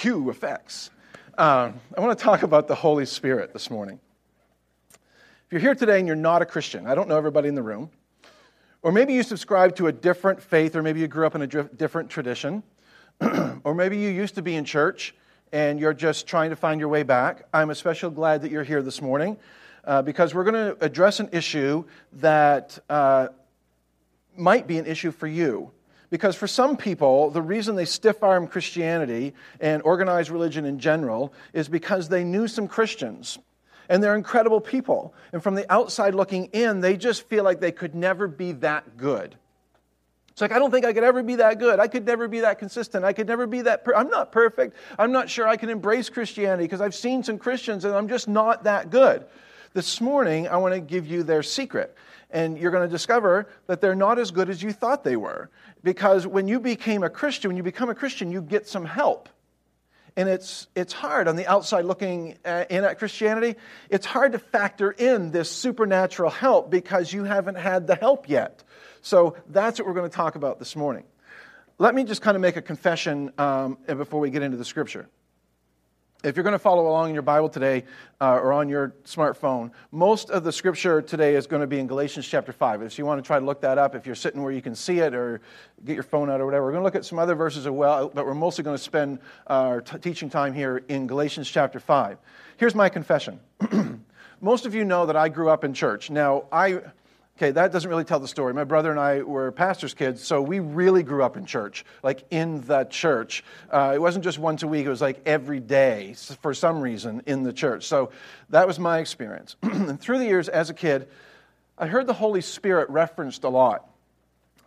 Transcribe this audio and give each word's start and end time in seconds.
cue 0.00 0.30
effects. 0.30 0.88
Um, 1.36 1.78
I 1.94 2.00
want 2.00 2.18
to 2.18 2.24
talk 2.24 2.42
about 2.42 2.66
the 2.66 2.74
Holy 2.74 3.04
Spirit 3.04 3.52
this 3.52 3.70
morning. 3.70 4.00
If 4.94 5.52
you're 5.52 5.60
here 5.60 5.74
today 5.74 5.98
and 5.98 6.06
you're 6.06 6.16
not 6.16 6.40
a 6.40 6.46
Christian, 6.46 6.86
I 6.86 6.94
don't 6.94 7.06
know 7.06 7.18
everybody 7.18 7.48
in 7.48 7.54
the 7.54 7.62
room, 7.62 7.90
or 8.80 8.92
maybe 8.92 9.12
you 9.12 9.22
subscribe 9.22 9.76
to 9.76 9.88
a 9.88 9.92
different 9.92 10.40
faith, 10.40 10.74
or 10.74 10.82
maybe 10.82 11.00
you 11.00 11.06
grew 11.06 11.26
up 11.26 11.34
in 11.34 11.42
a 11.42 11.46
different 11.46 12.08
tradition, 12.08 12.62
or 13.62 13.74
maybe 13.74 13.98
you 13.98 14.08
used 14.08 14.34
to 14.36 14.42
be 14.42 14.54
in 14.54 14.64
church 14.64 15.14
and 15.52 15.78
you're 15.78 15.92
just 15.92 16.26
trying 16.26 16.48
to 16.48 16.56
find 16.56 16.80
your 16.80 16.88
way 16.88 17.02
back. 17.02 17.42
I'm 17.52 17.68
especially 17.68 18.14
glad 18.14 18.40
that 18.40 18.50
you're 18.50 18.64
here 18.64 18.80
this 18.80 19.02
morning 19.02 19.36
uh, 19.84 20.00
because 20.00 20.34
we're 20.34 20.44
going 20.44 20.54
to 20.54 20.82
address 20.82 21.20
an 21.20 21.28
issue 21.30 21.84
that 22.14 22.78
uh, 22.88 23.28
might 24.34 24.66
be 24.66 24.78
an 24.78 24.86
issue 24.86 25.10
for 25.10 25.26
you. 25.26 25.70
Because 26.10 26.34
for 26.34 26.48
some 26.48 26.76
people, 26.76 27.30
the 27.30 27.40
reason 27.40 27.76
they 27.76 27.84
stiff 27.84 28.22
arm 28.22 28.48
Christianity 28.48 29.32
and 29.60 29.80
organized 29.82 30.30
religion 30.30 30.64
in 30.64 30.80
general 30.80 31.32
is 31.52 31.68
because 31.68 32.08
they 32.08 32.24
knew 32.24 32.48
some 32.48 32.66
Christians. 32.66 33.38
And 33.88 34.02
they're 34.02 34.16
incredible 34.16 34.60
people. 34.60 35.14
And 35.32 35.42
from 35.42 35.54
the 35.54 35.70
outside 35.72 36.14
looking 36.14 36.46
in, 36.46 36.80
they 36.80 36.96
just 36.96 37.28
feel 37.28 37.44
like 37.44 37.60
they 37.60 37.72
could 37.72 37.94
never 37.94 38.28
be 38.28 38.52
that 38.52 38.96
good. 38.96 39.36
It's 40.30 40.40
like, 40.40 40.52
I 40.52 40.58
don't 40.58 40.70
think 40.70 40.86
I 40.86 40.92
could 40.92 41.04
ever 41.04 41.22
be 41.22 41.36
that 41.36 41.58
good. 41.58 41.78
I 41.78 41.86
could 41.86 42.06
never 42.06 42.26
be 42.26 42.40
that 42.40 42.58
consistent. 42.58 43.04
I 43.04 43.12
could 43.12 43.26
never 43.26 43.46
be 43.46 43.62
that. 43.62 43.84
Per- 43.84 43.94
I'm 43.94 44.08
not 44.08 44.32
perfect. 44.32 44.74
I'm 44.98 45.12
not 45.12 45.28
sure 45.28 45.46
I 45.46 45.56
can 45.56 45.70
embrace 45.70 46.08
Christianity 46.08 46.64
because 46.64 46.80
I've 46.80 46.94
seen 46.94 47.22
some 47.22 47.36
Christians 47.36 47.84
and 47.84 47.94
I'm 47.94 48.08
just 48.08 48.26
not 48.26 48.64
that 48.64 48.90
good. 48.90 49.26
This 49.74 50.00
morning, 50.00 50.48
I 50.48 50.56
want 50.56 50.74
to 50.74 50.80
give 50.80 51.06
you 51.06 51.22
their 51.22 51.42
secret. 51.42 51.94
And 52.32 52.58
you're 52.58 52.70
going 52.70 52.88
to 52.88 52.92
discover 52.92 53.48
that 53.66 53.80
they're 53.80 53.94
not 53.94 54.18
as 54.18 54.30
good 54.30 54.50
as 54.50 54.62
you 54.62 54.72
thought 54.72 55.04
they 55.04 55.16
were. 55.16 55.50
Because 55.82 56.26
when 56.26 56.48
you 56.48 56.60
became 56.60 57.02
a 57.02 57.10
Christian, 57.10 57.48
when 57.48 57.56
you 57.56 57.62
become 57.62 57.90
a 57.90 57.94
Christian, 57.94 58.30
you 58.30 58.42
get 58.42 58.68
some 58.68 58.84
help. 58.84 59.28
And 60.16 60.28
it's, 60.28 60.68
it's 60.74 60.92
hard 60.92 61.28
on 61.28 61.36
the 61.36 61.46
outside 61.46 61.84
looking 61.84 62.36
uh, 62.44 62.64
in 62.68 62.84
at 62.84 62.98
Christianity. 62.98 63.58
It's 63.88 64.06
hard 64.06 64.32
to 64.32 64.38
factor 64.38 64.90
in 64.90 65.30
this 65.30 65.50
supernatural 65.50 66.30
help 66.30 66.70
because 66.70 67.12
you 67.12 67.24
haven't 67.24 67.54
had 67.56 67.86
the 67.86 67.94
help 67.94 68.28
yet. 68.28 68.62
So 69.02 69.36
that's 69.48 69.78
what 69.78 69.86
we're 69.86 69.94
going 69.94 70.10
to 70.10 70.14
talk 70.14 70.34
about 70.34 70.58
this 70.58 70.76
morning. 70.76 71.04
Let 71.78 71.94
me 71.94 72.04
just 72.04 72.22
kind 72.22 72.34
of 72.34 72.42
make 72.42 72.56
a 72.56 72.62
confession 72.62 73.32
um, 73.38 73.78
before 73.86 74.20
we 74.20 74.30
get 74.30 74.42
into 74.42 74.56
the 74.56 74.64
scripture. 74.64 75.08
If 76.22 76.36
you're 76.36 76.44
going 76.44 76.52
to 76.52 76.58
follow 76.58 76.86
along 76.86 77.08
in 77.08 77.14
your 77.14 77.22
Bible 77.22 77.48
today 77.48 77.84
uh, 78.20 78.34
or 78.34 78.52
on 78.52 78.68
your 78.68 78.94
smartphone, 79.06 79.70
most 79.90 80.28
of 80.28 80.44
the 80.44 80.52
scripture 80.52 81.00
today 81.00 81.34
is 81.34 81.46
going 81.46 81.60
to 81.60 81.66
be 81.66 81.78
in 81.78 81.86
Galatians 81.86 82.28
chapter 82.28 82.52
5. 82.52 82.82
If 82.82 82.98
you 82.98 83.06
want 83.06 83.24
to 83.24 83.26
try 83.26 83.38
to 83.38 83.44
look 83.44 83.62
that 83.62 83.78
up, 83.78 83.94
if 83.94 84.04
you're 84.04 84.14
sitting 84.14 84.42
where 84.42 84.52
you 84.52 84.60
can 84.60 84.74
see 84.74 84.98
it 84.98 85.14
or 85.14 85.40
get 85.82 85.94
your 85.94 86.02
phone 86.02 86.28
out 86.28 86.38
or 86.38 86.44
whatever, 86.44 86.66
we're 86.66 86.72
going 86.72 86.82
to 86.82 86.84
look 86.84 86.94
at 86.94 87.06
some 87.06 87.18
other 87.18 87.34
verses 87.34 87.64
as 87.64 87.72
well, 87.72 88.10
but 88.10 88.26
we're 88.26 88.34
mostly 88.34 88.62
going 88.62 88.76
to 88.76 88.82
spend 88.82 89.18
our 89.46 89.80
t- 89.80 89.96
teaching 89.96 90.28
time 90.28 90.52
here 90.52 90.82
in 90.88 91.06
Galatians 91.06 91.48
chapter 91.48 91.80
5. 91.80 92.18
Here's 92.58 92.74
my 92.74 92.90
confession. 92.90 93.40
most 94.42 94.66
of 94.66 94.74
you 94.74 94.84
know 94.84 95.06
that 95.06 95.16
I 95.16 95.30
grew 95.30 95.48
up 95.48 95.64
in 95.64 95.72
church. 95.72 96.10
Now, 96.10 96.44
I 96.52 96.80
Okay, 97.40 97.52
that 97.52 97.72
doesn't 97.72 97.88
really 97.88 98.04
tell 98.04 98.20
the 98.20 98.28
story. 98.28 98.52
My 98.52 98.64
brother 98.64 98.90
and 98.90 99.00
I 99.00 99.22
were 99.22 99.50
pastor's 99.50 99.94
kids, 99.94 100.22
so 100.22 100.42
we 100.42 100.60
really 100.60 101.02
grew 101.02 101.22
up 101.22 101.38
in 101.38 101.46
church, 101.46 101.86
like 102.02 102.22
in 102.28 102.60
the 102.66 102.84
church. 102.84 103.42
Uh, 103.70 103.92
it 103.94 103.98
wasn't 103.98 104.24
just 104.24 104.38
once 104.38 104.62
a 104.62 104.68
week, 104.68 104.84
it 104.84 104.90
was 104.90 105.00
like 105.00 105.22
every 105.24 105.58
day 105.58 106.14
for 106.42 106.52
some 106.52 106.82
reason 106.82 107.22
in 107.24 107.42
the 107.42 107.54
church. 107.54 107.86
So 107.86 108.10
that 108.50 108.66
was 108.66 108.78
my 108.78 108.98
experience. 108.98 109.56
and 109.62 109.98
through 109.98 110.18
the 110.18 110.26
years 110.26 110.50
as 110.50 110.68
a 110.68 110.74
kid, 110.74 111.08
I 111.78 111.86
heard 111.86 112.06
the 112.06 112.12
Holy 112.12 112.42
Spirit 112.42 112.90
referenced 112.90 113.44
a 113.44 113.48
lot. 113.48 113.88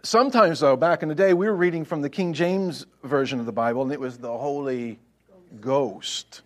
Sometimes, 0.01 0.59
though, 0.59 0.75
back 0.75 1.03
in 1.03 1.09
the 1.09 1.16
day, 1.16 1.35
we 1.35 1.45
were 1.45 1.55
reading 1.55 1.85
from 1.85 2.01
the 2.01 2.09
King 2.09 2.33
James 2.33 2.88
Version 3.03 3.39
of 3.39 3.45
the 3.45 3.51
Bible, 3.51 3.83
and 3.83 3.91
it 3.91 3.99
was 3.99 4.17
the 4.17 4.35
Holy 4.35 4.97
Ghost. 5.61 6.41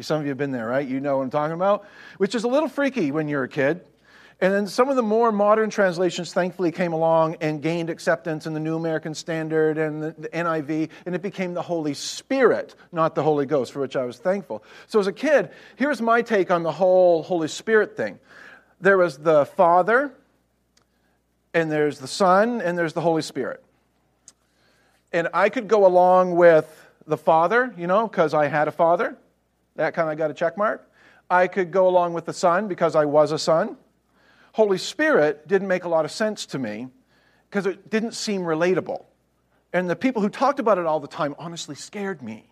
Some 0.00 0.18
of 0.18 0.26
you 0.26 0.30
have 0.30 0.38
been 0.38 0.50
there, 0.50 0.66
right? 0.66 0.86
You 0.86 0.98
know 0.98 1.18
what 1.18 1.22
I'm 1.22 1.30
talking 1.30 1.54
about? 1.54 1.86
Which 2.16 2.34
is 2.34 2.42
a 2.42 2.48
little 2.48 2.68
freaky 2.68 3.12
when 3.12 3.28
you're 3.28 3.44
a 3.44 3.48
kid. 3.48 3.82
And 4.40 4.52
then 4.52 4.66
some 4.66 4.90
of 4.90 4.96
the 4.96 5.02
more 5.02 5.32
modern 5.32 5.70
translations 5.70 6.34
thankfully 6.34 6.70
came 6.70 6.92
along 6.92 7.36
and 7.40 7.62
gained 7.62 7.88
acceptance 7.88 8.46
in 8.46 8.52
the 8.52 8.60
New 8.60 8.76
American 8.76 9.14
Standard 9.14 9.78
and 9.78 10.02
the, 10.02 10.14
the, 10.18 10.28
NIV, 10.28 10.90
and 11.06 11.14
it 11.14 11.22
became 11.22 11.54
the 11.54 11.62
Holy 11.62 11.94
Spirit, 11.94 12.74
not 12.92 13.14
the 13.14 13.22
Holy 13.22 13.46
Ghost, 13.46 13.72
for 13.72 13.80
which 13.80 13.96
I 13.96 14.04
was 14.04 14.18
thankful. 14.18 14.62
So 14.88 15.00
as 15.00 15.06
a 15.06 15.12
kid, 15.12 15.50
here's 15.76 16.02
my 16.02 16.20
take 16.20 16.50
on 16.50 16.62
the 16.62 16.72
whole 16.72 17.22
Holy 17.22 17.48
Spirit 17.48 17.96
thing 17.96 18.18
there 18.78 18.98
was 18.98 19.16
the 19.16 19.46
Father, 19.46 20.12
and 21.54 21.72
there's 21.72 21.98
the 21.98 22.08
Son, 22.08 22.60
and 22.60 22.76
there's 22.76 22.92
the 22.92 23.00
Holy 23.00 23.22
Spirit. 23.22 23.64
And 25.14 25.28
I 25.32 25.48
could 25.48 25.66
go 25.66 25.86
along 25.86 26.36
with 26.36 26.70
the 27.06 27.16
Father, 27.16 27.72
you 27.78 27.86
know, 27.86 28.06
because 28.06 28.34
I 28.34 28.48
had 28.48 28.68
a 28.68 28.72
father. 28.72 29.16
That 29.76 29.94
kind 29.94 30.10
of 30.10 30.18
got 30.18 30.30
a 30.30 30.34
check 30.34 30.58
mark. 30.58 30.86
I 31.30 31.46
could 31.46 31.70
go 31.70 31.88
along 31.88 32.12
with 32.12 32.26
the 32.26 32.34
Son 32.34 32.68
because 32.68 32.94
I 32.94 33.06
was 33.06 33.32
a 33.32 33.38
son. 33.38 33.78
Holy 34.56 34.78
Spirit 34.78 35.46
didn't 35.46 35.68
make 35.68 35.84
a 35.84 35.88
lot 35.88 36.06
of 36.06 36.10
sense 36.10 36.46
to 36.46 36.58
me 36.58 36.88
because 37.50 37.66
it 37.66 37.90
didn't 37.90 38.12
seem 38.12 38.40
relatable. 38.40 39.04
And 39.74 39.90
the 39.90 39.94
people 39.94 40.22
who 40.22 40.30
talked 40.30 40.60
about 40.60 40.78
it 40.78 40.86
all 40.86 40.98
the 40.98 41.06
time 41.06 41.34
honestly 41.38 41.74
scared 41.74 42.22
me. 42.22 42.48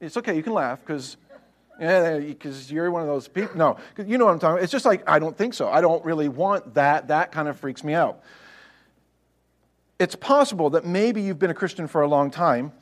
It's 0.00 0.16
okay, 0.16 0.34
you 0.34 0.42
can 0.42 0.54
laugh 0.54 0.80
because 0.80 1.18
yeah, 1.78 2.16
because 2.16 2.72
you're 2.72 2.90
one 2.90 3.02
of 3.02 3.08
those 3.08 3.28
people. 3.28 3.58
No, 3.58 3.76
you 3.98 4.16
know 4.16 4.24
what 4.24 4.32
I'm 4.32 4.38
talking 4.38 4.54
about. 4.54 4.62
It's 4.62 4.72
just 4.72 4.86
like, 4.86 5.06
I 5.06 5.18
don't 5.18 5.36
think 5.36 5.52
so. 5.52 5.68
I 5.68 5.82
don't 5.82 6.02
really 6.02 6.30
want 6.30 6.72
that. 6.72 7.08
That 7.08 7.30
kind 7.30 7.46
of 7.46 7.58
freaks 7.58 7.84
me 7.84 7.92
out. 7.92 8.22
It's 9.98 10.14
possible 10.14 10.70
that 10.70 10.86
maybe 10.86 11.20
you've 11.20 11.38
been 11.38 11.50
a 11.50 11.54
Christian 11.54 11.88
for 11.88 12.00
a 12.00 12.08
long 12.08 12.30
time 12.30 12.72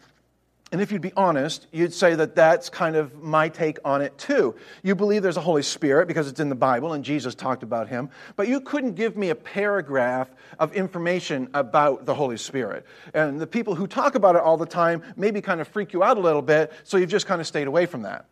and 0.75 0.83
if 0.83 0.91
you'd 0.91 1.01
be 1.01 1.13
honest, 1.17 1.69
you'd 1.71 1.95
say 1.95 2.17
that 2.17 2.35
that's 2.35 2.69
kind 2.69 2.97
of 2.97 3.23
my 3.23 3.49
take 3.49 3.79
on 3.85 4.03
it 4.03 4.19
too. 4.19 4.57
You 4.83 4.97
believe 4.97 5.23
there's 5.23 5.37
a 5.37 5.41
Holy 5.41 5.63
Spirit 5.63 6.09
because 6.09 6.27
it's 6.27 6.41
in 6.41 6.49
the 6.49 6.57
Bible 6.57 6.95
and 6.95 7.05
Jesus 7.05 7.33
talked 7.37 7.63
about 7.63 7.87
him, 7.87 8.11
but 8.35 8.49
you 8.49 8.61
couldn't 8.61 8.95
give 8.95 9.17
me 9.17 9.31
a 9.31 9.37
paragraph 9.37 10.29
of 10.59 10.73
information 10.73 11.49
about 11.55 12.07
the 12.07 12.15
Holy 12.15 12.37
Spirit. 12.37 12.85
And 13.15 13.41
the 13.41 13.47
people 13.47 13.77
who 13.77 13.87
talk 13.87 14.17
about 14.17 14.35
it 14.35 14.43
all 14.43 14.57
the 14.57 14.67
time 14.67 15.05
maybe 15.15 15.41
kind 15.41 15.61
of 15.61 15.69
freak 15.69 15.93
you 15.93 16.03
out 16.03 16.17
a 16.17 16.21
little 16.21 16.43
bit, 16.43 16.73
so 16.83 16.97
you've 16.97 17.09
just 17.09 17.27
kind 17.27 17.41
of 17.41 17.47
stayed 17.47 17.69
away 17.69 17.87
from 17.87 18.03
that. 18.03 18.25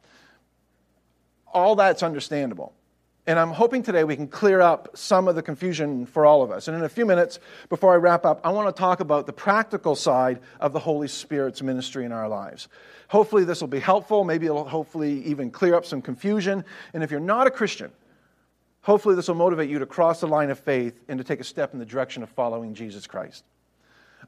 All 1.47 1.76
that's 1.76 2.02
understandable. 2.02 2.75
And 3.25 3.38
I'm 3.38 3.50
hoping 3.50 3.84
today 3.84 4.03
we 4.03 4.16
can 4.16 4.27
clear 4.27 4.60
up 4.60 4.97
some 4.97 5.28
of 5.28 5.37
the 5.37 5.43
confusion 5.43 6.06
for 6.06 6.27
all 6.27 6.43
of 6.43 6.50
us. 6.50 6.66
And 6.66 6.77
in 6.77 6.83
a 6.83 6.88
few 6.88 7.06
minutes, 7.06 7.38
before 7.69 7.93
I 7.93 7.97
wrap 7.97 8.27
up, 8.27 8.41
I 8.43 8.50
want 8.50 8.75
to 8.75 8.78
talk 8.78 8.99
about 8.99 9.27
the 9.27 9.33
practical 9.33 9.94
side 9.94 10.41
of 10.59 10.72
the 10.72 10.81
Holy 10.81 11.06
Spirit's 11.06 11.62
ministry 11.62 12.05
in 12.05 12.11
our 12.11 12.28
lives. 12.28 12.66
Hopefully, 13.09 13.44
this 13.44 13.61
will 13.61 13.69
be 13.69 13.78
helpful. 13.78 14.25
Maybe 14.25 14.47
it'll 14.47 14.69
hopefully 14.69 15.22
even 15.25 15.53
clear 15.53 15.75
up 15.77 15.87
some 15.87 16.03
confusion. 16.03 16.65
And 16.94 17.05
if 17.05 17.12
you're 17.12 17.21
not 17.21 17.47
a 17.47 17.50
Christian, 17.50 17.93
hopefully 18.81 19.15
this 19.15 19.28
will 19.28 19.37
motivate 19.37 19.71
you 19.71 19.78
to 19.78 19.87
cross 19.87 20.21
the 20.21 20.27
line 20.27 20.50
of 20.50 20.59
faith 20.59 20.99
and 21.06 21.19
to 21.19 21.25
take 21.25 21.38
a 21.38 21.44
step 21.44 21.72
in 21.75 21.78
the 21.78 21.87
direction 21.87 22.25
of 22.25 22.28
following 22.31 22.75
Jesus 22.75 23.06
Christ. 23.06 23.44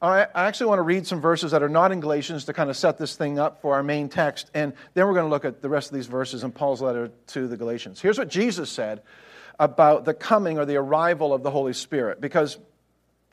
I 0.05 0.29
actually 0.35 0.67
want 0.67 0.79
to 0.81 0.83
read 0.83 1.07
some 1.07 1.21
verses 1.21 1.53
that 1.53 1.63
are 1.63 1.69
not 1.69 1.91
in 1.91 2.01
Galatians 2.01 2.45
to 2.45 2.53
kind 2.53 2.69
of 2.69 2.77
set 2.77 2.99
this 2.99 3.17
thing 3.17 3.39
up 3.39 3.63
for 3.63 3.75
our 3.75 3.83
main 3.83 4.09
text, 4.09 4.51
and 4.53 4.75
then 4.93 5.07
we're 5.07 5.15
going 5.15 5.25
to 5.25 5.31
look 5.31 5.45
at 5.45 5.63
the 5.63 5.69
rest 5.69 5.91
of 5.91 5.95
these 5.95 6.07
verses 6.07 6.45
in 6.45 6.53
Paul's 6.53 6.83
letter 6.83 7.11
to 7.29 7.49
the 7.49 7.57
Galatians. 7.57 8.01
Here's 8.01 8.19
what 8.19 8.29
Jesus 8.29 8.71
said 8.71 9.03
about 9.59 10.05
the 10.05 10.13
coming 10.13 10.59
or 10.59 10.67
the 10.67 10.77
arrival 10.77 11.33
of 11.33 11.43
the 11.43 11.51
Holy 11.51 11.73
Spirit, 11.73 12.21
because 12.21 12.59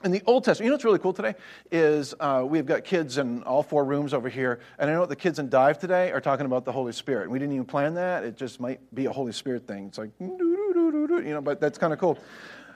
in 0.04 0.12
the 0.12 0.22
Old 0.26 0.44
Testament, 0.46 0.66
you 0.66 0.70
know 0.70 0.76
what's 0.76 0.86
really 0.86 1.00
cool 1.00 1.14
today 1.14 1.36
is 1.72 2.16
uh, 2.20 2.44
we've 2.48 2.66
got 2.66 2.84
kids 2.84 3.18
in 3.18 3.44
all 3.44 3.64
four 3.64 3.84
rooms 3.84 4.14
over 4.14 4.30
here, 4.30 4.60
and 4.80 4.90
I 4.90 4.94
know 4.94 5.06
the 5.06 5.16
kids 5.16 5.40
in 5.40 5.50
Dive 5.50 5.78
today 5.78 6.12
are 6.12 6.22
talking 6.22 6.46
about 6.46 6.66
the 6.66 6.72
Holy 6.72 6.94
Spirit. 6.94 7.30
We 7.30 7.38
didn't 7.38 7.54
even 7.54 7.66
plan 7.66 7.96
that; 7.96 8.24
it 8.24 8.38
just 8.38 8.60
might 8.60 8.80
be 8.96 9.06
a 9.06 9.12
Holy 9.12 9.32
Spirit 9.34 9.68
thing. 9.68 9.88
It's 9.88 9.98
like, 9.98 10.12
you 10.20 11.34
know, 11.34 11.42
but 11.42 11.60
that's 11.60 11.78
kind 11.78 11.92
of 11.92 12.00
cool. 12.00 12.18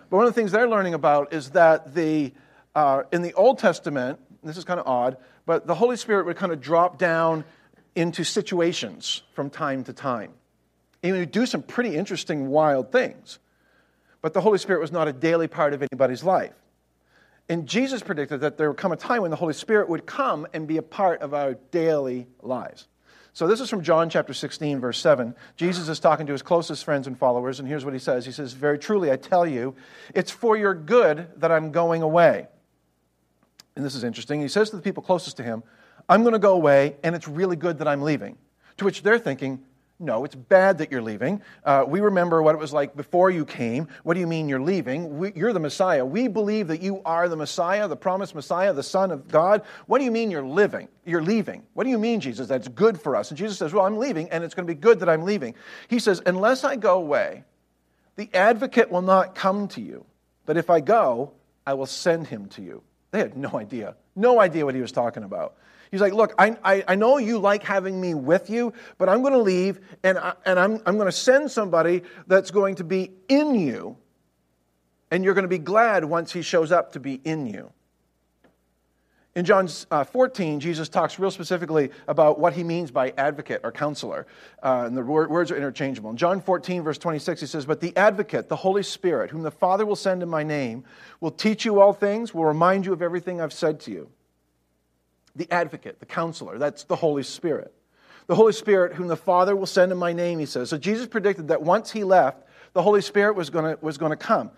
But 0.10 0.18
one 0.18 0.28
of 0.28 0.36
the 0.36 0.40
things 0.40 0.52
they're 0.52 0.70
learning 0.70 0.94
about 0.94 1.34
is 1.34 1.52
that 1.52 1.96
the 1.96 2.32
uh, 2.76 3.04
in 3.12 3.22
the 3.22 3.34
Old 3.34 3.58
Testament, 3.58 4.20
this 4.44 4.58
is 4.58 4.66
kind 4.66 4.80
of 4.80 4.88
odd, 4.88 5.18
but 5.46 5.66
the 5.66 5.76
Holy 5.76 5.96
Spirit 5.96 6.26
would 6.26 6.36
kind 6.36 6.52
of 6.52 6.62
drop 6.62 6.98
down 6.98 7.46
into 7.96 8.24
situations 8.24 9.24
from 9.34 9.50
time 9.50 9.84
to 9.86 9.94
time. 9.94 10.32
He 11.02 11.12
would 11.12 11.32
do 11.32 11.46
some 11.46 11.62
pretty 11.62 11.96
interesting, 11.96 12.50
wild 12.50 12.92
things. 12.92 13.40
But 14.22 14.34
the 14.34 14.42
Holy 14.42 14.58
Spirit 14.58 14.82
was 14.82 14.92
not 14.92 15.08
a 15.08 15.14
daily 15.14 15.48
part 15.48 15.74
of 15.74 15.82
anybody's 15.82 16.24
life. 16.24 16.54
And 17.48 17.68
Jesus 17.68 18.02
predicted 18.02 18.42
that 18.42 18.58
there 18.58 18.70
would 18.70 18.78
come 18.78 18.92
a 18.92 18.98
time 18.98 19.22
when 19.22 19.30
the 19.30 19.38
Holy 19.38 19.54
Spirit 19.54 19.88
would 19.88 20.06
come 20.06 20.48
and 20.52 20.68
be 20.68 20.78
a 20.78 20.82
part 20.82 21.22
of 21.22 21.34
our 21.34 21.54
daily 21.70 22.28
lives. 22.42 22.88
So 23.34 23.48
this 23.48 23.60
is 23.60 23.70
from 23.70 23.84
John 23.84 24.10
chapter 24.10 24.34
16, 24.34 24.80
verse 24.80 24.98
7. 24.98 25.36
Jesus 25.56 25.90
is 25.90 26.00
talking 26.00 26.26
to 26.26 26.32
his 26.32 26.42
closest 26.42 26.84
friends 26.84 27.06
and 27.06 27.18
followers, 27.18 27.60
and 27.60 27.68
here's 27.68 27.86
what 27.86 27.94
he 27.94 28.00
says 28.00 28.26
He 28.26 28.32
says, 28.32 28.54
Very 28.54 28.80
truly, 28.80 29.12
I 29.12 29.16
tell 29.16 29.46
you, 29.46 29.76
it's 30.16 30.32
for 30.32 30.58
your 30.58 30.74
good 30.74 31.28
that 31.38 31.52
I'm 31.52 31.72
going 31.72 32.02
away 32.02 32.48
and 33.76 33.84
this 33.86 33.96
is 33.96 34.04
interesting, 34.04 34.42
he 34.42 34.48
says 34.48 34.70
to 34.70 34.76
the 34.76 34.82
people 34.82 35.04
closest 35.04 35.38
to 35.38 35.44
him, 35.44 35.64
I'm 36.08 36.22
going 36.22 36.34
to 36.34 36.40
go 36.40 36.54
away, 36.54 36.96
and 37.04 37.16
it's 37.16 37.28
really 37.28 37.56
good 37.56 37.80
that 37.80 37.88
I'm 37.88 38.02
leaving. 38.02 38.38
To 38.78 38.86
which 38.86 39.02
they're 39.02 39.20
thinking, 39.20 39.64
No, 40.00 40.24
it's 40.24 40.36
bad 40.36 40.78
that 40.80 40.92
you're 40.92 41.02
leaving. 41.02 41.42
Uh, 41.64 41.86
we 41.88 42.00
remember 42.00 42.42
what 42.44 42.54
it 42.54 42.58
was 42.58 42.74
like 42.74 42.96
before 42.96 43.32
you 43.32 43.46
came. 43.46 43.88
What 44.04 44.14
do 44.14 44.20
you 44.20 44.28
mean 44.28 44.50
you're 44.50 44.62
leaving? 44.62 45.18
We, 45.18 45.32
you're 45.36 45.54
the 45.54 45.60
Messiah. 45.60 46.06
We 46.06 46.28
believe 46.28 46.68
that 46.68 46.82
you 46.82 47.02
are 47.06 47.28
the 47.28 47.38
Messiah, 47.38 47.88
the 47.88 47.96
promised 47.96 48.36
Messiah, 48.36 48.74
the 48.74 48.84
Son 48.84 49.12
of 49.12 49.28
God. 49.30 49.64
What 49.88 50.00
do 50.00 50.06
you 50.06 50.12
mean 50.12 50.32
you're 50.32 50.46
living? 50.46 50.90
You're 51.06 51.24
leaving. 51.24 51.64
What 51.74 51.86
do 51.86 51.90
you 51.90 51.98
mean, 51.98 52.20
Jesus? 52.20 52.48
That's 52.48 52.68
good 52.68 53.00
for 53.00 53.16
us. 53.16 53.32
And 53.32 53.38
Jesus 53.38 53.58
says, 53.58 53.74
Well, 53.74 53.86
I'm 53.86 53.98
leaving, 53.98 54.30
and 54.30 54.44
it's 54.44 54.54
going 54.54 54.68
to 54.68 54.74
be 54.74 54.80
good 54.80 55.00
that 55.00 55.10
I'm 55.10 55.24
leaving. 55.24 55.56
He 55.88 56.00
says, 56.00 56.22
Unless 56.26 56.64
I 56.64 56.76
go 56.76 56.98
away, 56.98 57.44
the 58.16 58.30
advocate 58.34 58.92
will 58.92 59.02
not 59.02 59.34
come 59.34 59.68
to 59.70 59.82
you. 59.82 60.06
But 60.46 60.58
if 60.58 60.70
I 60.70 60.82
go, 60.82 61.32
I 61.66 61.74
will 61.74 61.88
send 61.88 62.28
him 62.28 62.48
to 62.50 62.62
you. 62.62 62.84
They 63.16 63.22
had 63.22 63.38
no 63.38 63.52
idea, 63.58 63.96
no 64.18 64.42
idea 64.42 64.66
what 64.66 64.76
he 64.76 64.82
was 64.82 64.92
talking 64.92 65.24
about. 65.24 65.56
He's 65.90 66.02
like, 66.02 66.12
Look, 66.12 66.34
I, 66.38 66.58
I, 66.66 66.84
I 66.86 66.96
know 66.96 67.18
you 67.18 67.40
like 67.40 67.64
having 67.64 68.02
me 68.02 68.14
with 68.14 68.50
you, 68.50 68.74
but 68.98 69.08
I'm 69.08 69.22
going 69.22 69.32
to 69.32 69.40
leave 69.40 69.80
and, 70.04 70.18
I, 70.18 70.34
and 70.46 70.60
I'm, 70.60 70.82
I'm 70.86 70.98
going 70.98 71.08
to 71.08 71.14
send 71.14 71.50
somebody 71.50 72.04
that's 72.28 72.52
going 72.52 72.76
to 72.76 72.84
be 72.84 73.12
in 73.30 73.56
you, 73.56 73.96
and 75.12 75.24
you're 75.24 75.34
going 75.34 75.44
to 75.44 75.48
be 75.48 75.60
glad 75.60 76.04
once 76.04 76.34
he 76.34 76.42
shows 76.42 76.74
up 76.74 76.92
to 76.92 77.00
be 77.00 77.22
in 77.24 77.46
you. 77.46 77.72
In 79.36 79.44
John 79.44 79.68
uh, 79.92 80.06
14, 80.06 80.62
Jesus 80.62 80.88
talks 80.88 81.20
real 81.20 81.30
specifically 81.30 81.92
about 82.08 82.40
what 82.40 82.54
he 82.54 82.64
means 82.64 82.90
by 82.90 83.14
advocate 83.18 83.60
or 83.66 83.72
counselor. 83.72 84.26
Uh, 84.64 84.84
and 84.88 84.96
the 84.96 85.04
word, 85.04 85.30
words 85.30 85.52
are 85.52 85.58
interchangeable. 85.58 86.10
In 86.10 86.16
John 86.16 86.40
14, 86.40 86.84
verse 86.84 86.98
26, 86.98 87.42
he 87.42 87.48
says, 87.48 87.66
But 87.66 87.82
the 87.82 87.96
advocate, 87.98 88.48
the 88.48 88.56
Holy 88.56 88.82
Spirit, 88.82 89.30
whom 89.30 89.44
the 89.44 89.52
Father 89.52 89.86
will 89.86 89.98
send 89.98 90.24
in 90.24 90.30
my 90.30 90.44
name, 90.44 90.86
will 91.20 91.32
teach 91.32 91.66
you 91.66 91.82
all 91.82 91.92
things, 91.92 92.34
will 92.34 92.46
remind 92.46 92.86
you 92.86 92.94
of 92.94 93.02
everything 93.02 93.42
I've 93.42 93.54
said 93.54 93.82
to 93.82 93.92
you 93.92 94.10
the 95.36 95.52
advocate, 95.52 96.00
the 96.00 96.06
counselor. 96.06 96.58
That's 96.58 96.86
the 96.86 96.96
Holy 96.96 97.24
Spirit. 97.24 97.74
The 98.28 98.36
Holy 98.36 98.54
Spirit, 98.54 98.94
whom 98.94 99.08
the 99.08 99.18
Father 99.18 99.54
will 99.54 99.66
send 99.66 99.92
in 99.92 99.98
my 99.98 100.14
name, 100.14 100.40
he 100.40 100.46
says. 100.46 100.70
So 100.70 100.78
Jesus 100.78 101.08
predicted 101.08 101.50
that 101.50 101.62
once 101.62 101.92
he 101.92 102.06
left, 102.06 102.42
the 102.72 102.82
Holy 102.82 103.02
Spirit 103.02 103.36
was 103.36 103.50
going 103.50 103.76
was 103.82 103.98
to 103.98 104.16
come. 104.16 104.52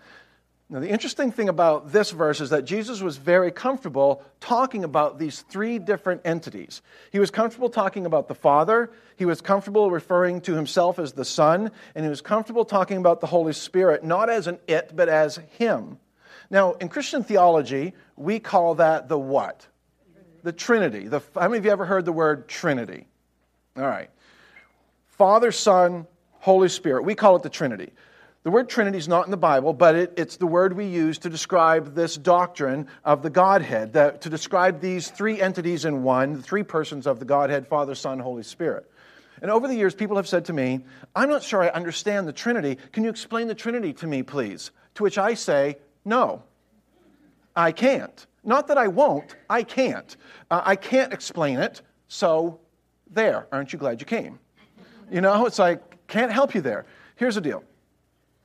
Now, 0.70 0.80
the 0.80 0.88
interesting 0.88 1.32
thing 1.32 1.48
about 1.48 1.92
this 1.92 2.10
verse 2.10 2.42
is 2.42 2.50
that 2.50 2.66
Jesus 2.66 3.00
was 3.00 3.16
very 3.16 3.50
comfortable 3.50 4.22
talking 4.38 4.84
about 4.84 5.18
these 5.18 5.40
three 5.40 5.78
different 5.78 6.20
entities. 6.26 6.82
He 7.10 7.18
was 7.18 7.30
comfortable 7.30 7.70
talking 7.70 8.04
about 8.04 8.28
the 8.28 8.34
Father, 8.34 8.90
he 9.16 9.24
was 9.24 9.40
comfortable 9.40 9.90
referring 9.90 10.42
to 10.42 10.54
himself 10.54 10.98
as 10.98 11.12
the 11.12 11.24
Son, 11.24 11.70
and 11.94 12.04
he 12.04 12.10
was 12.10 12.20
comfortable 12.20 12.66
talking 12.66 12.98
about 12.98 13.20
the 13.20 13.26
Holy 13.26 13.54
Spirit, 13.54 14.04
not 14.04 14.28
as 14.28 14.46
an 14.46 14.58
it, 14.66 14.92
but 14.94 15.08
as 15.08 15.36
him. 15.56 15.98
Now, 16.50 16.72
in 16.74 16.88
Christian 16.88 17.24
theology, 17.24 17.94
we 18.16 18.38
call 18.38 18.74
that 18.76 19.08
the 19.08 19.18
what? 19.18 19.66
the 20.42 20.52
Trinity. 20.52 21.08
The, 21.08 21.20
how 21.34 21.42
many 21.42 21.58
of 21.58 21.64
you 21.64 21.70
ever 21.70 21.84
heard 21.84 22.04
the 22.04 22.12
word 22.12 22.48
Trinity? 22.48 23.06
All 23.76 23.82
right. 23.82 24.10
Father, 25.06 25.52
Son, 25.52 26.06
Holy 26.40 26.68
Spirit. 26.68 27.04
We 27.04 27.14
call 27.14 27.36
it 27.36 27.42
the 27.42 27.50
Trinity. 27.50 27.92
The 28.48 28.52
word 28.52 28.70
Trinity 28.70 28.96
is 28.96 29.08
not 29.08 29.26
in 29.26 29.30
the 29.30 29.36
Bible, 29.36 29.74
but 29.74 29.94
it, 29.94 30.14
it's 30.16 30.38
the 30.38 30.46
word 30.46 30.72
we 30.72 30.86
use 30.86 31.18
to 31.18 31.28
describe 31.28 31.94
this 31.94 32.16
doctrine 32.16 32.88
of 33.04 33.20
the 33.20 33.28
Godhead, 33.28 33.92
to 33.92 34.30
describe 34.30 34.80
these 34.80 35.10
three 35.10 35.38
entities 35.38 35.84
in 35.84 36.02
one, 36.02 36.32
the 36.32 36.42
three 36.42 36.62
persons 36.62 37.06
of 37.06 37.18
the 37.18 37.26
Godhead 37.26 37.68
Father, 37.68 37.94
Son, 37.94 38.18
Holy 38.18 38.42
Spirit. 38.42 38.90
And 39.42 39.50
over 39.50 39.68
the 39.68 39.74
years, 39.74 39.94
people 39.94 40.16
have 40.16 40.26
said 40.26 40.46
to 40.46 40.54
me, 40.54 40.80
I'm 41.14 41.28
not 41.28 41.42
sure 41.42 41.62
I 41.62 41.68
understand 41.68 42.26
the 42.26 42.32
Trinity. 42.32 42.78
Can 42.92 43.04
you 43.04 43.10
explain 43.10 43.48
the 43.48 43.54
Trinity 43.54 43.92
to 43.92 44.06
me, 44.06 44.22
please? 44.22 44.70
To 44.94 45.02
which 45.02 45.18
I 45.18 45.34
say, 45.34 45.76
No, 46.06 46.42
I 47.54 47.70
can't. 47.70 48.26
Not 48.44 48.68
that 48.68 48.78
I 48.78 48.88
won't, 48.88 49.36
I 49.50 49.62
can't. 49.62 50.16
Uh, 50.50 50.62
I 50.64 50.76
can't 50.76 51.12
explain 51.12 51.58
it, 51.58 51.82
so 52.08 52.60
there. 53.10 53.46
Aren't 53.52 53.74
you 53.74 53.78
glad 53.78 54.00
you 54.00 54.06
came? 54.06 54.38
You 55.10 55.20
know, 55.20 55.44
it's 55.44 55.58
like, 55.58 56.06
can't 56.06 56.32
help 56.32 56.54
you 56.54 56.62
there. 56.62 56.86
Here's 57.16 57.34
the 57.34 57.42
deal. 57.42 57.62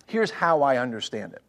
Here's 0.05 0.31
how 0.31 0.61
I 0.61 0.77
understand 0.77 1.33
it. 1.33 1.41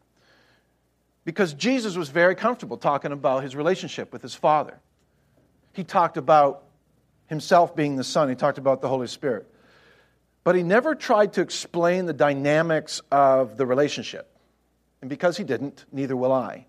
Because 1.24 1.54
Jesus 1.54 1.96
was 1.96 2.08
very 2.08 2.34
comfortable 2.34 2.76
talking 2.76 3.12
about 3.12 3.42
his 3.42 3.56
relationship 3.56 4.12
with 4.12 4.22
his 4.22 4.34
Father. 4.34 4.78
He 5.72 5.84
talked 5.84 6.16
about 6.16 6.64
himself 7.26 7.74
being 7.74 7.96
the 7.96 8.04
Son, 8.04 8.28
he 8.28 8.34
talked 8.34 8.58
about 8.58 8.80
the 8.82 8.88
Holy 8.88 9.06
Spirit. 9.06 9.50
But 10.44 10.54
he 10.54 10.62
never 10.62 10.94
tried 10.94 11.32
to 11.34 11.40
explain 11.40 12.04
the 12.04 12.12
dynamics 12.12 13.00
of 13.10 13.56
the 13.56 13.64
relationship. 13.64 14.30
And 15.00 15.08
because 15.08 15.36
he 15.38 15.44
didn't, 15.44 15.86
neither 15.90 16.14
will 16.14 16.32
I. 16.32 16.66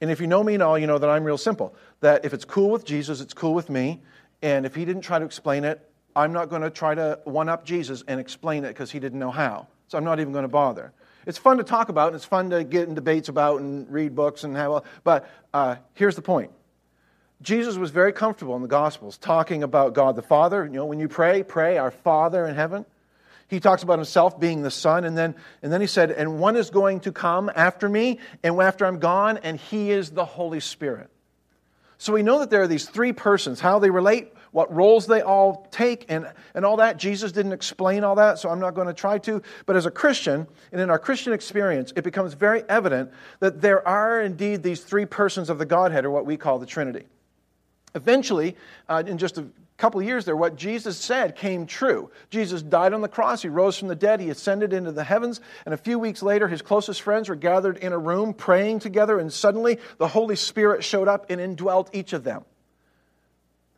And 0.00 0.10
if 0.10 0.20
you 0.20 0.26
know 0.26 0.44
me 0.44 0.54
at 0.54 0.62
all, 0.62 0.78
you 0.78 0.86
know 0.86 0.98
that 0.98 1.08
I'm 1.08 1.24
real 1.24 1.38
simple. 1.38 1.74
That 2.00 2.26
if 2.26 2.34
it's 2.34 2.44
cool 2.44 2.70
with 2.70 2.84
Jesus, 2.84 3.22
it's 3.22 3.32
cool 3.32 3.54
with 3.54 3.70
me. 3.70 4.02
And 4.42 4.66
if 4.66 4.74
he 4.74 4.84
didn't 4.84 5.02
try 5.02 5.18
to 5.18 5.24
explain 5.24 5.64
it, 5.64 5.80
I'm 6.14 6.32
not 6.32 6.50
going 6.50 6.62
to 6.62 6.70
try 6.70 6.94
to 6.94 7.18
one 7.24 7.48
up 7.48 7.64
Jesus 7.64 8.04
and 8.06 8.20
explain 8.20 8.64
it 8.64 8.68
because 8.68 8.90
he 8.90 9.00
didn't 9.00 9.18
know 9.18 9.30
how. 9.30 9.68
So 9.88 9.98
I'm 9.98 10.04
not 10.04 10.20
even 10.20 10.32
going 10.32 10.44
to 10.44 10.48
bother. 10.48 10.92
It's 11.26 11.38
fun 11.38 11.56
to 11.58 11.64
talk 11.64 11.88
about, 11.88 12.08
and 12.08 12.16
it's 12.16 12.24
fun 12.24 12.50
to 12.50 12.62
get 12.62 12.88
in 12.88 12.94
debates 12.94 13.28
about 13.28 13.60
and 13.60 13.90
read 13.90 14.14
books 14.14 14.44
and 14.44 14.56
have. 14.56 14.70
All 14.70 14.84
but 15.02 15.28
uh, 15.52 15.76
here's 15.94 16.14
the 16.14 16.22
point: 16.22 16.50
Jesus 17.42 17.76
was 17.76 17.90
very 17.90 18.12
comfortable 18.12 18.54
in 18.56 18.62
the 18.62 18.68
Gospels 18.68 19.18
talking 19.18 19.62
about 19.62 19.94
God 19.94 20.16
the 20.16 20.22
Father. 20.22 20.64
You 20.64 20.72
know, 20.72 20.86
when 20.86 21.00
you 21.00 21.08
pray, 21.08 21.42
pray, 21.42 21.78
Our 21.78 21.90
Father 21.90 22.46
in 22.46 22.54
heaven. 22.54 22.84
He 23.48 23.60
talks 23.60 23.84
about 23.84 24.00
himself 24.00 24.40
being 24.40 24.62
the 24.62 24.72
Son, 24.72 25.04
and 25.04 25.16
then, 25.16 25.36
and 25.62 25.72
then 25.72 25.80
he 25.80 25.86
said, 25.86 26.10
And 26.10 26.40
one 26.40 26.56
is 26.56 26.70
going 26.70 26.98
to 27.00 27.12
come 27.12 27.48
after 27.54 27.88
me, 27.88 28.18
and 28.42 28.60
after 28.60 28.84
I'm 28.84 28.98
gone, 28.98 29.38
and 29.38 29.56
he 29.56 29.92
is 29.92 30.10
the 30.10 30.24
Holy 30.24 30.58
Spirit. 30.58 31.08
So 31.98 32.12
we 32.12 32.22
know 32.22 32.38
that 32.40 32.50
there 32.50 32.62
are 32.62 32.68
these 32.68 32.88
three 32.88 33.12
persons, 33.12 33.60
how 33.60 33.78
they 33.78 33.90
relate, 33.90 34.32
what 34.52 34.74
roles 34.74 35.06
they 35.06 35.22
all 35.22 35.66
take, 35.70 36.06
and, 36.08 36.30
and 36.54 36.64
all 36.64 36.76
that. 36.76 36.96
Jesus 36.96 37.32
didn't 37.32 37.52
explain 37.52 38.04
all 38.04 38.14
that, 38.14 38.38
so 38.38 38.48
I'm 38.48 38.60
not 38.60 38.74
going 38.74 38.86
to 38.86 38.94
try 38.94 39.18
to. 39.18 39.42
But 39.66 39.76
as 39.76 39.86
a 39.86 39.90
Christian, 39.90 40.46
and 40.72 40.80
in 40.80 40.90
our 40.90 40.98
Christian 40.98 41.32
experience, 41.32 41.92
it 41.96 42.04
becomes 42.04 42.34
very 42.34 42.62
evident 42.68 43.10
that 43.40 43.60
there 43.60 43.86
are 43.86 44.22
indeed 44.22 44.62
these 44.62 44.82
three 44.82 45.06
persons 45.06 45.50
of 45.50 45.58
the 45.58 45.66
Godhead, 45.66 46.04
or 46.04 46.10
what 46.10 46.26
we 46.26 46.36
call 46.36 46.58
the 46.58 46.66
Trinity. 46.66 47.06
Eventually, 47.94 48.56
uh, 48.88 49.02
in 49.06 49.18
just 49.18 49.38
a 49.38 49.46
couple 49.76 50.00
years 50.02 50.24
there, 50.24 50.36
what 50.36 50.56
Jesus 50.56 50.96
said 50.96 51.36
came 51.36 51.66
true. 51.66 52.10
Jesus 52.30 52.62
died 52.62 52.94
on 52.94 53.02
the 53.02 53.08
cross, 53.08 53.42
he 53.42 53.48
rose 53.48 53.78
from 53.78 53.88
the 53.88 53.94
dead, 53.94 54.20
he 54.20 54.30
ascended 54.30 54.72
into 54.72 54.92
the 54.92 55.04
heavens, 55.04 55.40
and 55.64 55.74
a 55.74 55.76
few 55.76 55.98
weeks 55.98 56.22
later, 56.22 56.48
his 56.48 56.62
closest 56.62 57.02
friends 57.02 57.28
were 57.28 57.36
gathered 57.36 57.76
in 57.76 57.92
a 57.92 57.98
room 57.98 58.32
praying 58.32 58.78
together, 58.78 59.18
and 59.18 59.32
suddenly 59.32 59.78
the 59.98 60.08
Holy 60.08 60.36
Spirit 60.36 60.82
showed 60.82 61.08
up 61.08 61.30
and 61.30 61.40
indwelt 61.40 61.90
each 61.92 62.12
of 62.12 62.24
them. 62.24 62.44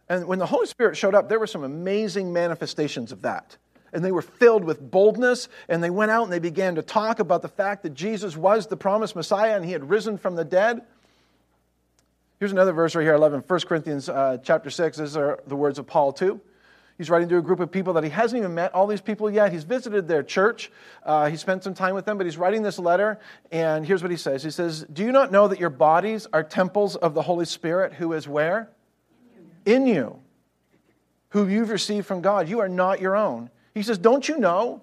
And 0.09 0.27
when 0.27 0.39
the 0.39 0.47
Holy 0.47 0.67
Spirit 0.67 0.97
showed 0.97 1.15
up, 1.15 1.29
there 1.29 1.39
were 1.39 1.47
some 1.47 1.65
amazing 1.65 2.33
manifestations 2.33 3.13
of 3.13 3.23
that. 3.23 3.57
And 3.93 4.05
they 4.05 4.13
were 4.13 4.23
filled 4.23 4.65
with 4.65 4.91
boldness, 4.91 5.49
and 5.69 5.83
they 5.83 5.91
went 5.91 6.11
out 6.11 6.25
and 6.25 6.33
they 6.33 6.39
began 6.39 6.75
to 6.77 6.83
talk 6.83 7.21
about 7.21 7.43
the 7.43 7.49
fact 7.49 7.83
that 7.83 7.95
Jesus 7.95 8.37
was 8.37 8.67
the 8.67 8.77
promised 8.77 9.17
Messiah 9.17 9.57
and 9.57 9.65
he 9.65 9.73
had 9.73 9.89
risen 9.89 10.19
from 10.19 10.35
the 10.35 10.45
dead. 10.45 10.83
Here's 12.39 12.53
another 12.53 12.73
verse 12.73 12.95
right 12.95 13.03
here, 13.03 13.15
11, 13.15 13.43
1 13.47 13.61
Corinthians 13.63 14.09
uh, 14.09 14.39
chapter 14.43 14.71
6. 14.71 14.99
These 14.99 15.17
are 15.17 15.41
the 15.49 15.57
words 15.57 15.81
of 15.81 15.89
Paul, 15.89 16.13
too. 16.13 16.41
He's 16.97 17.11
writing 17.11 17.29
to 17.31 17.39
a 17.39 17.43
group 17.43 17.59
of 17.59 17.71
people 17.71 17.93
that 17.95 18.05
he 18.05 18.11
hasn't 18.11 18.39
even 18.39 18.55
met 18.55 18.75
all 18.75 18.87
these 18.87 19.01
people 19.01 19.29
yet. 19.29 19.53
He's 19.53 19.65
visited 19.65 20.07
their 20.07 20.23
church. 20.23 20.71
Uh, 21.05 21.29
he 21.29 21.37
spent 21.37 21.65
some 21.65 21.75
time 21.75 21.95
with 21.95 22.05
them, 22.05 22.17
but 22.17 22.27
he's 22.27 22.37
writing 22.37 22.63
this 22.63 22.79
letter. 22.79 23.19
And 23.51 23.85
here's 23.85 24.03
what 24.03 24.11
he 24.11 24.17
says 24.17 24.45
He 24.45 24.51
says, 24.51 24.85
Do 24.93 25.05
you 25.05 25.11
not 25.11 25.33
know 25.33 25.49
that 25.49 25.59
your 25.59 25.71
bodies 25.71 26.27
are 26.33 26.45
temples 26.45 26.95
of 26.97 27.15
the 27.15 27.23
Holy 27.23 27.45
Spirit 27.45 27.95
who 27.95 28.13
is 28.13 28.29
where? 28.29 28.71
In 29.65 29.87
you, 29.87 30.19
who 31.31 31.47
you've 31.47 31.71
received 31.71 32.07
from 32.07 32.21
God. 32.21 32.49
You 32.49 32.61
are 32.61 32.69
not 32.69 33.01
your 33.01 33.17
own. 33.17 33.51
He 33.75 33.83
says, 33.83 33.99
Don't 33.99 34.29
you 34.29 34.39
know? 34.39 34.83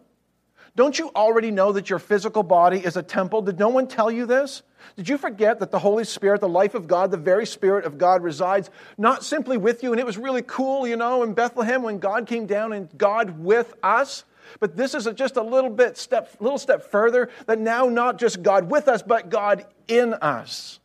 Don't 0.75 0.99
you 0.99 1.09
already 1.15 1.51
know 1.51 1.71
that 1.71 1.89
your 1.89 1.99
physical 1.99 2.43
body 2.43 2.79
is 2.79 2.97
a 2.97 3.03
temple? 3.03 3.41
Did 3.41 3.57
no 3.57 3.69
one 3.69 3.87
tell 3.87 4.11
you 4.11 4.25
this? 4.25 4.61
Did 4.97 5.07
you 5.07 5.17
forget 5.17 5.59
that 5.59 5.71
the 5.71 5.79
Holy 5.79 6.03
Spirit, 6.03 6.41
the 6.41 6.49
life 6.49 6.75
of 6.75 6.87
God, 6.87 7.11
the 7.11 7.17
very 7.17 7.45
Spirit 7.45 7.85
of 7.85 7.97
God 7.97 8.21
resides 8.21 8.69
not 8.97 9.23
simply 9.23 9.57
with 9.57 9.83
you? 9.83 9.91
And 9.91 9.99
it 9.99 10.05
was 10.05 10.17
really 10.17 10.41
cool, 10.41 10.85
you 10.85 10.97
know, 10.97 11.23
in 11.23 11.33
Bethlehem 11.33 11.81
when 11.81 11.99
God 11.99 12.27
came 12.27 12.45
down 12.45 12.73
and 12.73 12.89
God 12.97 13.39
with 13.39 13.73
us. 13.83 14.25
But 14.59 14.75
this 14.75 14.93
is 14.93 15.07
a, 15.07 15.13
just 15.13 15.37
a 15.37 15.41
little 15.41 15.69
bit 15.69 15.97
step, 15.97 16.35
little 16.39 16.57
step 16.57 16.91
further 16.91 17.29
that 17.47 17.59
now 17.59 17.85
not 17.85 18.19
just 18.19 18.43
God 18.43 18.69
with 18.69 18.87
us, 18.87 19.01
but 19.01 19.29
God 19.29 19.65
in 19.87 20.13
us. 20.13 20.79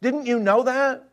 Didn't 0.00 0.26
you 0.26 0.38
know 0.38 0.62
that? 0.64 1.04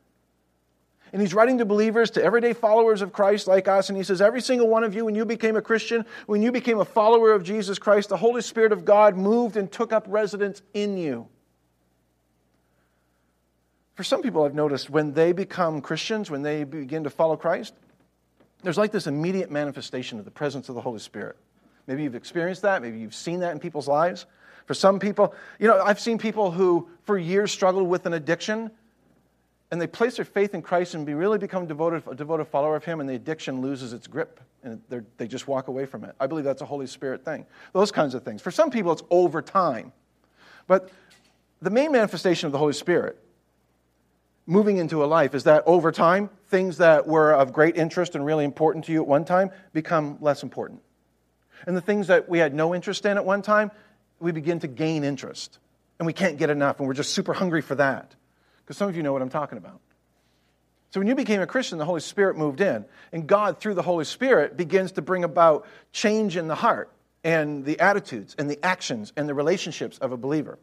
And 1.12 1.22
he's 1.22 1.34
writing 1.34 1.58
to 1.58 1.66
believers, 1.66 2.12
to 2.12 2.24
everyday 2.24 2.54
followers 2.54 3.02
of 3.02 3.14
Christ 3.14 3.48
like 3.48 3.68
us, 3.68 3.90
and 3.90 3.98
he 3.98 4.04
says, 4.04 4.22
Every 4.22 4.42
single 4.42 4.68
one 4.68 4.84
of 4.84 4.94
you, 4.94 5.06
when 5.06 5.16
you 5.16 5.26
became 5.26 5.56
a 5.56 5.62
Christian, 5.62 6.06
when 6.28 6.42
you 6.42 6.52
became 6.52 6.80
a 6.80 6.86
follower 6.86 7.32
of 7.32 7.44
Jesus 7.44 7.80
Christ, 7.80 8.10
the 8.10 8.18
Holy 8.18 8.42
Spirit 8.42 8.72
of 8.72 8.86
God 8.86 9.18
moved 9.18 9.58
and 9.58 9.72
took 9.72 9.92
up 9.92 10.06
residence 10.08 10.62
in 10.74 10.98
you. 10.98 11.28
For 13.96 14.04
some 14.04 14.22
people, 14.22 14.46
I've 14.46 14.56
noticed 14.56 14.90
when 14.90 15.14
they 15.14 15.34
become 15.34 15.82
Christians, 15.82 16.32
when 16.32 16.42
they 16.42 16.64
begin 16.64 17.04
to 17.04 17.10
follow 17.10 17.36
Christ, 17.36 17.74
there's 18.64 18.78
like 18.78 18.92
this 18.92 19.08
immediate 19.08 19.52
manifestation 19.52 20.20
of 20.20 20.26
the 20.26 20.32
presence 20.32 20.70
of 20.70 20.76
the 20.76 20.82
Holy 20.82 21.00
Spirit. 21.00 21.36
Maybe 21.88 22.04
you've 22.04 22.16
experienced 22.16 22.62
that, 22.62 22.82
maybe 22.82 23.00
you've 23.00 23.16
seen 23.16 23.40
that 23.40 23.52
in 23.52 23.60
people's 23.60 23.88
lives. 23.88 24.26
For 24.68 24.74
some 24.74 25.00
people, 25.00 25.34
you 25.60 25.68
know, 25.68 25.82
I've 25.82 26.00
seen 26.00 26.18
people 26.18 26.52
who 26.52 26.88
for 27.04 27.18
years 27.18 27.52
struggled 27.52 27.88
with 27.90 28.06
an 28.06 28.14
addiction, 28.14 28.70
and 29.72 29.80
they 29.80 29.88
place 29.88 30.16
their 30.16 30.26
faith 30.26 30.54
in 30.54 30.62
Christ 30.62 30.96
and 30.96 31.06
be 31.06 31.14
really 31.14 31.38
become 31.38 31.68
devoted, 31.68 32.04
a 32.10 32.16
devoted 32.16 32.46
follower 32.46 32.76
of 32.76 32.84
Him, 32.84 33.00
and 33.00 33.10
the 33.10 33.16
addiction 33.16 33.62
loses 33.62 33.94
its 33.94 34.08
grip 34.08 34.40
and 34.64 34.82
they 35.18 35.28
just 35.28 35.48
walk 35.48 35.68
away 35.68 35.86
from 35.86 36.04
it. 36.04 36.16
I 36.20 36.28
believe 36.28 36.44
that's 36.44 36.62
a 36.62 36.66
Holy 36.66 36.88
Spirit 36.88 37.24
thing. 37.24 37.46
Those 37.74 37.92
kinds 37.92 38.14
of 38.14 38.24
things. 38.24 38.42
For 38.42 38.52
some 38.52 38.72
people, 38.72 38.92
it's 38.92 39.04
over 39.10 39.42
time. 39.42 39.94
But 40.68 40.90
the 41.62 41.70
main 41.70 41.92
manifestation 41.92 42.48
of 42.48 42.52
the 42.52 42.58
Holy 42.58 42.74
Spirit 42.74 43.18
moving 44.46 44.78
into 44.78 45.04
a 45.04 45.08
life 45.08 45.34
is 45.34 45.44
that 45.46 45.64
over 45.66 45.92
time, 45.92 46.30
things 46.48 46.78
that 46.78 47.08
were 47.08 47.32
of 47.34 47.54
great 47.54 47.78
interest 47.78 48.16
and 48.16 48.26
really 48.26 48.44
important 48.44 48.86
to 48.86 48.92
you 48.92 49.02
at 49.02 49.08
one 49.08 49.24
time 49.24 49.52
become 49.74 50.18
less 50.20 50.44
important. 50.44 50.82
And 51.68 51.78
the 51.78 51.82
things 51.82 52.08
that 52.08 52.28
we 52.28 52.40
had 52.40 52.54
no 52.54 52.74
interest 52.74 53.06
in 53.06 53.18
at 53.18 53.26
one 53.26 53.42
time, 53.42 53.72
we 54.20 54.32
begin 54.32 54.60
to 54.60 54.68
gain 54.68 55.04
interest. 55.04 55.60
And 56.00 56.06
we 56.06 56.14
can't 56.14 56.38
get 56.38 56.50
enough, 56.50 56.80
and 56.80 56.88
we're 56.88 56.94
just 56.94 57.14
super 57.14 57.34
hungry 57.34 57.62
for 57.62 57.76
that. 57.76 58.16
Because 58.70 58.78
some 58.78 58.88
of 58.88 58.96
you 58.96 59.02
know 59.02 59.12
what 59.12 59.24
I'm 59.24 59.30
talking 59.30 59.58
about. 59.58 59.82
So 60.92 61.00
when 61.00 61.08
you 61.08 61.16
became 61.16 61.42
a 61.42 61.48
Christian, 61.48 61.80
the 61.80 61.86
Holy 61.86 62.02
Spirit 62.02 62.38
moved 62.38 62.62
in. 62.62 62.86
And 63.12 63.26
God, 63.26 63.60
through 63.60 63.74
the 63.74 63.82
Holy 63.82 64.06
Spirit, 64.06 64.56
begins 64.56 64.92
to 64.92 65.02
bring 65.02 65.24
about 65.24 65.66
change 65.92 66.38
in 66.38 66.48
the 66.48 66.54
heart 66.54 66.92
and 67.24 67.66
the 67.66 67.80
attitudes 67.80 68.36
and 68.38 68.48
the 68.48 68.64
actions 68.64 69.12
and 69.18 69.28
the 69.28 69.34
relationships 69.34 69.98
of 69.98 70.12
a 70.12 70.18
believer. 70.18 70.60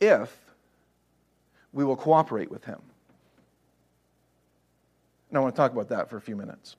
If 0.00 0.36
we 1.72 1.84
will 1.84 1.94
cooperate 1.94 2.50
with 2.50 2.64
Him. 2.64 2.80
And 5.28 5.38
I 5.38 5.40
want 5.42 5.54
to 5.54 5.56
talk 5.56 5.70
about 5.70 5.90
that 5.90 6.10
for 6.10 6.16
a 6.16 6.20
few 6.20 6.34
minutes. 6.34 6.74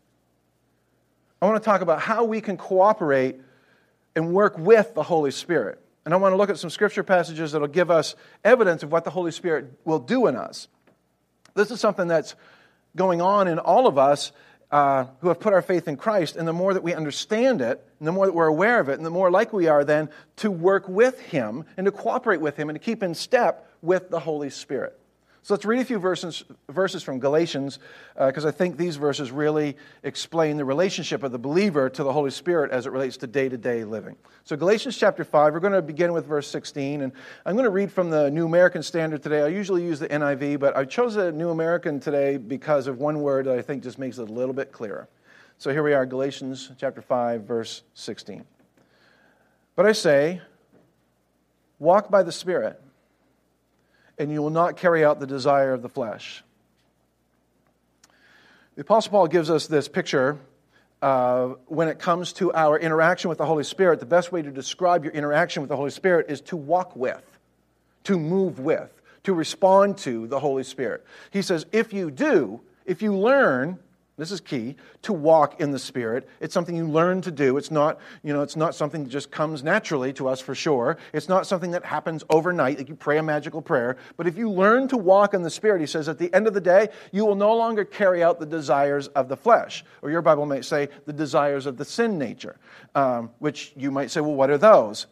I 1.41 1.45
want 1.45 1.63
to 1.63 1.65
talk 1.65 1.79
about 1.79 2.01
how 2.01 2.25
we 2.25 2.41
can 2.41 2.57
cooperate 2.57 3.39
and 4.13 4.33
work 4.33 4.57
with 4.57 4.93
the 4.93 5.03
Holy 5.03 5.31
Spirit. 5.31 5.81
And 6.05 6.13
I 6.13 6.17
want 6.17 6.33
to 6.33 6.37
look 6.37 6.49
at 6.49 6.57
some 6.57 6.69
scripture 6.69 7.03
passages 7.03 7.51
that 7.51 7.61
will 7.61 7.67
give 7.67 7.91
us 7.91 8.15
evidence 8.43 8.83
of 8.83 8.91
what 8.91 9.03
the 9.03 9.11
Holy 9.11 9.31
Spirit 9.31 9.71
will 9.85 9.99
do 9.99 10.27
in 10.27 10.35
us. 10.35 10.67
This 11.53 11.69
is 11.69 11.79
something 11.79 12.07
that's 12.07 12.35
going 12.95 13.21
on 13.21 13.47
in 13.47 13.59
all 13.59 13.87
of 13.87 13.97
us 13.97 14.31
uh, 14.71 15.05
who 15.19 15.27
have 15.27 15.39
put 15.39 15.53
our 15.53 15.61
faith 15.61 15.87
in 15.87 15.97
Christ. 15.97 16.37
And 16.37 16.47
the 16.47 16.53
more 16.53 16.73
that 16.73 16.81
we 16.81 16.93
understand 16.93 17.61
it, 17.61 17.85
and 17.99 18.07
the 18.07 18.11
more 18.11 18.25
that 18.25 18.33
we're 18.33 18.47
aware 18.47 18.79
of 18.79 18.89
it, 18.89 18.97
and 18.97 19.05
the 19.05 19.11
more 19.11 19.29
likely 19.29 19.65
we 19.65 19.67
are 19.67 19.83
then 19.83 20.09
to 20.37 20.49
work 20.49 20.87
with 20.87 21.19
Him 21.19 21.65
and 21.77 21.85
to 21.85 21.91
cooperate 21.91 22.41
with 22.41 22.57
Him 22.57 22.69
and 22.69 22.79
to 22.79 22.83
keep 22.83 23.03
in 23.03 23.13
step 23.13 23.69
with 23.81 24.09
the 24.09 24.19
Holy 24.19 24.49
Spirit. 24.49 24.97
So 25.43 25.55
let's 25.55 25.65
read 25.65 25.81
a 25.81 25.85
few 25.85 25.97
verses, 25.97 26.43
verses 26.69 27.01
from 27.01 27.17
Galatians, 27.17 27.79
because 28.15 28.45
uh, 28.45 28.49
I 28.49 28.51
think 28.51 28.77
these 28.77 28.97
verses 28.97 29.31
really 29.31 29.75
explain 30.03 30.55
the 30.55 30.65
relationship 30.65 31.23
of 31.23 31.31
the 31.31 31.39
believer 31.39 31.89
to 31.89 32.03
the 32.03 32.13
Holy 32.13 32.29
Spirit 32.29 32.69
as 32.69 32.85
it 32.85 32.91
relates 32.91 33.17
to 33.17 33.27
day 33.27 33.49
to 33.49 33.57
day 33.57 33.83
living. 33.83 34.15
So, 34.43 34.55
Galatians 34.55 34.97
chapter 34.97 35.23
5, 35.23 35.53
we're 35.53 35.59
going 35.59 35.73
to 35.73 35.81
begin 35.81 36.13
with 36.13 36.27
verse 36.27 36.47
16, 36.47 37.01
and 37.01 37.11
I'm 37.43 37.55
going 37.55 37.63
to 37.63 37.71
read 37.71 37.91
from 37.91 38.11
the 38.11 38.29
New 38.29 38.45
American 38.45 38.83
Standard 38.83 39.23
today. 39.23 39.41
I 39.41 39.47
usually 39.47 39.83
use 39.83 39.97
the 39.97 40.09
NIV, 40.09 40.59
but 40.59 40.77
I 40.77 40.85
chose 40.85 41.15
the 41.15 41.31
New 41.31 41.49
American 41.49 41.99
today 41.99 42.37
because 42.37 42.85
of 42.85 42.99
one 42.99 43.21
word 43.21 43.47
that 43.47 43.57
I 43.57 43.63
think 43.63 43.81
just 43.81 43.97
makes 43.97 44.19
it 44.19 44.29
a 44.29 44.33
little 44.33 44.53
bit 44.53 44.71
clearer. 44.71 45.07
So, 45.57 45.71
here 45.71 45.81
we 45.81 45.93
are, 45.93 46.05
Galatians 46.05 46.71
chapter 46.77 47.01
5, 47.01 47.45
verse 47.45 47.81
16. 47.95 48.43
But 49.75 49.87
I 49.87 49.93
say, 49.93 50.41
walk 51.79 52.11
by 52.11 52.21
the 52.21 52.31
Spirit 52.31 52.80
and 54.21 54.31
you 54.31 54.39
will 54.39 54.51
not 54.51 54.77
carry 54.77 55.03
out 55.03 55.19
the 55.19 55.25
desire 55.25 55.73
of 55.73 55.81
the 55.81 55.89
flesh. 55.89 56.43
The 58.75 58.81
Apostle 58.81 59.11
Paul 59.11 59.27
gives 59.27 59.49
us 59.49 59.65
this 59.65 59.87
picture 59.87 60.37
uh, 61.01 61.55
when 61.65 61.87
it 61.87 61.97
comes 61.97 62.31
to 62.33 62.53
our 62.53 62.77
interaction 62.77 63.29
with 63.29 63.39
the 63.39 63.47
Holy 63.47 63.63
Spirit. 63.63 63.99
The 63.99 64.05
best 64.05 64.31
way 64.31 64.43
to 64.43 64.51
describe 64.51 65.03
your 65.03 65.13
interaction 65.13 65.63
with 65.63 65.69
the 65.69 65.75
Holy 65.75 65.89
Spirit 65.89 66.27
is 66.29 66.39
to 66.41 66.55
walk 66.55 66.95
with, 66.95 67.23
to 68.03 68.19
move 68.19 68.59
with, 68.59 69.01
to 69.23 69.33
respond 69.33 69.97
to 69.99 70.27
the 70.27 70.39
Holy 70.39 70.63
Spirit. 70.63 71.03
He 71.31 71.41
says, 71.41 71.65
if 71.71 71.91
you 71.91 72.11
do, 72.11 72.61
if 72.85 73.01
you 73.01 73.17
learn 73.17 73.79
this 74.21 74.31
is 74.31 74.39
key 74.39 74.75
to 75.01 75.13
walk 75.13 75.59
in 75.59 75.71
the 75.71 75.79
Spirit. 75.79 76.29
It's 76.39 76.53
something 76.53 76.75
you 76.75 76.87
learn 76.87 77.21
to 77.23 77.31
do. 77.31 77.57
It's 77.57 77.71
not, 77.71 77.99
you 78.21 78.33
know, 78.33 78.43
it's 78.43 78.55
not 78.55 78.75
something 78.75 79.03
that 79.03 79.09
just 79.09 79.31
comes 79.31 79.63
naturally 79.63 80.13
to 80.13 80.27
us 80.27 80.39
for 80.39 80.53
sure. 80.53 80.99
It's 81.11 81.27
not 81.27 81.47
something 81.47 81.71
that 81.71 81.83
happens 81.83 82.23
overnight, 82.29 82.77
like 82.77 82.87
you 82.87 82.93
pray 82.93 83.17
a 83.17 83.23
magical 83.23 83.63
prayer. 83.63 83.97
But 84.17 84.27
if 84.27 84.37
you 84.37 84.51
learn 84.51 84.87
to 84.89 84.97
walk 84.97 85.33
in 85.33 85.41
the 85.41 85.49
Spirit, 85.49 85.81
he 85.81 85.87
says, 85.87 86.07
at 86.07 86.19
the 86.19 86.31
end 86.35 86.45
of 86.45 86.53
the 86.53 86.61
day, 86.61 86.89
you 87.11 87.25
will 87.25 87.33
no 87.33 87.55
longer 87.55 87.83
carry 87.83 88.21
out 88.21 88.39
the 88.39 88.45
desires 88.45 89.07
of 89.07 89.27
the 89.27 89.35
flesh. 89.35 89.83
Or 90.03 90.11
your 90.11 90.21
Bible 90.21 90.45
might 90.45 90.65
say, 90.65 90.89
the 91.07 91.13
desires 91.13 91.65
of 91.65 91.77
the 91.77 91.85
sin 91.85 92.19
nature, 92.19 92.57
um, 92.93 93.31
which 93.39 93.73
you 93.75 93.89
might 93.89 94.11
say, 94.11 94.21
well, 94.21 94.35
what 94.35 94.51
are 94.51 94.59
those? 94.59 95.07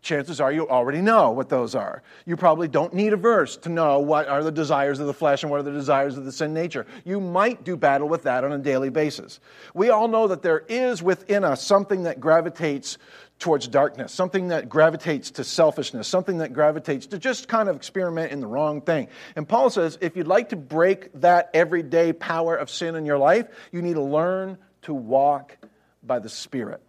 Chances 0.00 0.40
are 0.40 0.52
you 0.52 0.68
already 0.68 1.00
know 1.00 1.30
what 1.30 1.48
those 1.48 1.74
are. 1.74 2.02
You 2.24 2.36
probably 2.36 2.68
don't 2.68 2.94
need 2.94 3.12
a 3.12 3.16
verse 3.16 3.56
to 3.58 3.68
know 3.68 3.98
what 3.98 4.28
are 4.28 4.42
the 4.42 4.52
desires 4.52 5.00
of 5.00 5.06
the 5.06 5.14
flesh 5.14 5.42
and 5.42 5.50
what 5.50 5.60
are 5.60 5.64
the 5.64 5.72
desires 5.72 6.16
of 6.16 6.24
the 6.24 6.32
sin 6.32 6.54
nature. 6.54 6.86
You 7.04 7.20
might 7.20 7.64
do 7.64 7.76
battle 7.76 8.08
with 8.08 8.22
that 8.22 8.44
on 8.44 8.52
a 8.52 8.58
daily 8.58 8.90
basis. 8.90 9.40
We 9.74 9.90
all 9.90 10.08
know 10.08 10.28
that 10.28 10.42
there 10.42 10.64
is 10.68 11.02
within 11.02 11.44
us 11.44 11.62
something 11.62 12.04
that 12.04 12.20
gravitates 12.20 12.98
towards 13.38 13.68
darkness, 13.68 14.12
something 14.12 14.48
that 14.48 14.68
gravitates 14.68 15.30
to 15.32 15.44
selfishness, 15.44 16.08
something 16.08 16.38
that 16.38 16.52
gravitates 16.52 17.06
to 17.06 17.18
just 17.18 17.48
kind 17.48 17.68
of 17.68 17.76
experiment 17.76 18.32
in 18.32 18.40
the 18.40 18.46
wrong 18.46 18.80
thing. 18.80 19.08
And 19.36 19.48
Paul 19.48 19.70
says 19.70 19.98
if 20.00 20.16
you'd 20.16 20.26
like 20.26 20.48
to 20.50 20.56
break 20.56 21.12
that 21.20 21.50
everyday 21.54 22.12
power 22.12 22.56
of 22.56 22.68
sin 22.68 22.96
in 22.96 23.06
your 23.06 23.18
life, 23.18 23.46
you 23.72 23.82
need 23.82 23.94
to 23.94 24.02
learn 24.02 24.58
to 24.82 24.94
walk 24.94 25.56
by 26.02 26.18
the 26.18 26.28
Spirit. 26.28 26.82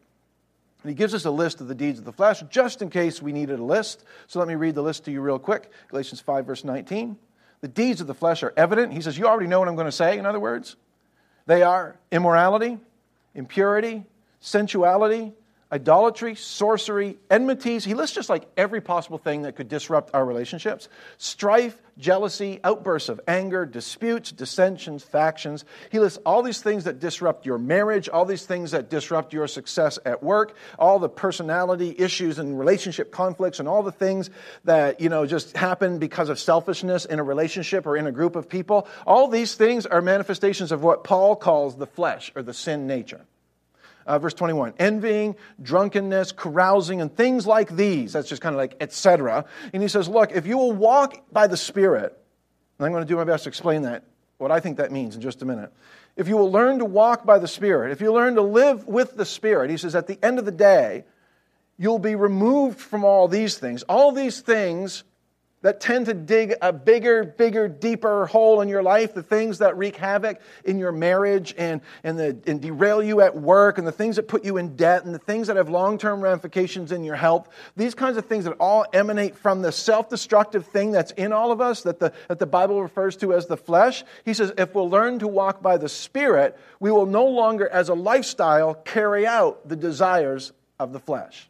And 0.83 0.89
he 0.89 0.95
gives 0.95 1.13
us 1.13 1.25
a 1.25 1.31
list 1.31 1.59
of 1.59 1.67
the 1.67 1.75
deeds 1.75 1.99
of 1.99 2.05
the 2.05 2.13
flesh 2.13 2.41
just 2.49 2.81
in 2.81 2.89
case 2.89 3.21
we 3.21 3.33
needed 3.33 3.59
a 3.59 3.63
list. 3.63 4.03
So 4.27 4.39
let 4.39 4.47
me 4.47 4.55
read 4.55 4.75
the 4.75 4.81
list 4.81 5.05
to 5.05 5.11
you 5.11 5.21
real 5.21 5.39
quick. 5.39 5.71
Galatians 5.89 6.21
5, 6.21 6.45
verse 6.45 6.63
19. 6.63 7.17
The 7.61 7.67
deeds 7.67 7.99
of 7.99 8.07
the 8.07 8.13
flesh 8.13 8.43
are 8.43 8.53
evident. 8.55 8.93
He 8.93 9.01
says, 9.01 9.17
You 9.17 9.27
already 9.27 9.47
know 9.47 9.59
what 9.59 9.67
I'm 9.67 9.75
going 9.75 9.85
to 9.85 9.91
say, 9.91 10.17
in 10.17 10.25
other 10.25 10.39
words. 10.39 10.77
They 11.45 11.63
are 11.63 11.97
immorality, 12.11 12.77
impurity, 13.35 14.05
sensuality, 14.39 15.33
idolatry, 15.71 16.35
sorcery, 16.35 17.17
enmities. 17.29 17.85
He 17.85 17.93
lists 17.93 18.15
just 18.15 18.29
like 18.29 18.47
every 18.57 18.81
possible 18.81 19.17
thing 19.17 19.43
that 19.43 19.55
could 19.55 19.67
disrupt 19.67 20.13
our 20.15 20.25
relationships 20.25 20.89
strife, 21.17 21.79
jealousy, 21.97 22.59
outbursts 22.63 23.09
of 23.09 23.19
anger, 23.27 23.65
disputes, 23.65 24.31
dissensions, 24.31 25.03
factions. 25.03 25.65
He 25.91 25.99
lists 25.99 26.17
all 26.25 26.41
these 26.41 26.61
things 26.61 26.85
that 26.85 26.99
disrupt 26.99 27.45
your 27.45 27.57
marriage, 27.57 28.09
all 28.09 28.25
these 28.25 28.45
things 28.45 28.71
that 28.71 28.89
disrupt 28.89 29.33
your 29.33 29.47
success 29.47 29.99
at 30.05 30.23
work, 30.23 30.55
all 30.79 30.97
the 30.97 31.09
personality 31.09 31.93
issues 31.97 32.39
and 32.39 32.57
relationship 32.57 33.11
conflicts, 33.11 33.59
and 33.59 33.67
all 33.67 33.83
the 33.83 33.91
things 33.91 34.29
that, 34.63 34.99
you 34.99 35.09
know, 35.09 35.25
just 35.25 35.55
happen 35.55 35.99
because 35.99 36.29
of 36.29 36.39
selfishness 36.39 37.05
in 37.05 37.19
a 37.19 37.23
relationship 37.23 37.85
or 37.85 37.95
in 37.95 38.07
a 38.07 38.11
group 38.11 38.35
of 38.35 38.49
people. 38.49 38.87
All 39.05 39.27
these 39.27 39.55
things 39.55 39.85
are 39.85 40.01
manifestations 40.01 40.71
of 40.71 40.81
what 40.81 41.03
Paul 41.03 41.35
calls 41.35 41.75
the 41.75 41.87
flesh 41.87 42.31
or 42.35 42.41
the 42.41 42.53
sin 42.53 42.87
nature. 42.87 43.21
Uh, 44.09 44.17
verse 44.17 44.33
21 44.33 44.73
envying, 44.79 45.35
drunkenness, 45.61 46.31
carousing, 46.31 46.99
and 46.99 47.15
things 47.15 47.45
like 47.45 47.69
these. 47.75 48.13
That's 48.13 48.27
just 48.27 48.41
kind 48.41 48.55
of 48.55 48.57
like 48.57 48.75
etc. 48.81 49.45
And 49.71 49.83
he 49.83 49.87
says, 49.87 50.09
Look, 50.09 50.31
if 50.31 50.47
you 50.47 50.57
will 50.57 50.71
walk 50.71 51.25
by 51.31 51.45
the 51.45 51.55
Spirit, 51.55 52.17
and 52.79 52.85
I'm 52.87 52.91
going 52.91 53.03
to 53.03 53.07
do 53.07 53.17
my 53.17 53.23
best 53.23 53.43
to 53.43 53.49
explain 53.49 53.83
that, 53.83 54.05
what 54.39 54.51
I 54.51 54.61
think 54.61 54.77
that 54.77 54.91
means 54.91 55.13
in 55.13 55.21
just 55.21 55.43
a 55.43 55.45
minute. 55.45 55.71
If 56.15 56.27
you 56.27 56.37
will 56.37 56.51
learn 56.51 56.79
to 56.79 56.85
walk 56.85 57.23
by 57.23 57.37
the 57.37 57.47
Spirit, 57.47 57.91
if 57.91 58.01
you 58.01 58.11
learn 58.11 58.33
to 58.33 58.41
live 58.41 58.87
with 58.87 59.15
the 59.15 59.25
Spirit, 59.25 59.69
he 59.69 59.77
says, 59.77 59.93
at 59.93 60.07
the 60.07 60.17
end 60.25 60.39
of 60.39 60.45
the 60.45 60.51
day, 60.51 61.03
you'll 61.77 61.99
be 61.99 62.15
removed 62.15 62.79
from 62.79 63.05
all 63.05 63.27
these 63.27 63.59
things. 63.59 63.83
All 63.83 64.11
these 64.11 64.41
things 64.41 65.03
that 65.61 65.81
tend 65.81 66.05
to 66.05 66.13
dig 66.13 66.55
a 66.61 66.71
bigger, 66.71 67.23
bigger, 67.23 67.67
deeper 67.67 68.25
hole 68.27 68.61
in 68.61 68.69
your 68.69 68.81
life, 68.81 69.13
the 69.13 69.23
things 69.23 69.57
that 69.57 69.77
wreak 69.77 69.95
havoc 69.97 70.39
in 70.63 70.79
your 70.79 70.91
marriage 70.91 71.53
and, 71.57 71.81
and, 72.03 72.17
the, 72.17 72.37
and 72.47 72.61
derail 72.61 73.03
you 73.03 73.21
at 73.21 73.35
work, 73.35 73.77
and 73.77 73.85
the 73.85 73.91
things 73.91 74.15
that 74.15 74.27
put 74.27 74.45
you 74.45 74.57
in 74.57 74.75
debt, 74.75 75.03
and 75.03 75.13
the 75.13 75.19
things 75.19 75.47
that 75.47 75.57
have 75.57 75.69
long 75.69 75.97
term 75.97 76.21
ramifications 76.21 76.91
in 76.91 77.03
your 77.03 77.15
health, 77.15 77.49
these 77.75 77.93
kinds 77.93 78.15
of 78.15 78.25
things 78.25 78.45
that 78.45 78.53
all 78.59 78.85
emanate 78.93 79.35
from 79.35 79.61
the 79.61 79.71
self 79.71 80.09
destructive 80.09 80.65
thing 80.67 80.91
that's 80.91 81.11
in 81.11 81.33
all 81.33 81.51
of 81.51 81.59
us, 81.59 81.83
that 81.83 81.99
the, 81.99 82.13
that 82.29 82.39
the 82.39 82.45
Bible 82.45 82.81
refers 82.81 83.17
to 83.17 83.33
as 83.33 83.47
the 83.47 83.57
flesh. 83.57 84.03
He 84.23 84.33
says, 84.33 84.53
if 84.57 84.73
we'll 84.73 84.89
learn 84.89 85.19
to 85.19 85.27
walk 85.27 85.61
by 85.61 85.77
the 85.77 85.89
Spirit, 85.89 86.57
we 86.79 86.91
will 86.91 87.05
no 87.05 87.25
longer, 87.25 87.67
as 87.67 87.89
a 87.89 87.93
lifestyle, 87.93 88.75
carry 88.75 89.27
out 89.27 89.67
the 89.67 89.75
desires 89.75 90.53
of 90.79 90.93
the 90.93 90.99
flesh. 90.99 91.49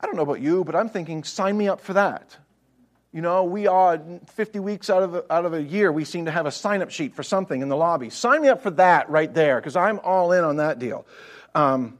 I 0.00 0.06
don't 0.06 0.16
know 0.16 0.22
about 0.22 0.40
you, 0.40 0.64
but 0.64 0.76
I'm 0.76 0.88
thinking, 0.88 1.24
sign 1.24 1.56
me 1.56 1.68
up 1.68 1.80
for 1.80 1.94
that. 1.94 2.36
You 3.12 3.22
know, 3.22 3.44
we 3.44 3.66
are 3.66 4.00
50 4.26 4.60
weeks 4.60 4.90
out 4.90 5.02
of 5.02 5.14
a, 5.14 5.32
out 5.32 5.44
of 5.44 5.54
a 5.54 5.62
year, 5.62 5.90
we 5.90 6.04
seem 6.04 6.26
to 6.26 6.30
have 6.30 6.46
a 6.46 6.50
sign 6.50 6.82
up 6.82 6.90
sheet 6.90 7.14
for 7.14 7.22
something 7.22 7.62
in 7.62 7.68
the 7.68 7.76
lobby. 7.76 8.10
Sign 8.10 8.42
me 8.42 8.48
up 8.48 8.62
for 8.62 8.70
that 8.72 9.08
right 9.10 9.32
there, 9.32 9.56
because 9.56 9.76
I'm 9.76 9.98
all 10.00 10.32
in 10.32 10.44
on 10.44 10.56
that 10.56 10.78
deal. 10.78 11.06
Um, 11.54 11.98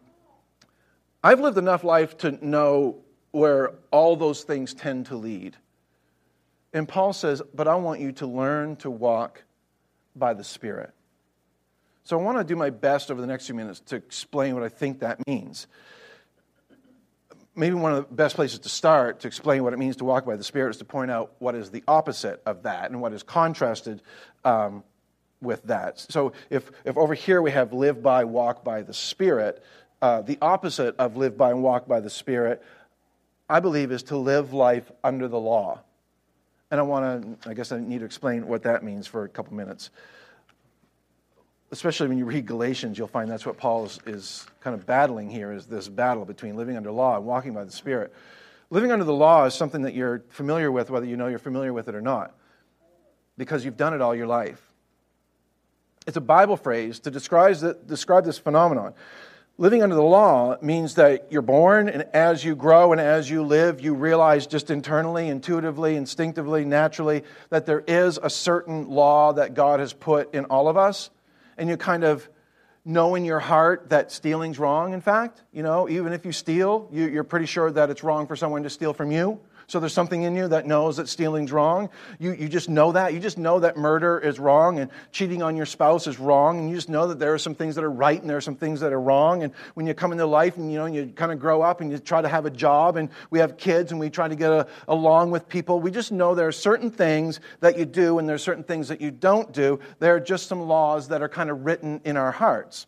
I've 1.25 1.40
lived 1.40 1.59
enough 1.59 1.83
life 1.83 2.19
to 2.19 2.33
know 2.47 2.99
where 3.33 3.73
all 3.90 4.17
those 4.17 4.45
things 4.45 4.75
tend 4.75 5.07
to 5.07 5.17
lead. 5.17 5.57
And 6.73 6.87
Paul 6.87 7.12
says, 7.12 7.43
But 7.55 7.67
I 7.67 7.75
want 7.76 8.00
you 8.00 8.12
to 8.12 8.26
learn 8.26 8.76
to 8.76 8.90
walk 8.90 9.43
by 10.14 10.35
the 10.35 10.45
Spirit. 10.45 10.93
So 12.05 12.19
I 12.19 12.23
want 12.23 12.38
to 12.38 12.45
do 12.45 12.57
my 12.57 12.71
best 12.71 13.11
over 13.11 13.21
the 13.21 13.26
next 13.26 13.47
few 13.47 13.55
minutes 13.55 13.81
to 13.81 13.97
explain 13.97 14.55
what 14.55 14.62
I 14.62 14.69
think 14.69 15.00
that 15.00 15.26
means 15.26 15.67
maybe 17.58 17.74
one 17.74 17.92
of 17.92 18.08
the 18.08 18.14
best 18.14 18.36
places 18.36 18.60
to 18.60 18.68
start 18.68 19.20
to 19.20 19.26
explain 19.26 19.64
what 19.64 19.72
it 19.72 19.78
means 19.78 19.96
to 19.96 20.04
walk 20.04 20.24
by 20.24 20.36
the 20.36 20.44
Spirit 20.44 20.70
is 20.70 20.76
to 20.78 20.84
point 20.84 21.10
out 21.10 21.32
what 21.40 21.54
is 21.54 21.70
the 21.70 21.82
opposite 21.88 22.40
of 22.46 22.62
that 22.62 22.90
and 22.90 23.00
what 23.00 23.12
is 23.12 23.22
contrasted 23.22 24.00
um, 24.44 24.84
with 25.42 25.62
that. 25.64 25.98
So 25.98 26.32
if, 26.50 26.70
if 26.84 26.96
over 26.96 27.14
here 27.14 27.42
we 27.42 27.50
have 27.50 27.72
live 27.72 28.02
by, 28.02 28.24
walk 28.24 28.64
by 28.64 28.82
the 28.82 28.94
Spirit, 28.94 29.62
uh, 30.00 30.22
the 30.22 30.38
opposite 30.40 30.96
of 30.98 31.16
live 31.16 31.36
by 31.36 31.50
and 31.50 31.62
walk 31.62 31.88
by 31.88 32.00
the 32.00 32.10
Spirit, 32.10 32.62
I 33.50 33.60
believe, 33.60 33.90
is 33.90 34.04
to 34.04 34.16
live 34.16 34.52
life 34.52 34.90
under 35.02 35.26
the 35.26 35.38
law. 35.38 35.80
And 36.70 36.78
I 36.78 36.82
want 36.82 37.42
to, 37.42 37.50
I 37.50 37.54
guess 37.54 37.72
I 37.72 37.80
need 37.80 38.00
to 38.00 38.04
explain 38.04 38.46
what 38.46 38.62
that 38.62 38.84
means 38.84 39.06
for 39.06 39.24
a 39.24 39.28
couple 39.28 39.54
minutes. 39.54 39.90
Especially 41.70 42.08
when 42.08 42.16
you 42.16 42.25
read 42.25 42.46
Galatians, 42.46 42.96
you'll 42.96 43.08
find 43.08 43.30
that's 43.30 43.44
what 43.44 43.58
Paul 43.58 43.84
is, 43.84 43.98
is 44.06 44.46
kind 44.60 44.75
of 44.75 44.87
battling 44.87 45.28
here 45.28 45.52
is 45.52 45.66
this 45.66 45.88
battle 45.88 46.25
between 46.25 46.56
living 46.56 46.76
under 46.76 46.90
law 46.90 47.16
and 47.16 47.26
walking 47.26 47.52
by 47.52 47.64
the 47.64 47.72
Spirit. 47.72 48.12
Living 48.70 48.90
under 48.90 49.04
the 49.04 49.12
law 49.12 49.44
is 49.44 49.54
something 49.54 49.82
that 49.82 49.94
you're 49.94 50.22
familiar 50.30 50.72
with, 50.72 50.90
whether 50.90 51.06
you 51.06 51.16
know 51.16 51.26
you're 51.26 51.38
familiar 51.38 51.72
with 51.72 51.88
it 51.88 51.94
or 51.94 52.00
not, 52.00 52.34
because 53.37 53.64
you've 53.64 53.76
done 53.76 53.92
it 53.92 54.00
all 54.00 54.14
your 54.14 54.26
life. 54.26 54.62
It's 56.06 56.16
a 56.16 56.22
Bible 56.22 56.56
phrase 56.56 57.00
to 57.00 57.10
describe, 57.10 57.87
describe 57.87 58.25
this 58.25 58.38
phenomenon. 58.38 58.94
Living 59.60 59.82
under 59.82 59.96
the 59.96 60.02
law 60.02 60.56
means 60.62 60.94
that 60.94 61.26
you're 61.30 61.42
born, 61.42 61.88
and 61.88 62.04
as 62.14 62.44
you 62.44 62.54
grow 62.54 62.92
and 62.92 63.00
as 63.00 63.28
you 63.28 63.42
live, 63.42 63.80
you 63.80 63.92
realize 63.92 64.46
just 64.46 64.70
internally, 64.70 65.28
intuitively, 65.28 65.96
instinctively, 65.96 66.64
naturally, 66.64 67.25
that 67.50 67.66
there 67.66 67.82
is 67.87 68.18
a 68.22 68.30
certain 68.30 68.88
law 68.88 69.32
that 69.32 69.54
God 69.54 69.80
has 69.80 69.92
put 69.92 70.32
in 70.32 70.44
all 70.46 70.68
of 70.68 70.76
us. 70.76 71.10
And 71.58 71.68
you 71.68 71.76
kind 71.76 72.04
of 72.04 72.28
know 72.84 73.16
in 73.16 73.24
your 73.24 73.40
heart 73.40 73.90
that 73.90 74.10
stealing's 74.10 74.58
wrong, 74.58 74.94
in 74.94 75.00
fact. 75.00 75.42
You 75.52 75.62
know, 75.62 75.88
even 75.88 76.12
if 76.12 76.24
you 76.24 76.32
steal, 76.32 76.88
you're 76.90 77.24
pretty 77.24 77.46
sure 77.46 77.70
that 77.70 77.90
it's 77.90 78.02
wrong 78.02 78.26
for 78.26 78.36
someone 78.36 78.62
to 78.62 78.70
steal 78.70 78.94
from 78.94 79.10
you. 79.10 79.40
So 79.68 79.80
there's 79.80 79.92
something 79.92 80.22
in 80.22 80.34
you 80.34 80.48
that 80.48 80.66
knows 80.66 80.96
that 80.96 81.10
stealing's 81.10 81.52
wrong. 81.52 81.90
You, 82.18 82.32
you 82.32 82.48
just 82.48 82.70
know 82.70 82.92
that. 82.92 83.12
You 83.12 83.20
just 83.20 83.37
know 83.37 83.60
that 83.60 83.76
murder 83.76 84.18
is 84.18 84.38
wrong 84.38 84.78
and 84.78 84.90
cheating 85.12 85.42
on 85.42 85.56
your 85.56 85.66
spouse 85.66 86.06
is 86.06 86.18
wrong. 86.18 86.58
And 86.58 86.70
you 86.70 86.75
just 86.75 86.88
know 86.88 87.06
that 87.08 87.18
there 87.18 87.34
are 87.34 87.38
some 87.38 87.54
things 87.54 87.75
that 87.75 87.84
are 87.84 87.90
right 87.90 88.18
and 88.18 88.30
there 88.30 88.38
are 88.38 88.40
some 88.40 88.56
things 88.56 88.80
that 88.80 88.94
are 88.94 89.00
wrong. 89.00 89.42
And 89.42 89.52
when 89.75 89.87
you 89.87 89.92
come 89.92 90.10
into 90.10 90.25
life 90.25 90.56
and 90.56 90.72
you 90.72 90.78
know, 90.78 90.87
you 90.87 91.12
kind 91.14 91.30
of 91.32 91.38
grow 91.38 91.60
up 91.60 91.82
and 91.82 91.92
you 91.92 91.98
try 91.98 92.22
to 92.22 92.28
have 92.28 92.46
a 92.46 92.50
job 92.50 92.96
and 92.96 93.10
we 93.28 93.40
have 93.40 93.58
kids 93.58 93.92
and 93.92 94.00
we 94.00 94.08
try 94.08 94.26
to 94.26 94.34
get 94.34 94.50
a, 94.50 94.66
along 94.88 95.32
with 95.32 95.46
people, 95.50 95.80
we 95.80 95.90
just 95.90 96.12
know 96.12 96.34
there 96.34 96.48
are 96.48 96.52
certain 96.52 96.90
things 96.90 97.38
that 97.60 97.78
you 97.78 97.84
do 97.84 98.18
and 98.18 98.26
there 98.26 98.37
are 98.37 98.38
certain 98.38 98.64
things 98.64 98.88
that 98.88 99.02
you 99.02 99.10
don't 99.10 99.52
do. 99.52 99.78
There 99.98 100.14
are 100.14 100.20
just 100.20 100.46
some 100.46 100.62
laws 100.62 101.08
that 101.08 101.20
are 101.20 101.28
kind 101.28 101.50
of 101.50 101.66
written 101.66 102.00
in 102.06 102.16
our 102.16 102.32
hearts. 102.32 102.87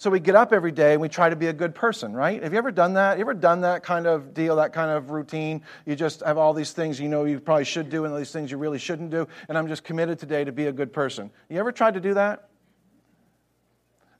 So 0.00 0.10
we 0.10 0.20
get 0.20 0.36
up 0.36 0.52
every 0.52 0.70
day 0.70 0.92
and 0.92 1.02
we 1.02 1.08
try 1.08 1.28
to 1.28 1.34
be 1.34 1.48
a 1.48 1.52
good 1.52 1.74
person, 1.74 2.12
right? 2.12 2.40
Have 2.40 2.52
you 2.52 2.58
ever 2.58 2.70
done 2.70 2.94
that? 2.94 3.18
You 3.18 3.22
ever 3.22 3.34
done 3.34 3.62
that 3.62 3.82
kind 3.82 4.06
of 4.06 4.32
deal, 4.32 4.54
that 4.56 4.72
kind 4.72 4.92
of 4.92 5.10
routine? 5.10 5.60
You 5.86 5.96
just 5.96 6.20
have 6.20 6.38
all 6.38 6.54
these 6.54 6.70
things 6.70 7.00
you 7.00 7.08
know 7.08 7.24
you 7.24 7.40
probably 7.40 7.64
should 7.64 7.90
do 7.90 8.04
and 8.04 8.12
all 8.12 8.18
these 8.18 8.30
things 8.30 8.52
you 8.52 8.58
really 8.58 8.78
shouldn't 8.78 9.10
do, 9.10 9.26
and 9.48 9.58
I'm 9.58 9.66
just 9.66 9.82
committed 9.82 10.20
today 10.20 10.44
to 10.44 10.52
be 10.52 10.66
a 10.66 10.72
good 10.72 10.92
person. 10.92 11.32
You 11.48 11.58
ever 11.58 11.72
tried 11.72 11.94
to 11.94 12.00
do 12.00 12.14
that? 12.14 12.48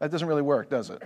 That 0.00 0.10
doesn't 0.10 0.26
really 0.26 0.42
work, 0.42 0.68
does 0.68 0.90
it? 0.90 1.00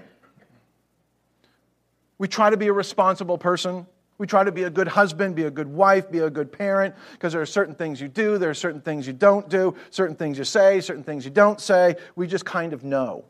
We 2.17 2.26
try 2.26 2.49
to 2.49 2.57
be 2.57 2.69
a 2.69 2.73
responsible 2.73 3.37
person. 3.37 3.87
We 4.17 4.26
try 4.26 4.43
to 4.43 4.52
be 4.52 4.62
a 4.62 4.71
good 4.71 4.88
husband, 4.88 5.37
be 5.37 5.45
a 5.45 5.50
good 5.50 5.69
wife, 5.69 6.11
be 6.11 6.21
a 6.21 6.31
good 6.31 6.50
parent, 6.50 6.95
because 7.12 7.35
there 7.35 7.43
are 7.43 7.47
certain 7.47 7.75
things 7.75 8.00
you 8.00 8.09
do, 8.09 8.38
there 8.38 8.50
are 8.50 8.55
certain 8.55 8.81
things 8.81 9.07
you 9.07 9.12
don't 9.12 9.50
do, 9.50 9.75
certain 9.91 10.17
things 10.17 10.38
you 10.38 10.45
say, 10.45 10.81
certain 10.81 11.05
things 11.05 11.26
you 11.26 11.31
don't 11.31 11.61
say. 11.61 11.97
We 12.17 12.26
just 12.26 12.47
kind 12.47 12.73
of 12.73 12.85
know. 12.85 13.26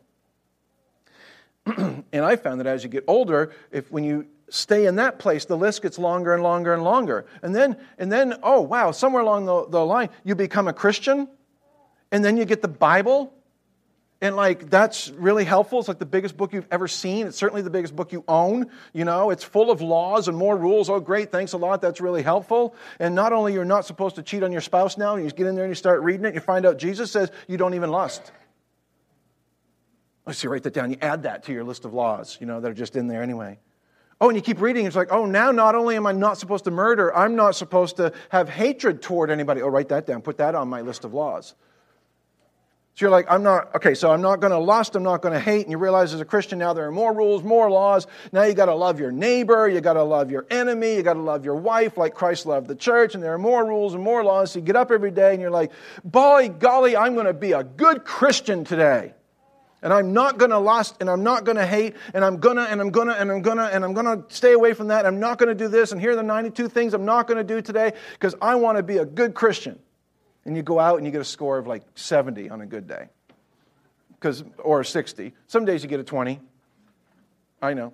and 1.77 2.25
I 2.25 2.35
found 2.35 2.59
that 2.59 2.67
as 2.67 2.83
you 2.83 2.89
get 2.89 3.03
older, 3.07 3.53
if 3.71 3.91
when 3.91 4.03
you 4.03 4.27
stay 4.49 4.85
in 4.85 4.97
that 4.97 5.17
place, 5.17 5.45
the 5.45 5.57
list 5.57 5.81
gets 5.81 5.97
longer 5.97 6.33
and 6.33 6.43
longer 6.43 6.73
and 6.73 6.83
longer. 6.83 7.25
And 7.41 7.55
then, 7.55 7.77
and 7.97 8.11
then 8.11 8.35
oh, 8.43 8.61
wow, 8.61 8.91
somewhere 8.91 9.21
along 9.21 9.45
the, 9.45 9.67
the 9.67 9.85
line, 9.85 10.09
you 10.23 10.35
become 10.35 10.67
a 10.67 10.73
Christian, 10.73 11.27
and 12.11 12.23
then 12.23 12.37
you 12.37 12.45
get 12.45 12.61
the 12.61 12.67
Bible. 12.67 13.33
And 14.21 14.37
like 14.37 14.69
that's 14.69 15.09
really 15.09 15.43
helpful. 15.43 15.79
It's 15.79 15.89
like 15.89 15.99
the 15.99 16.05
biggest 16.05 16.37
book 16.37 16.53
you've 16.53 16.67
ever 16.71 16.87
seen. 16.87 17.27
It's 17.27 17.35
certainly 17.35 17.61
the 17.61 17.69
biggest 17.69 17.93
book 17.93 18.13
you 18.13 18.23
own. 18.25 18.69
You 18.93 19.03
know, 19.03 19.31
it's 19.31 19.43
full 19.43 19.69
of 19.69 19.81
laws 19.81 20.29
and 20.29 20.37
more 20.37 20.55
rules. 20.55 20.89
Oh, 20.89 21.01
great, 21.01 21.29
thanks 21.29 21.51
a 21.51 21.57
lot. 21.57 21.81
That's 21.81 21.99
really 21.99 22.21
helpful. 22.21 22.73
And 22.99 23.15
not 23.15 23.33
only 23.33 23.51
you're 23.51 23.65
not 23.65 23.85
supposed 23.85 24.15
to 24.15 24.23
cheat 24.23 24.41
on 24.41 24.53
your 24.53 24.61
spouse 24.61 24.97
now, 24.97 25.17
you 25.17 25.29
get 25.29 25.45
in 25.45 25.55
there 25.55 25.65
and 25.65 25.71
you 25.71 25.75
start 25.75 26.03
reading 26.03 26.25
it, 26.25 26.35
you 26.35 26.39
find 26.39 26.65
out 26.65 26.77
Jesus 26.77 27.11
says 27.11 27.31
you 27.47 27.57
don't 27.57 27.73
even 27.73 27.91
lust. 27.91 28.31
Oh, 30.25 30.31
so 30.31 30.47
you 30.47 30.51
write 30.51 30.63
that 30.63 30.73
down. 30.73 30.89
You 30.89 30.97
add 31.01 31.23
that 31.23 31.43
to 31.43 31.53
your 31.53 31.63
list 31.63 31.85
of 31.85 31.93
laws, 31.93 32.37
you 32.39 32.47
know, 32.47 32.61
that 32.61 32.71
are 32.71 32.75
just 32.75 32.95
in 32.95 33.07
there 33.07 33.21
anyway. 33.21 33.59
Oh, 34.21 34.29
and 34.29 34.37
you 34.37 34.41
keep 34.41 34.61
reading. 34.61 34.85
It's 34.85 34.95
like, 34.95 35.11
oh, 35.11 35.25
now 35.25 35.51
not 35.51 35.75
only 35.75 35.97
am 35.97 36.07
I 36.07 36.13
not 36.13 36.37
supposed 36.37 36.63
to 36.63 36.71
murder, 36.71 37.13
I'm 37.15 37.35
not 37.35 37.55
supposed 37.55 37.97
to 37.97 38.13
have 38.29 38.47
hatred 38.47 39.01
toward 39.01 39.29
anybody. 39.29 39.61
Oh, 39.61 39.67
write 39.67 39.89
that 39.89 40.07
down. 40.07 40.21
Put 40.21 40.37
that 40.37 40.55
on 40.55 40.69
my 40.69 40.81
list 40.81 41.03
of 41.03 41.13
laws. 41.13 41.55
So 42.95 43.05
you're 43.05 43.11
like, 43.11 43.25
I'm 43.27 43.41
not, 43.41 43.73
okay, 43.75 43.95
so 43.95 44.11
I'm 44.11 44.21
not 44.21 44.39
going 44.39 44.51
to 44.51 44.59
lust, 44.59 44.95
I'm 44.95 45.01
not 45.01 45.23
going 45.23 45.33
to 45.33 45.39
hate. 45.39 45.63
And 45.63 45.71
you 45.71 45.79
realize 45.79 46.13
as 46.13 46.21
a 46.21 46.25
Christian 46.25 46.59
now 46.59 46.73
there 46.73 46.85
are 46.85 46.91
more 46.91 47.11
rules, 47.11 47.43
more 47.43 47.69
laws. 47.69 48.05
Now 48.31 48.43
you 48.43 48.53
got 48.53 48.67
to 48.67 48.75
love 48.75 48.99
your 48.99 49.11
neighbor, 49.11 49.67
you 49.67 49.81
got 49.81 49.93
to 49.93 50.03
love 50.03 50.29
your 50.29 50.45
enemy, 50.51 50.95
you 50.95 51.01
got 51.01 51.15
to 51.15 51.19
love 51.19 51.43
your 51.43 51.55
wife 51.55 51.97
like 51.97 52.13
Christ 52.13 52.45
loved 52.45 52.67
the 52.67 52.75
church. 52.75 53.15
And 53.15 53.23
there 53.23 53.33
are 53.33 53.39
more 53.39 53.65
rules 53.65 53.95
and 53.95 54.03
more 54.03 54.23
laws. 54.23 54.51
So 54.51 54.59
you 54.59 54.65
get 54.65 54.75
up 54.75 54.91
every 54.91 55.09
day 55.09 55.31
and 55.31 55.41
you're 55.41 55.49
like, 55.49 55.71
boy, 56.05 56.49
golly, 56.49 56.95
I'm 56.95 57.15
going 57.15 57.25
to 57.25 57.33
be 57.33 57.53
a 57.53 57.63
good 57.63 58.05
Christian 58.05 58.63
today 58.63 59.15
and 59.83 59.93
I'm 59.93 60.13
not 60.13 60.39
going 60.39 60.51
to 60.51 60.57
lust 60.57 60.95
and 61.01 61.09
I'm 61.09 61.23
not 61.23 61.43
going 61.43 61.57
to 61.57 61.67
hate 61.67 61.95
and 62.13 62.23
I'm 62.23 62.37
going 62.37 62.55
to 62.55 62.63
and 62.63 62.81
I'm 62.81 62.89
going 62.89 63.09
to 63.09 63.13
and 63.13 63.29
I'm 63.29 63.41
going 63.41 63.57
to 63.57 63.65
and 63.65 63.83
I'm 63.83 63.93
going 63.93 64.05
to 64.05 64.23
stay 64.33 64.53
away 64.53 64.73
from 64.73 64.87
that. 64.87 65.05
I'm 65.05 65.19
not 65.19 65.37
going 65.37 65.49
to 65.49 65.55
do 65.55 65.67
this 65.67 65.91
and 65.91 66.01
here 66.01 66.11
are 66.11 66.15
the 66.15 66.23
92 66.23 66.69
things 66.69 66.93
I'm 66.93 67.05
not 67.05 67.27
going 67.27 67.37
to 67.37 67.43
do 67.43 67.61
today 67.61 67.93
because 68.13 68.33
I 68.41 68.55
want 68.55 68.77
to 68.77 68.83
be 68.83 68.97
a 68.97 69.05
good 69.05 69.35
Christian. 69.35 69.77
And 70.45 70.57
you 70.57 70.63
go 70.63 70.79
out 70.79 70.97
and 70.97 71.05
you 71.05 71.11
get 71.11 71.21
a 71.21 71.25
score 71.25 71.57
of 71.57 71.67
like 71.67 71.83
70 71.95 72.49
on 72.49 72.61
a 72.61 72.65
good 72.65 72.87
day. 72.87 73.09
Cuz 74.21 74.43
or 74.57 74.83
60. 74.83 75.33
Some 75.47 75.65
days 75.65 75.83
you 75.83 75.89
get 75.89 75.99
a 75.99 76.03
20. 76.03 76.39
I 77.61 77.73
know. 77.73 77.93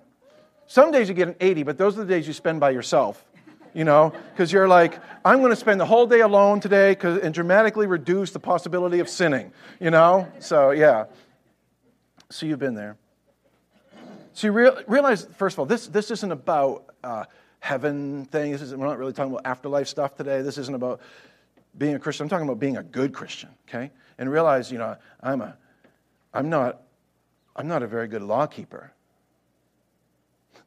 Some 0.66 0.92
days 0.92 1.08
you 1.08 1.14
get 1.14 1.26
an 1.26 1.34
80, 1.40 1.64
but 1.64 1.76
those 1.76 1.98
are 1.98 2.04
the 2.04 2.12
days 2.12 2.26
you 2.26 2.32
spend 2.32 2.60
by 2.60 2.70
yourself 2.70 3.24
you 3.72 3.84
know, 3.84 4.12
because 4.32 4.52
you're 4.52 4.66
like, 4.66 4.98
I'm 5.24 5.38
going 5.38 5.50
to 5.50 5.56
spend 5.56 5.80
the 5.80 5.86
whole 5.86 6.06
day 6.06 6.20
alone 6.20 6.58
today 6.58 6.96
and 7.00 7.32
dramatically 7.32 7.86
reduce 7.86 8.32
the 8.32 8.40
possibility 8.40 8.98
of 8.98 9.08
sinning, 9.08 9.52
you 9.78 9.90
know? 9.90 10.26
So, 10.40 10.72
yeah. 10.72 11.04
So 12.30 12.46
you've 12.46 12.58
been 12.58 12.74
there. 12.74 12.96
So 14.32 14.46
you 14.46 14.52
real, 14.52 14.78
realize, 14.86 15.26
first 15.36 15.54
of 15.54 15.58
all, 15.58 15.66
this, 15.66 15.88
this 15.88 16.10
isn't 16.12 16.30
about 16.30 16.84
uh, 17.02 17.24
heaven 17.58 18.24
thing. 18.26 18.52
This 18.52 18.62
isn't, 18.62 18.78
we're 18.78 18.86
not 18.86 18.98
really 18.98 19.12
talking 19.12 19.32
about 19.32 19.44
afterlife 19.44 19.88
stuff 19.88 20.16
today. 20.16 20.40
This 20.40 20.56
isn't 20.56 20.74
about 20.74 21.00
being 21.76 21.94
a 21.94 21.98
Christian. 21.98 22.24
I'm 22.24 22.30
talking 22.30 22.46
about 22.46 22.60
being 22.60 22.76
a 22.76 22.82
good 22.82 23.12
Christian, 23.12 23.50
okay? 23.68 23.90
And 24.18 24.30
realize, 24.30 24.70
you 24.70 24.78
know, 24.78 24.96
I'm, 25.20 25.40
a, 25.40 25.56
I'm, 26.32 26.48
not, 26.48 26.82
I'm 27.56 27.66
not 27.66 27.82
a 27.82 27.88
very 27.88 28.06
good 28.06 28.22
law 28.22 28.46
keeper. 28.46 28.92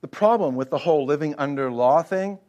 The 0.02 0.08
problem 0.10 0.56
with 0.56 0.70
the 0.70 0.78
whole 0.78 1.06
living 1.06 1.34
under 1.38 1.72
law 1.72 2.04
thing 2.04 2.40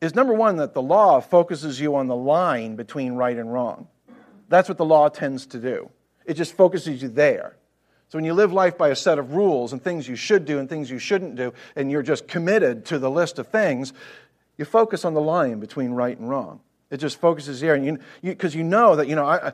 is 0.00 0.14
number 0.14 0.32
one, 0.32 0.56
that 0.56 0.72
the 0.72 0.80
law 0.80 1.20
focuses 1.20 1.78
you 1.78 1.94
on 1.94 2.06
the 2.06 2.16
line 2.16 2.74
between 2.74 3.12
right 3.12 3.36
and 3.36 3.52
wrong. 3.52 3.86
That's 4.48 4.66
what 4.66 4.78
the 4.78 4.84
law 4.84 5.10
tends 5.10 5.46
to 5.48 5.58
do, 5.58 5.90
it 6.24 6.34
just 6.34 6.54
focuses 6.54 7.02
you 7.02 7.08
there. 7.08 7.56
So 8.10 8.18
when 8.18 8.24
you 8.24 8.34
live 8.34 8.52
life 8.52 8.76
by 8.76 8.88
a 8.88 8.96
set 8.96 9.20
of 9.20 9.34
rules 9.34 9.72
and 9.72 9.80
things 9.80 10.08
you 10.08 10.16
should 10.16 10.44
do 10.44 10.58
and 10.58 10.68
things 10.68 10.90
you 10.90 10.98
shouldn't 10.98 11.36
do, 11.36 11.54
and 11.76 11.92
you're 11.92 12.02
just 12.02 12.26
committed 12.26 12.84
to 12.86 12.98
the 12.98 13.08
list 13.08 13.38
of 13.38 13.46
things, 13.46 13.92
you 14.58 14.64
focus 14.64 15.04
on 15.04 15.14
the 15.14 15.20
line 15.20 15.60
between 15.60 15.92
right 15.92 16.18
and 16.18 16.28
wrong. 16.28 16.58
It 16.90 16.96
just 16.96 17.20
focuses 17.20 17.60
there, 17.60 17.76
and 17.76 17.84
you 17.84 17.98
because 18.20 18.52
you, 18.52 18.64
you, 18.64 18.68
know 18.68 18.96
that 18.96 19.06
you 19.06 19.14
know 19.14 19.24
I, 19.24 19.52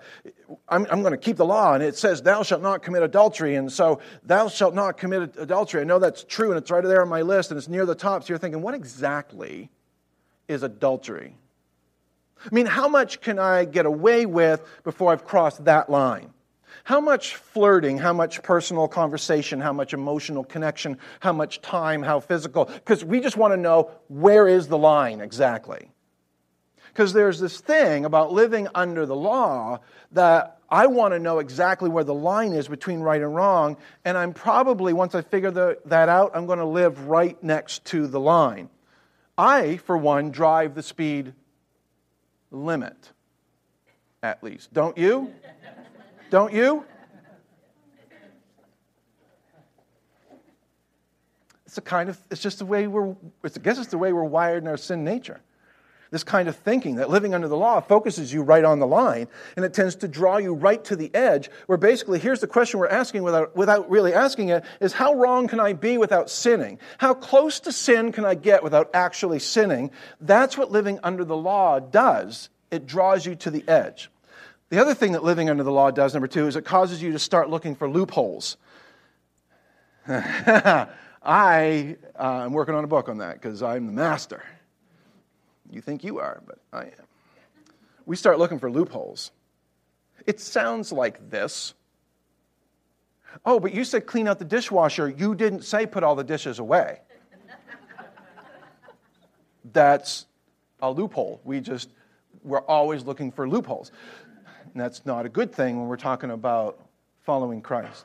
I'm, 0.71 0.87
I'm 0.91 1.03
going 1.03 1.13
to 1.13 1.19
keep 1.19 1.37
the 1.37 1.45
law, 1.45 1.75
and 1.75 1.83
it 1.83 1.99
says 1.99 2.23
thou 2.23 2.43
shalt 2.43 2.63
not 2.63 2.83
commit 2.83 3.03
adultery, 3.03 3.57
and 3.57 3.71
so 3.71 4.01
thou 4.23 4.49
shalt 4.49 4.75
not 4.75 4.97
commit 4.97 5.37
adultery. 5.37 5.83
I 5.83 5.85
know 5.85 5.99
that's 5.99 6.25
true, 6.25 6.51
and 6.51 6.59
it's 6.59 6.71
right 6.71 6.83
there 6.83 7.03
on 7.03 7.11
my 7.11 7.21
list, 7.21 7.51
and 7.51 7.59
it's 7.59 7.69
near 7.69 7.85
the 7.85 7.95
top. 7.95 8.23
So 8.23 8.29
you're 8.31 8.39
thinking, 8.39 8.63
what 8.63 8.73
exactly 8.73 9.71
is 10.49 10.63
adultery? 10.63 11.37
I 12.43 12.55
mean, 12.55 12.65
how 12.65 12.89
much 12.89 13.21
can 13.21 13.39
I 13.39 13.67
get 13.67 13.85
away 13.85 14.25
with 14.25 14.67
before 14.83 15.13
I've 15.13 15.27
crossed 15.27 15.67
that 15.67 15.91
line? 15.91 16.33
How 16.87 17.01
much 17.01 17.35
flirting, 17.35 17.99
how 17.99 18.13
much 18.13 18.45
personal 18.45 18.87
conversation, 18.87 19.61
how 19.61 19.73
much 19.73 19.93
emotional 19.93 20.45
connection, 20.45 20.99
how 21.19 21.33
much 21.33 21.61
time, 21.61 22.01
how 22.01 22.21
physical? 22.21 22.67
Because 22.67 23.05
we 23.05 23.19
just 23.19 23.37
want 23.37 23.53
to 23.53 23.57
know 23.57 23.91
where 24.07 24.47
is 24.47 24.69
the 24.69 24.79
line 24.79 25.21
exactly. 25.21 25.91
Because 26.93 27.13
there's 27.13 27.41
this 27.41 27.61
thing 27.61 28.05
about 28.05 28.33
living 28.33 28.69
under 28.73 29.05
the 29.05 29.17
law 29.17 29.81
that 30.13 30.61
I 30.71 30.87
want 30.87 31.13
to 31.13 31.19
know 31.19 31.41
exactly 31.41 31.91
where 31.91 32.05
the 32.05 32.15
line 32.15 32.53
is 32.53 32.69
between 32.69 33.01
right 33.01 33.21
and 33.21 33.35
wrong, 33.35 33.79
and 34.05 34.17
I'm 34.17 34.33
probably, 34.33 34.93
once 34.93 35.17
I 35.17 35.23
figure 35.23 35.51
the, 35.51 35.79
that 35.87 36.09
out, 36.09 36.31
I'm 36.37 36.47
going 36.47 36.61
to 36.61 36.65
live 36.65 37.09
right 37.09 37.37
next 37.43 37.85
to 37.87 38.07
the 38.07 38.21
line. 38.21 38.71
I, 39.37 39.79
for 39.79 39.99
one, 39.99 40.31
drive 40.31 40.77
the 40.77 40.85
speed 40.85 41.35
limit, 42.53 43.11
at 44.23 44.41
least. 44.45 44.73
Don't 44.73 44.97
you? 44.97 45.35
Don't 46.31 46.53
you? 46.53 46.85
It's 51.67 51.75
the 51.75 51.81
kind 51.81 52.09
of, 52.09 52.19
it's 52.31 52.43
just 52.43 52.59
the 52.59 52.67
way 52.67 52.87
we're, 52.87 53.11
I 53.45 53.49
guess 53.63 53.79
it's 53.79 53.89
the 53.89 53.99
way 53.99 54.13
we're 54.13 54.25
wired 54.25 54.63
in 54.63 54.69
our 54.69 54.77
sin 54.77 55.05
nature. 55.05 55.41
This 56.11 56.23
kind 56.23 56.49
of 56.49 56.55
thinking 56.57 56.97
that 56.97 57.11
living 57.11 57.35
under 57.35 57.49
the 57.49 57.57
law 57.57 57.81
focuses 57.81 58.33
you 58.33 58.43
right 58.43 58.65
on 58.65 58.79
the 58.79 58.87
line 58.87 59.27
and 59.57 59.65
it 59.65 59.75
tends 59.75 59.97
to 59.97 60.09
draw 60.09 60.37
you 60.37 60.55
right 60.55 60.83
to 60.85 60.95
the 60.95 61.13
edge. 61.15 61.51
Where 61.67 61.79
basically, 61.79 62.21
here's 62.21 62.41
the 62.41 62.47
question 62.47 62.79
we're 62.79 62.87
asking 62.87 63.25
without, 63.25 63.57
without 63.57 63.91
really 63.91 64.15
asking 64.15 64.51
it 64.51 64.65
is 64.81 64.93
how 64.93 65.15
wrong 65.15 65.49
can 65.49 65.59
I 65.59 65.73
be 65.73 65.99
without 65.99 66.31
sinning? 66.31 66.79
How 66.99 67.13
close 67.13 67.59
to 67.61 67.73
sin 67.73 68.13
can 68.13 68.25
I 68.25 68.37
get 68.37 68.63
without 68.63 68.91
actually 68.95 69.41
sinning? 69.41 69.91
That's 70.21 70.57
what 70.57 70.71
living 70.71 71.01
under 71.03 71.25
the 71.25 71.37
law 71.37 71.81
does. 71.81 72.51
It 72.71 72.87
draws 72.87 73.27
you 73.27 73.35
to 73.37 73.51
the 73.51 73.69
edge. 73.69 74.09
The 74.69 74.81
other 74.81 74.95
thing 74.95 75.13
that 75.13 75.23
living 75.23 75.49
under 75.49 75.63
the 75.63 75.71
law 75.71 75.91
does, 75.91 76.13
number 76.13 76.27
two, 76.27 76.47
is 76.47 76.57
it 76.57 76.65
causes 76.65 77.01
you 77.01 77.13
to 77.13 77.19
start 77.19 77.49
looking 77.49 77.77
for 77.77 77.89
loopholes. 77.89 78.57
I 80.09 81.97
uh, 82.19 82.45
am 82.45 82.53
working 82.53 82.75
on 82.75 82.85
a 82.85 82.89
book 82.89 83.09
on 83.09 83.19
that 83.19 83.35
because 83.35 83.63
I'm 83.63 83.87
the 83.87 83.93
master. 83.93 84.43
You 85.71 85.81
think 85.81 86.05
you 86.05 86.19
are, 86.19 86.43
but 86.47 86.59
I 86.73 86.85
am. 86.85 87.07
We 88.07 88.17
start 88.17 88.39
looking 88.39 88.59
for 88.59 88.71
loopholes. 88.71 89.31
It 90.27 90.41
sounds 90.41 90.93
like 90.93 91.31
this. 91.31 91.75
Oh, 93.45 93.61
but 93.61 93.75
you 93.75 93.85
said 93.85 94.07
clean 94.07 94.29
out 94.29 94.39
the 94.39 94.45
dishwasher. 94.45 95.09
You 95.09 95.35
didn't 95.35 95.63
say 95.63 95.87
put 95.87 96.03
all 96.03 96.15
the 96.15 96.25
dishes 96.25 96.59
away. 96.59 97.01
That's 99.73 100.27
a 100.81 100.91
loophole. 100.91 101.41
We 101.45 101.61
just, 101.61 101.91
we're 102.43 102.63
always 102.63 103.05
looking 103.05 103.33
for 103.33 103.49
loopholes. 103.49 103.91
And 104.77 104.83
that's 104.83 105.07
not 105.07 105.25
a 105.25 105.31
good 105.31 105.55
thing 105.55 105.79
when 105.79 105.89
we're 105.89 105.97
talking 105.97 106.31
about 106.31 106.79
following 107.23 107.63
Christ. 107.63 108.05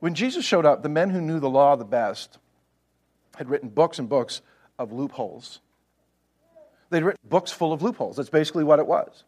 When 0.00 0.14
Jesus 0.14 0.42
showed 0.42 0.64
up, 0.64 0.82
the 0.82 0.88
men 0.88 1.10
who 1.10 1.20
knew 1.20 1.38
the 1.38 1.50
law 1.50 1.76
the 1.76 1.84
best 1.84 2.38
had 3.36 3.50
written 3.50 3.68
books 3.68 3.98
and 3.98 4.08
books 4.08 4.40
of 4.78 4.90
loopholes. 4.90 5.60
They'd 6.88 7.02
written 7.02 7.20
books 7.28 7.52
full 7.52 7.74
of 7.74 7.82
loopholes. 7.82 8.16
That's 8.16 8.30
basically 8.30 8.64
what 8.64 8.78
it 8.78 8.86
was. 8.86 9.24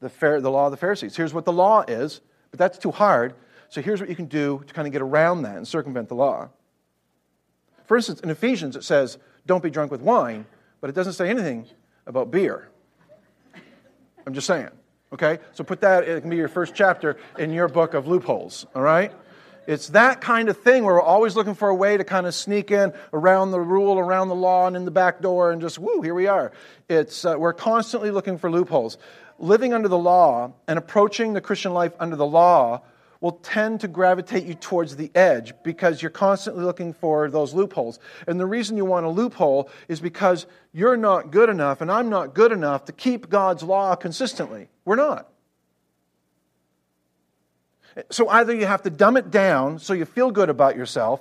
The, 0.00 0.08
fair, 0.08 0.40
the 0.40 0.50
law 0.50 0.64
of 0.64 0.70
the 0.70 0.78
Pharisees. 0.78 1.14
Here's 1.14 1.34
what 1.34 1.44
the 1.44 1.52
law 1.52 1.84
is, 1.86 2.22
but 2.50 2.58
that's 2.58 2.78
too 2.78 2.90
hard. 2.90 3.34
So 3.68 3.82
here's 3.82 4.00
what 4.00 4.08
you 4.08 4.16
can 4.16 4.28
do 4.28 4.64
to 4.66 4.72
kind 4.72 4.88
of 4.88 4.92
get 4.92 5.02
around 5.02 5.42
that 5.42 5.58
and 5.58 5.68
circumvent 5.68 6.08
the 6.08 6.14
law. 6.14 6.48
For 7.84 7.98
instance, 7.98 8.20
in 8.20 8.30
Ephesians, 8.30 8.76
it 8.76 8.84
says, 8.84 9.18
don't 9.44 9.62
be 9.62 9.68
drunk 9.68 9.90
with 9.90 10.00
wine, 10.00 10.46
but 10.80 10.88
it 10.88 10.94
doesn't 10.94 11.12
say 11.12 11.28
anything 11.28 11.66
about 12.06 12.30
beer. 12.30 12.70
I'm 14.30 14.34
just 14.34 14.46
saying. 14.46 14.68
Okay? 15.12 15.40
So 15.54 15.64
put 15.64 15.80
that, 15.80 16.04
it 16.04 16.20
can 16.20 16.30
be 16.30 16.36
your 16.36 16.46
first 16.46 16.72
chapter 16.72 17.16
in 17.36 17.52
your 17.52 17.66
book 17.66 17.94
of 17.94 18.06
loopholes. 18.06 18.64
All 18.76 18.82
right? 18.82 19.10
It's 19.66 19.88
that 19.88 20.20
kind 20.20 20.48
of 20.48 20.56
thing 20.56 20.84
where 20.84 20.94
we're 20.94 21.02
always 21.02 21.34
looking 21.34 21.56
for 21.56 21.68
a 21.68 21.74
way 21.74 21.96
to 21.96 22.04
kind 22.04 22.28
of 22.28 22.34
sneak 22.34 22.70
in 22.70 22.92
around 23.12 23.50
the 23.50 23.58
rule, 23.58 23.98
around 23.98 24.28
the 24.28 24.36
law, 24.36 24.68
and 24.68 24.76
in 24.76 24.84
the 24.84 24.92
back 24.92 25.20
door, 25.20 25.50
and 25.50 25.60
just, 25.60 25.80
woo, 25.80 26.00
here 26.00 26.14
we 26.14 26.28
are. 26.28 26.52
It's, 26.88 27.24
uh, 27.24 27.34
we're 27.36 27.52
constantly 27.52 28.12
looking 28.12 28.38
for 28.38 28.52
loopholes. 28.52 28.98
Living 29.40 29.74
under 29.74 29.88
the 29.88 29.98
law 29.98 30.52
and 30.68 30.78
approaching 30.78 31.32
the 31.32 31.40
Christian 31.40 31.74
life 31.74 31.92
under 31.98 32.14
the 32.14 32.26
law 32.26 32.82
will 33.20 33.32
tend 33.32 33.80
to 33.80 33.88
gravitate 33.88 34.44
you 34.44 34.54
towards 34.54 34.96
the 34.96 35.10
edge 35.14 35.52
because 35.62 36.00
you're 36.00 36.10
constantly 36.10 36.64
looking 36.64 36.92
for 36.92 37.28
those 37.28 37.52
loopholes. 37.52 37.98
And 38.26 38.40
the 38.40 38.46
reason 38.46 38.76
you 38.76 38.84
want 38.84 39.04
a 39.06 39.10
loophole 39.10 39.70
is 39.88 40.00
because 40.00 40.46
you're 40.72 40.96
not 40.96 41.30
good 41.30 41.48
enough 41.48 41.80
and 41.80 41.90
I'm 41.90 42.08
not 42.08 42.34
good 42.34 42.50
enough 42.50 42.86
to 42.86 42.92
keep 42.92 43.28
God's 43.28 43.62
law 43.62 43.94
consistently. 43.94 44.68
We're 44.84 44.96
not. 44.96 45.28
So 48.10 48.28
either 48.28 48.54
you 48.54 48.66
have 48.66 48.82
to 48.82 48.90
dumb 48.90 49.16
it 49.16 49.30
down 49.30 49.78
so 49.78 49.92
you 49.92 50.04
feel 50.04 50.30
good 50.30 50.48
about 50.48 50.76
yourself, 50.76 51.20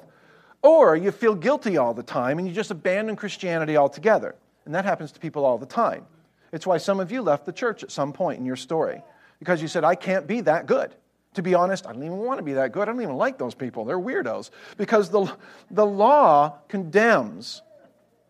or 0.62 0.96
you 0.96 1.12
feel 1.12 1.36
guilty 1.36 1.78
all 1.78 1.94
the 1.94 2.04
time 2.04 2.38
and 2.38 2.48
you 2.48 2.54
just 2.54 2.72
abandon 2.72 3.16
Christianity 3.16 3.76
altogether. 3.78 4.36
And 4.66 4.76
that 4.76 4.86
happens 4.86 5.12
to 5.14 5.20
people 5.20 5.46
all 5.46 5.58
the 5.58 5.66
time. 5.66 6.06
It's 6.52 6.68
why 6.68 6.78
some 6.78 7.00
of 7.00 7.12
you 7.12 7.22
left 7.22 7.46
the 7.46 7.54
church 7.54 7.84
at 7.84 7.92
some 7.92 8.14
point 8.14 8.40
in 8.40 8.46
your 8.46 8.56
story 8.56 9.02
because 9.40 9.62
you 9.62 9.68
said, 9.68 9.84
I 9.84 9.96
can't 9.96 10.28
be 10.28 10.42
that 10.42 10.66
good. 10.66 10.94
To 11.36 11.44
be 11.44 11.54
honest, 11.54 11.86
I 11.86 11.94
don't 11.94 12.04
even 12.04 12.18
want 12.18 12.39
to 12.39 12.44
be 12.44 12.54
that 12.54 12.72
good. 12.72 12.84
I 12.84 12.92
don't 12.92 13.02
even 13.02 13.15
like 13.15 13.38
those 13.38 13.54
people. 13.54 13.86
They're 13.86 14.00
weirdos. 14.00 14.50
Because 14.78 15.10
the, 15.10 15.32
the 15.70 15.86
law 15.86 16.58
condemns. 16.68 17.62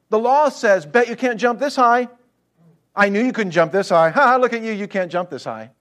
The 0.09 0.19
law 0.19 0.49
says, 0.49 0.85
bet 0.85 1.07
you 1.07 1.15
can't 1.15 1.39
jump 1.39 1.59
this 1.59 1.75
high. 1.75 2.09
I 2.95 3.09
knew 3.09 3.23
you 3.23 3.31
couldn't 3.31 3.51
jump 3.51 3.71
this 3.71 3.89
high. 3.89 4.09
Ha 4.09 4.21
ha, 4.21 4.35
look 4.35 4.53
at 4.53 4.61
you, 4.61 4.73
you 4.73 4.87
can't 4.87 5.11
jump 5.11 5.29
this 5.29 5.45
high. 5.45 5.71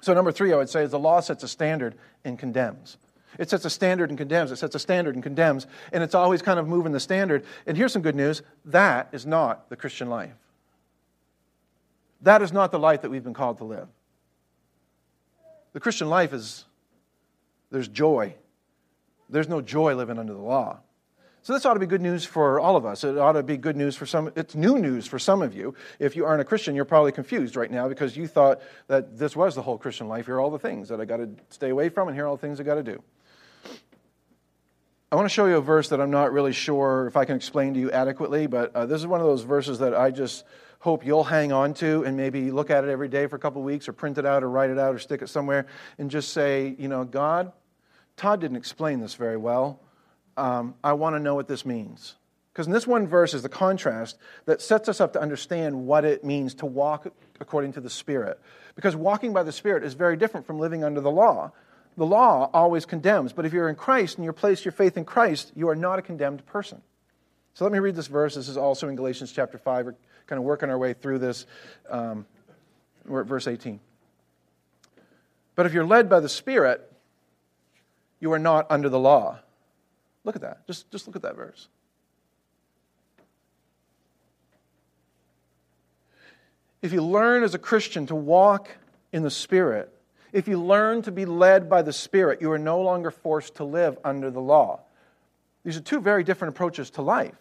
So, 0.00 0.14
number 0.14 0.32
three, 0.32 0.52
I 0.52 0.56
would 0.56 0.68
say, 0.68 0.84
is 0.84 0.90
the 0.90 0.98
law 0.98 1.20
sets 1.20 1.42
a 1.42 1.48
standard 1.48 1.96
and 2.24 2.38
condemns. 2.38 2.98
It 3.38 3.50
sets 3.50 3.64
a 3.64 3.70
standard 3.70 4.10
and 4.10 4.18
condemns. 4.18 4.52
It 4.52 4.56
sets 4.56 4.74
a 4.74 4.78
standard 4.78 5.14
and 5.14 5.22
condemns. 5.22 5.66
And 5.92 6.02
it's 6.02 6.14
always 6.14 6.42
kind 6.42 6.58
of 6.58 6.68
moving 6.68 6.92
the 6.92 7.00
standard. 7.00 7.44
And 7.66 7.76
here's 7.76 7.92
some 7.92 8.02
good 8.02 8.16
news 8.16 8.42
that 8.66 9.08
is 9.12 9.26
not 9.26 9.68
the 9.70 9.76
Christian 9.76 10.08
life. 10.10 10.34
That 12.20 12.42
is 12.42 12.52
not 12.52 12.70
the 12.70 12.78
life 12.78 13.02
that 13.02 13.10
we've 13.10 13.24
been 13.24 13.34
called 13.34 13.58
to 13.58 13.64
live. 13.64 13.88
The 15.72 15.80
Christian 15.80 16.08
life 16.08 16.32
is 16.32 16.64
there's 17.70 17.88
joy. 17.88 18.34
There's 19.28 19.48
no 19.48 19.60
joy 19.60 19.94
living 19.94 20.18
under 20.18 20.34
the 20.34 20.40
law. 20.40 20.80
So 21.44 21.54
this 21.54 21.66
ought 21.66 21.74
to 21.74 21.80
be 21.80 21.86
good 21.86 22.00
news 22.00 22.24
for 22.24 22.60
all 22.60 22.76
of 22.76 22.86
us. 22.86 23.02
It 23.02 23.18
ought 23.18 23.32
to 23.32 23.42
be 23.42 23.56
good 23.56 23.76
news 23.76 23.96
for 23.96 24.06
some. 24.06 24.30
It's 24.36 24.54
new 24.54 24.78
news 24.78 25.08
for 25.08 25.18
some 25.18 25.42
of 25.42 25.54
you. 25.54 25.74
If 25.98 26.14
you 26.14 26.24
aren't 26.24 26.40
a 26.40 26.44
Christian, 26.44 26.76
you're 26.76 26.84
probably 26.84 27.10
confused 27.10 27.56
right 27.56 27.70
now 27.70 27.88
because 27.88 28.16
you 28.16 28.28
thought 28.28 28.60
that 28.86 29.18
this 29.18 29.34
was 29.34 29.56
the 29.56 29.62
whole 29.62 29.76
Christian 29.76 30.06
life. 30.06 30.26
Here 30.26 30.36
are 30.36 30.40
all 30.40 30.50
the 30.50 30.58
things 30.58 30.88
that 30.90 31.00
I 31.00 31.04
got 31.04 31.16
to 31.16 31.30
stay 31.48 31.70
away 31.70 31.88
from, 31.88 32.06
and 32.06 32.16
here 32.16 32.26
are 32.26 32.28
all 32.28 32.36
the 32.36 32.42
things 32.42 32.60
I 32.60 32.62
got 32.62 32.76
to 32.76 32.84
do. 32.84 33.02
I 35.10 35.16
want 35.16 35.26
to 35.26 35.34
show 35.34 35.46
you 35.46 35.56
a 35.56 35.60
verse 35.60 35.88
that 35.88 36.00
I'm 36.00 36.12
not 36.12 36.32
really 36.32 36.52
sure 36.52 37.06
if 37.08 37.16
I 37.16 37.24
can 37.24 37.34
explain 37.34 37.74
to 37.74 37.80
you 37.80 37.90
adequately, 37.90 38.46
but 38.46 38.74
uh, 38.74 38.86
this 38.86 39.00
is 39.00 39.06
one 39.06 39.20
of 39.20 39.26
those 39.26 39.42
verses 39.42 39.80
that 39.80 39.94
I 39.94 40.12
just 40.12 40.44
hope 40.82 41.06
you'll 41.06 41.24
hang 41.24 41.52
on 41.52 41.72
to 41.74 42.04
and 42.04 42.16
maybe 42.16 42.50
look 42.50 42.68
at 42.68 42.82
it 42.82 42.90
every 42.90 43.08
day 43.08 43.26
for 43.28 43.36
a 43.36 43.38
couple 43.38 43.62
of 43.62 43.64
weeks 43.64 43.88
or 43.88 43.92
print 43.92 44.18
it 44.18 44.26
out 44.26 44.42
or 44.42 44.50
write 44.50 44.68
it 44.68 44.78
out 44.78 44.94
or 44.94 44.98
stick 44.98 45.22
it 45.22 45.28
somewhere 45.28 45.66
and 45.96 46.10
just 46.10 46.32
say, 46.32 46.74
you 46.76 46.88
know, 46.88 47.04
God, 47.04 47.52
Todd 48.16 48.40
didn't 48.40 48.56
explain 48.56 49.00
this 49.00 49.14
very 49.14 49.36
well 49.36 49.80
um, 50.36 50.74
I 50.82 50.92
want 50.94 51.16
to 51.16 51.20
know 51.20 51.34
what 51.34 51.48
this 51.48 51.64
means. 51.64 52.16
Because 52.52 52.66
in 52.66 52.72
this 52.72 52.86
one 52.86 53.06
verse 53.06 53.32
is 53.32 53.42
the 53.42 53.48
contrast 53.48 54.18
that 54.44 54.60
sets 54.60 54.88
us 54.88 55.00
up 55.00 55.14
to 55.14 55.20
understand 55.20 55.86
what 55.86 56.04
it 56.04 56.22
means 56.22 56.54
to 56.56 56.66
walk 56.66 57.06
according 57.40 57.72
to 57.74 57.80
the 57.80 57.88
Spirit. 57.88 58.38
Because 58.74 58.94
walking 58.94 59.32
by 59.32 59.42
the 59.42 59.52
Spirit 59.52 59.84
is 59.84 59.94
very 59.94 60.16
different 60.16 60.46
from 60.46 60.58
living 60.58 60.84
under 60.84 61.00
the 61.00 61.10
law. 61.10 61.52
The 61.96 62.06
law 62.06 62.50
always 62.52 62.84
condemns, 62.86 63.32
but 63.32 63.46
if 63.46 63.52
you're 63.52 63.68
in 63.68 63.74
Christ 63.74 64.16
and 64.16 64.24
you 64.24 64.32
place 64.32 64.64
your 64.64 64.72
faith 64.72 64.96
in 64.96 65.04
Christ, 65.04 65.52
you 65.54 65.68
are 65.68 65.76
not 65.76 65.98
a 65.98 66.02
condemned 66.02 66.44
person. 66.46 66.82
So 67.54 67.64
let 67.64 67.72
me 67.72 67.78
read 67.78 67.96
this 67.96 68.06
verse. 68.06 68.34
This 68.34 68.48
is 68.48 68.56
also 68.56 68.88
in 68.88 68.96
Galatians 68.96 69.32
chapter 69.32 69.58
5. 69.58 69.94
Kind 70.32 70.38
of 70.38 70.44
working 70.44 70.70
our 70.70 70.78
way 70.78 70.94
through 70.94 71.18
this. 71.18 71.44
Um, 71.90 72.24
we're 73.04 73.20
at 73.20 73.26
verse 73.26 73.46
18. 73.46 73.80
But 75.56 75.66
if 75.66 75.74
you're 75.74 75.84
led 75.84 76.08
by 76.08 76.20
the 76.20 76.28
Spirit, 76.30 76.90
you 78.18 78.32
are 78.32 78.38
not 78.38 78.66
under 78.70 78.88
the 78.88 78.98
law. 78.98 79.40
Look 80.24 80.34
at 80.34 80.40
that. 80.40 80.66
Just, 80.66 80.90
just 80.90 81.06
look 81.06 81.16
at 81.16 81.20
that 81.20 81.36
verse. 81.36 81.68
If 86.80 86.94
you 86.94 87.02
learn 87.02 87.42
as 87.42 87.54
a 87.54 87.58
Christian 87.58 88.06
to 88.06 88.14
walk 88.14 88.70
in 89.12 89.22
the 89.22 89.30
Spirit, 89.30 89.92
if 90.32 90.48
you 90.48 90.58
learn 90.58 91.02
to 91.02 91.12
be 91.12 91.26
led 91.26 91.68
by 91.68 91.82
the 91.82 91.92
Spirit, 91.92 92.40
you 92.40 92.50
are 92.52 92.58
no 92.58 92.80
longer 92.80 93.10
forced 93.10 93.56
to 93.56 93.64
live 93.64 93.98
under 94.02 94.30
the 94.30 94.40
law. 94.40 94.80
These 95.62 95.76
are 95.76 95.82
two 95.82 96.00
very 96.00 96.24
different 96.24 96.54
approaches 96.54 96.88
to 96.92 97.02
life. 97.02 97.36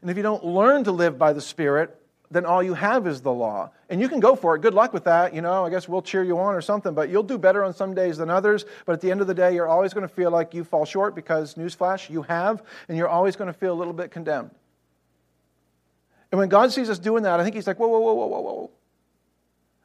And 0.00 0.12
if 0.12 0.16
you 0.16 0.22
don't 0.22 0.44
learn 0.44 0.84
to 0.84 0.92
live 0.92 1.18
by 1.18 1.32
the 1.32 1.40
Spirit, 1.40 1.98
then 2.30 2.46
all 2.46 2.62
you 2.62 2.74
have 2.74 3.06
is 3.06 3.20
the 3.20 3.32
law. 3.32 3.70
And 3.88 4.00
you 4.00 4.08
can 4.08 4.20
go 4.20 4.34
for 4.34 4.56
it. 4.56 4.62
Good 4.62 4.74
luck 4.74 4.92
with 4.92 5.04
that. 5.04 5.34
You 5.34 5.42
know, 5.42 5.64
I 5.64 5.70
guess 5.70 5.88
we'll 5.88 6.02
cheer 6.02 6.24
you 6.24 6.38
on 6.38 6.54
or 6.54 6.60
something, 6.60 6.94
but 6.94 7.08
you'll 7.08 7.22
do 7.22 7.38
better 7.38 7.62
on 7.62 7.74
some 7.74 7.94
days 7.94 8.16
than 8.16 8.30
others. 8.30 8.64
But 8.86 8.94
at 8.94 9.00
the 9.00 9.10
end 9.10 9.20
of 9.20 9.26
the 9.26 9.34
day, 9.34 9.54
you're 9.54 9.68
always 9.68 9.94
going 9.94 10.06
to 10.06 10.12
feel 10.12 10.30
like 10.30 10.54
you 10.54 10.64
fall 10.64 10.84
short 10.84 11.14
because, 11.14 11.54
newsflash, 11.54 12.10
you 12.10 12.22
have, 12.22 12.62
and 12.88 12.96
you're 12.96 13.08
always 13.08 13.36
going 13.36 13.46
to 13.46 13.58
feel 13.58 13.72
a 13.72 13.78
little 13.78 13.92
bit 13.92 14.10
condemned. 14.10 14.50
And 16.32 16.38
when 16.38 16.48
God 16.48 16.72
sees 16.72 16.90
us 16.90 16.98
doing 16.98 17.22
that, 17.22 17.38
I 17.38 17.44
think 17.44 17.54
He's 17.54 17.66
like, 17.66 17.78
whoa, 17.78 17.88
whoa, 17.88 18.00
whoa, 18.00 18.14
whoa, 18.14 18.26
whoa, 18.26 18.40
whoa. 18.40 18.70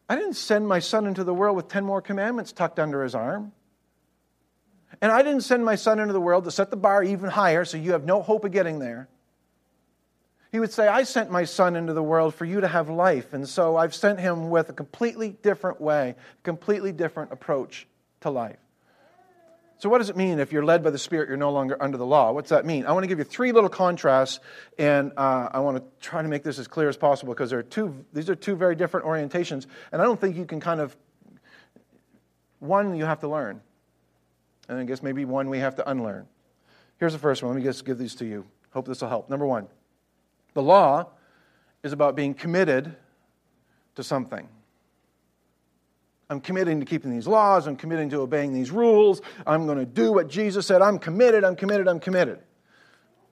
I 0.10 0.16
didn't 0.16 0.34
send 0.34 0.68
my 0.68 0.80
son 0.80 1.06
into 1.06 1.24
the 1.24 1.34
world 1.34 1.56
with 1.56 1.68
10 1.68 1.86
more 1.86 2.02
commandments 2.02 2.52
tucked 2.52 2.80
under 2.80 3.04
his 3.04 3.14
arm. 3.14 3.52
And 5.02 5.12
I 5.12 5.22
didn't 5.22 5.42
send 5.42 5.64
my 5.64 5.76
son 5.76 6.00
into 6.00 6.14
the 6.14 6.20
world 6.20 6.46
to 6.46 6.52
set 6.52 6.72
the 6.72 6.78
bar 6.78 7.04
even 7.04 7.30
higher 7.30 7.64
so 7.64 7.78
you 7.78 7.92
have 7.92 8.06
no 8.06 8.24
hope 8.24 8.44
of 8.44 8.52
getting 8.52 8.80
there. 8.80 9.08
He 10.52 10.60
would 10.60 10.72
say, 10.72 10.88
I 10.88 11.04
sent 11.04 11.30
my 11.30 11.44
son 11.44 11.76
into 11.76 11.94
the 11.94 12.02
world 12.02 12.34
for 12.34 12.46
you 12.46 12.62
to 12.62 12.68
have 12.68 12.90
life. 12.90 13.34
And 13.34 13.48
so 13.48 13.78
I've 13.78 13.94
sent 13.94 14.20
him 14.20 14.50
with 14.50 14.70
a 14.70 14.74
completely 14.74 15.38
different 15.44 15.80
way, 15.80 16.16
a 16.18 16.44
completely 16.44 16.92
different 16.92 17.32
approach 17.32 17.88
to 18.22 18.30
life. 18.30 18.58
So, 19.80 19.88
what 19.88 20.00
does 20.00 20.10
it 20.10 20.18
mean 20.18 20.40
if 20.40 20.52
you're 20.52 20.66
led 20.66 20.84
by 20.84 20.90
the 20.90 20.98
Spirit, 20.98 21.30
you're 21.30 21.38
no 21.38 21.52
longer 21.52 21.82
under 21.82 21.98
the 21.98 22.06
law? 22.06 22.34
What's 22.34 22.50
that 22.50 22.66
mean? 22.66 22.86
I 22.86 22.92
want 22.92 23.06
to 23.06 23.08
give 23.08 23.18
you 23.18 23.24
three 23.24 23.54
little 23.54 23.70
contrasts, 23.70 24.42
and 24.78 25.14
uh, 25.16 25.48
I 25.54 25.62
want 25.62 25.78
to 25.78 25.84
try 26.06 26.22
to 26.22 26.28
make 26.28 26.44
this 26.44 26.60
as 26.60 26.68
clear 26.68 26.90
as 26.90 26.98
possible 26.98 27.34
because 27.34 27.50
there 27.50 27.60
are 27.60 27.64
two, 27.64 28.06
these 28.12 28.30
are 28.30 28.36
two 28.36 28.58
very 28.58 28.76
different 28.76 29.06
orientations, 29.06 29.68
and 29.94 30.02
I 30.02 30.06
don't 30.06 30.20
think 30.20 30.36
you 30.36 30.46
can 30.46 30.60
kind 30.60 30.82
of, 30.82 30.98
one 32.60 32.94
you 32.98 33.06
have 33.06 33.22
to 33.22 33.30
learn, 33.30 33.62
and 34.68 34.80
I 34.80 34.84
guess 34.84 35.02
maybe 35.02 35.24
one 35.24 35.50
we 35.50 35.60
have 35.60 35.78
to 35.78 35.90
unlearn. 35.90 36.28
Here's 36.98 37.14
the 37.14 37.20
first 37.20 37.42
one. 37.42 37.54
Let 37.54 37.60
me 37.60 37.64
just 37.64 37.86
give 37.86 37.98
these 37.98 38.16
to 38.16 38.26
you. 38.26 38.46
Hope 38.72 38.86
this 38.86 39.00
will 39.00 39.08
help. 39.08 39.30
Number 39.30 39.46
one, 39.46 39.70
the 40.54 40.62
law 40.62 41.08
is 41.84 41.94
about 41.94 42.16
being 42.16 42.34
committed 42.34 42.96
to 43.96 44.04
something. 44.04 44.48
I'm 46.30 46.42
committing 46.42 46.80
to 46.80 46.86
keeping 46.86 47.12
these 47.12 47.28
laws. 47.28 47.68
I'm 47.68 47.76
committing 47.76 48.10
to 48.12 48.22
obeying 48.22 48.54
these 48.54 48.70
rules. 48.70 49.22
I'm 49.48 49.66
going 49.66 49.80
to 49.80 49.86
do 49.86 50.12
what 50.12 50.28
Jesus 50.28 50.68
said. 50.68 50.82
I'm 50.82 51.00
committed. 51.00 51.44
I'm 51.44 51.56
committed. 51.56 51.88
I'm 51.88 52.00
committed. 52.00 52.40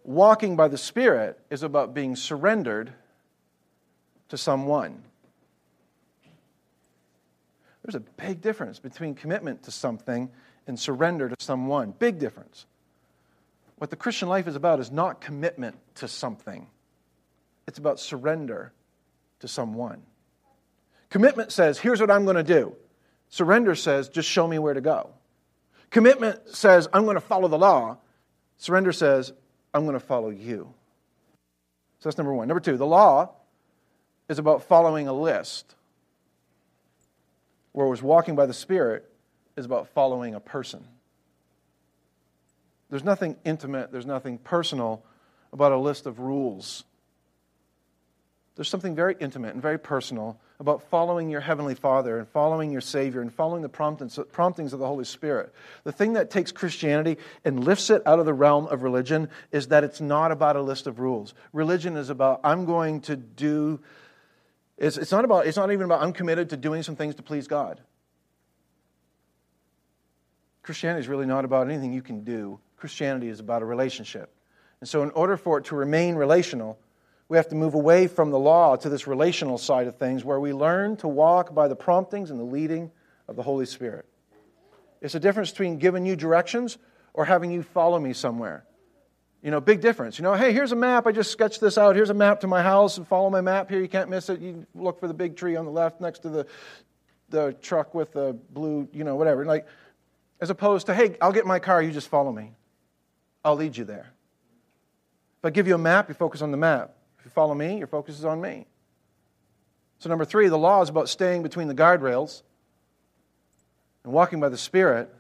Walking 0.03 0.55
by 0.55 0.67
the 0.67 0.77
Spirit 0.77 1.39
is 1.49 1.63
about 1.63 1.93
being 1.93 2.15
surrendered 2.15 2.91
to 4.29 4.37
someone. 4.37 5.03
There's 7.83 7.95
a 7.95 7.99
big 7.99 8.41
difference 8.41 8.79
between 8.79 9.15
commitment 9.15 9.63
to 9.63 9.71
something 9.71 10.29
and 10.65 10.79
surrender 10.79 11.29
to 11.29 11.35
someone. 11.39 11.93
Big 11.97 12.19
difference. 12.19 12.65
What 13.77 13.91
the 13.91 13.95
Christian 13.95 14.27
life 14.27 14.47
is 14.47 14.55
about 14.55 14.79
is 14.79 14.91
not 14.91 15.21
commitment 15.21 15.77
to 15.95 16.07
something, 16.07 16.67
it's 17.67 17.77
about 17.77 17.99
surrender 17.99 18.73
to 19.39 19.47
someone. 19.47 20.01
Commitment 21.09 21.51
says, 21.51 21.77
here's 21.77 22.01
what 22.01 22.09
I'm 22.11 22.23
going 22.23 22.37
to 22.37 22.43
do. 22.43 22.75
Surrender 23.29 23.75
says, 23.75 24.09
just 24.09 24.29
show 24.29 24.47
me 24.47 24.57
where 24.59 24.73
to 24.73 24.81
go. 24.81 25.11
Commitment 25.89 26.49
says, 26.49 26.87
I'm 26.91 27.03
going 27.03 27.15
to 27.15 27.21
follow 27.21 27.47
the 27.47 27.57
law. 27.57 27.97
Surrender 28.57 28.91
says, 28.91 29.33
I'm 29.73 29.83
going 29.83 29.99
to 29.99 30.05
follow 30.05 30.29
you. 30.29 30.73
So 31.99 32.09
that's 32.09 32.17
number 32.17 32.33
one. 32.33 32.47
Number 32.47 32.61
two, 32.61 32.77
the 32.77 32.85
law 32.85 33.31
is 34.29 34.39
about 34.39 34.63
following 34.63 35.07
a 35.07 35.13
list, 35.13 35.75
whereas 37.71 38.01
walking 38.01 38.35
by 38.35 38.45
the 38.45 38.53
Spirit 38.53 39.09
is 39.55 39.65
about 39.65 39.87
following 39.89 40.35
a 40.35 40.39
person. 40.39 40.85
There's 42.89 43.03
nothing 43.03 43.35
intimate, 43.43 43.91
there's 43.91 44.05
nothing 44.05 44.37
personal 44.37 45.03
about 45.51 45.71
a 45.71 45.77
list 45.77 46.05
of 46.05 46.19
rules. 46.19 46.83
There's 48.57 48.69
something 48.69 48.95
very 48.95 49.15
intimate 49.19 49.53
and 49.53 49.61
very 49.61 49.77
personal 49.77 50.39
about 50.59 50.81
following 50.89 51.29
your 51.29 51.41
Heavenly 51.41 51.75
Father 51.75 52.17
and 52.17 52.27
following 52.27 52.71
your 52.71 52.81
Savior 52.81 53.21
and 53.21 53.31
following 53.31 53.61
the 53.61 53.69
promptings 53.69 54.17
of 54.73 54.79
the 54.79 54.87
Holy 54.87 55.05
Spirit. 55.05 55.53
The 55.83 55.91
thing 55.91 56.13
that 56.13 56.31
takes 56.31 56.51
Christianity 56.51 57.17
and 57.45 57.63
lifts 57.63 57.91
it 57.91 58.01
out 58.07 58.17
of 58.17 58.25
the 58.25 58.33
realm 58.33 58.65
of 58.65 58.81
religion 58.81 59.29
is 59.51 59.67
that 59.67 59.83
it's 59.83 60.01
not 60.01 60.31
about 60.31 60.55
a 60.55 60.61
list 60.61 60.87
of 60.87 60.99
rules. 60.99 61.35
Religion 61.53 61.95
is 61.97 62.09
about, 62.09 62.39
I'm 62.43 62.65
going 62.65 63.01
to 63.01 63.15
do, 63.15 63.79
it's, 64.75 64.97
it's, 64.97 65.11
not, 65.11 65.23
about, 65.23 65.45
it's 65.45 65.57
not 65.57 65.71
even 65.71 65.85
about, 65.85 66.01
I'm 66.01 66.11
committed 66.11 66.49
to 66.49 66.57
doing 66.57 66.81
some 66.81 66.95
things 66.95 67.13
to 67.15 67.21
please 67.21 67.47
God. 67.47 67.79
Christianity 70.63 71.01
is 71.01 71.07
really 71.07 71.27
not 71.27 71.45
about 71.45 71.69
anything 71.69 71.93
you 71.93 72.01
can 72.01 72.23
do, 72.23 72.59
Christianity 72.75 73.29
is 73.29 73.39
about 73.39 73.61
a 73.61 73.65
relationship. 73.65 74.33
And 74.81 74.89
so, 74.89 75.03
in 75.03 75.11
order 75.11 75.37
for 75.37 75.59
it 75.59 75.65
to 75.65 75.75
remain 75.75 76.15
relational, 76.15 76.79
we 77.29 77.37
have 77.37 77.49
to 77.49 77.55
move 77.55 77.73
away 77.73 78.07
from 78.07 78.31
the 78.31 78.39
law 78.39 78.75
to 78.77 78.89
this 78.89 79.05
relational 79.05 79.57
side 79.57 79.87
of 79.87 79.97
things 79.97 80.23
where 80.23 80.39
we 80.39 80.53
learn 80.53 80.95
to 80.97 81.07
walk 81.07 81.53
by 81.53 81.67
the 81.67 81.75
promptings 81.75 82.31
and 82.31 82.39
the 82.39 82.45
leading 82.45 82.91
of 83.27 83.35
the 83.35 83.43
Holy 83.43 83.65
Spirit. 83.65 84.05
It's 85.01 85.15
a 85.15 85.19
difference 85.19 85.51
between 85.51 85.77
giving 85.77 86.05
you 86.05 86.15
directions 86.15 86.77
or 87.13 87.25
having 87.25 87.51
you 87.51 87.63
follow 87.63 87.99
me 87.99 88.13
somewhere. 88.13 88.65
You 89.43 89.51
know, 89.51 89.59
big 89.59 89.81
difference. 89.81 90.17
You 90.17 90.23
know, 90.23 90.33
hey, 90.33 90.51
here's 90.51 90.71
a 90.71 90.75
map. 90.75 91.05
I 91.05 91.11
just 91.11 91.31
sketched 91.31 91.61
this 91.61 91.77
out. 91.77 91.95
Here's 91.95 92.09
a 92.09 92.15
map 92.15 92.39
to 92.41 92.47
my 92.47 92.63
house. 92.63 92.97
And 92.97 93.07
follow 93.07 93.29
my 93.29 93.41
map 93.41 93.69
here. 93.69 93.79
You 93.79 93.87
can't 93.87 94.09
miss 94.09 94.29
it. 94.29 94.39
You 94.39 94.65
look 94.73 94.99
for 94.99 95.07
the 95.07 95.13
big 95.13 95.35
tree 95.35 95.55
on 95.55 95.65
the 95.65 95.71
left 95.71 96.01
next 96.01 96.19
to 96.19 96.29
the, 96.29 96.47
the 97.29 97.53
truck 97.61 97.93
with 97.93 98.13
the 98.13 98.37
blue, 98.51 98.87
you 98.91 99.03
know, 99.03 99.15
whatever. 99.15 99.45
Like, 99.45 99.67
as 100.41 100.49
opposed 100.49 100.87
to, 100.87 100.95
hey, 100.95 101.17
I'll 101.21 101.31
get 101.31 101.45
my 101.45 101.59
car. 101.59 101.81
You 101.81 101.91
just 101.91 102.07
follow 102.07 102.31
me. 102.31 102.53
I'll 103.45 103.55
lead 103.55 103.77
you 103.77 103.85
there. 103.85 104.11
If 105.39 105.45
I 105.45 105.49
give 105.51 105.67
you 105.67 105.75
a 105.75 105.79
map, 105.79 106.09
you 106.09 106.15
focus 106.15 106.41
on 106.41 106.51
the 106.51 106.57
map 106.57 106.96
you 107.27 107.31
follow 107.31 107.53
me, 107.53 107.77
your 107.77 107.87
focus 107.87 108.17
is 108.17 108.25
on 108.25 108.39
me. 108.39 108.65
So, 109.99 110.09
number 110.09 110.25
three, 110.25 110.47
the 110.47 110.57
law 110.57 110.81
is 110.81 110.89
about 110.89 111.09
staying 111.09 111.43
between 111.43 111.67
the 111.67 111.75
guardrails. 111.75 112.41
And 114.03 114.13
walking 114.13 114.39
by 114.39 114.47
the 114.49 114.57
Spirit 114.57 115.13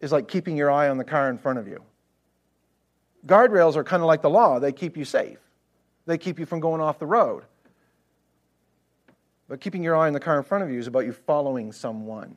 is 0.00 0.10
like 0.10 0.26
keeping 0.26 0.56
your 0.56 0.70
eye 0.70 0.88
on 0.88 0.98
the 0.98 1.04
car 1.04 1.30
in 1.30 1.38
front 1.38 1.60
of 1.60 1.68
you. 1.68 1.80
Guardrails 3.24 3.76
are 3.76 3.84
kind 3.84 4.02
of 4.02 4.08
like 4.08 4.20
the 4.20 4.30
law, 4.30 4.58
they 4.58 4.72
keep 4.72 4.96
you 4.96 5.04
safe, 5.04 5.38
they 6.06 6.18
keep 6.18 6.40
you 6.40 6.46
from 6.46 6.58
going 6.58 6.80
off 6.80 6.98
the 6.98 7.06
road. 7.06 7.44
But 9.48 9.60
keeping 9.60 9.84
your 9.84 9.94
eye 9.94 10.08
on 10.08 10.12
the 10.12 10.20
car 10.20 10.38
in 10.38 10.42
front 10.42 10.64
of 10.64 10.70
you 10.70 10.78
is 10.80 10.88
about 10.88 11.04
you 11.04 11.12
following 11.12 11.72
someone. 11.72 12.36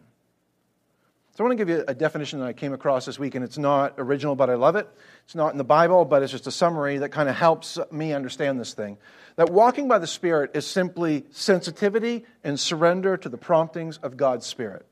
So 1.35 1.43
I 1.43 1.47
want 1.47 1.59
to 1.59 1.65
give 1.65 1.69
you 1.69 1.83
a 1.85 1.93
definition 1.93 2.39
that 2.39 2.45
I 2.45 2.53
came 2.53 2.71
across 2.71 3.05
this 3.05 3.19
week, 3.19 3.35
and 3.35 3.43
it's 3.43 3.57
not 3.57 3.95
original, 3.97 4.37
but 4.37 4.49
I 4.49 4.53
love 4.53 4.77
it. 4.77 4.87
It's 5.25 5.35
not 5.35 5.51
in 5.51 5.57
the 5.57 5.65
Bible, 5.65 6.05
but 6.05 6.23
it's 6.23 6.31
just 6.31 6.47
a 6.47 6.51
summary 6.51 6.99
that 6.99 7.09
kind 7.09 7.27
of 7.27 7.35
helps 7.35 7.77
me 7.91 8.13
understand 8.13 8.57
this 8.57 8.73
thing. 8.73 8.97
That 9.35 9.49
walking 9.49 9.89
by 9.89 9.99
the 9.99 10.07
Spirit 10.07 10.51
is 10.53 10.65
simply 10.65 11.25
sensitivity 11.31 12.23
and 12.45 12.57
surrender 12.57 13.17
to 13.17 13.27
the 13.27 13.37
promptings 13.37 13.97
of 13.97 14.15
God's 14.15 14.45
Spirit. 14.45 14.85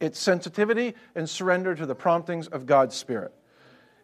It's 0.00 0.18
sensitivity 0.18 0.94
and 1.14 1.30
surrender 1.30 1.76
to 1.76 1.86
the 1.86 1.94
promptings 1.94 2.48
of 2.48 2.66
God's 2.66 2.96
Spirit. 2.96 3.32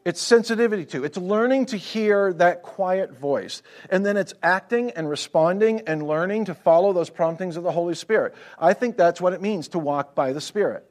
It's 0.05 0.23
sensitivity 0.23 0.85
to, 0.87 1.03
it's 1.03 1.19
learning 1.19 1.67
to 1.67 1.77
hear 1.77 2.33
that 2.35 2.63
quiet 2.63 3.19
voice. 3.19 3.63
And 3.91 4.07
then 4.07 4.17
it's 4.17 4.33
acting 4.45 4.93
and 4.93 5.11
responding 5.11 5.83
and 5.89 6.07
learning 6.07 6.45
to 6.45 6.55
follow 6.55 6.93
those 6.93 7.11
promptings 7.11 7.57
of 7.57 7.65
the 7.65 7.73
Holy 7.73 7.97
Spirit. 7.97 8.37
I 8.61 8.75
think 8.75 8.97
that's 8.97 9.21
what 9.21 9.33
it 9.33 9.43
means 9.43 9.67
to 9.69 9.81
walk 9.81 10.15
by 10.15 10.33
the 10.33 10.41
Spirit. 10.41 10.87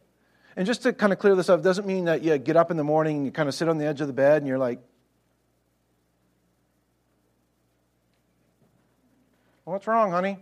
And 0.60 0.66
just 0.66 0.84
to 0.84 0.92
kind 0.92 1.14
of 1.14 1.20
clear 1.20 1.36
this 1.36 1.48
up, 1.48 1.64
doesn't 1.64 1.88
mean 1.88 2.04
that 2.04 2.22
you 2.22 2.38
get 2.38 2.58
up 2.58 2.70
in 2.70 2.76
the 2.76 2.84
morning 2.84 3.16
and 3.16 3.26
you 3.26 3.32
kind 3.32 3.48
of 3.48 3.56
sit 3.56 3.70
on 3.70 3.78
the 3.78 3.86
edge 3.86 4.02
of 4.02 4.08
the 4.08 4.14
bed 4.14 4.42
and 4.42 4.48
you're 4.48 4.58
like, 4.58 4.82
What's 9.64 9.88
wrong, 9.88 10.12
honey? 10.12 10.38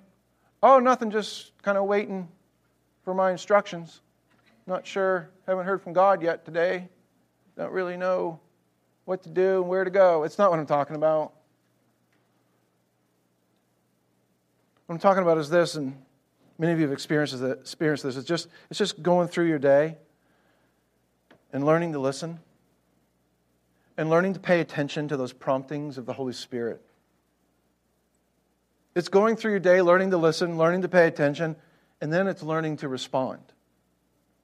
Oh, 0.63 0.79
nothing, 0.79 1.11
just 1.11 1.51
kind 1.61 1.77
of 1.77 1.83
waiting 1.83 2.29
for 3.03 3.13
my 3.13 3.29
instructions. 3.29 4.01
Not 4.65 4.87
sure, 4.87 5.29
haven't 5.45 5.67
heard 5.67 5.83
from 5.83 5.93
God 5.93 6.23
yet 6.23 6.45
today. 6.45 6.89
Don't 7.55 7.71
really 7.71 7.95
know 7.95 8.39
what 9.05 9.21
to 9.21 9.29
do 9.29 9.61
and 9.61 9.69
where 9.69 9.83
to 9.83 9.91
go. 9.91 10.23
It's 10.23 10.39
not 10.39 10.49
what 10.49 10.59
I'm 10.59 10.65
talking 10.65 10.95
about. 10.95 11.33
What 14.87 14.95
I'm 14.95 14.99
talking 14.99 15.21
about 15.21 15.37
is 15.37 15.51
this, 15.51 15.75
and 15.75 15.95
many 16.57 16.73
of 16.73 16.79
you 16.79 16.85
have 16.85 16.93
experienced 16.93 17.39
this. 17.39 18.15
It's 18.15 18.27
just, 18.27 18.47
it's 18.71 18.79
just 18.79 19.03
going 19.03 19.27
through 19.27 19.49
your 19.49 19.59
day 19.59 19.97
and 21.57 21.65
learning 21.65 21.93
to 21.93 21.97
listen 21.97 22.37
and 23.97 24.11
learning 24.11 24.35
to 24.35 24.39
pay 24.39 24.59
attention 24.59 25.07
to 25.07 25.17
those 25.17 25.33
promptings 25.33 25.97
of 25.97 26.05
the 26.05 26.13
Holy 26.13 26.33
Spirit. 26.33 26.79
It's 28.93 29.09
going 29.09 29.37
through 29.37 29.53
your 29.53 29.59
day, 29.59 29.81
learning 29.81 30.11
to 30.11 30.17
listen, 30.17 30.59
learning 30.59 30.83
to 30.83 30.87
pay 30.87 31.07
attention, 31.07 31.55
and 31.99 32.13
then 32.13 32.27
it's 32.27 32.43
learning 32.43 32.77
to 32.77 32.87
respond 32.87 33.39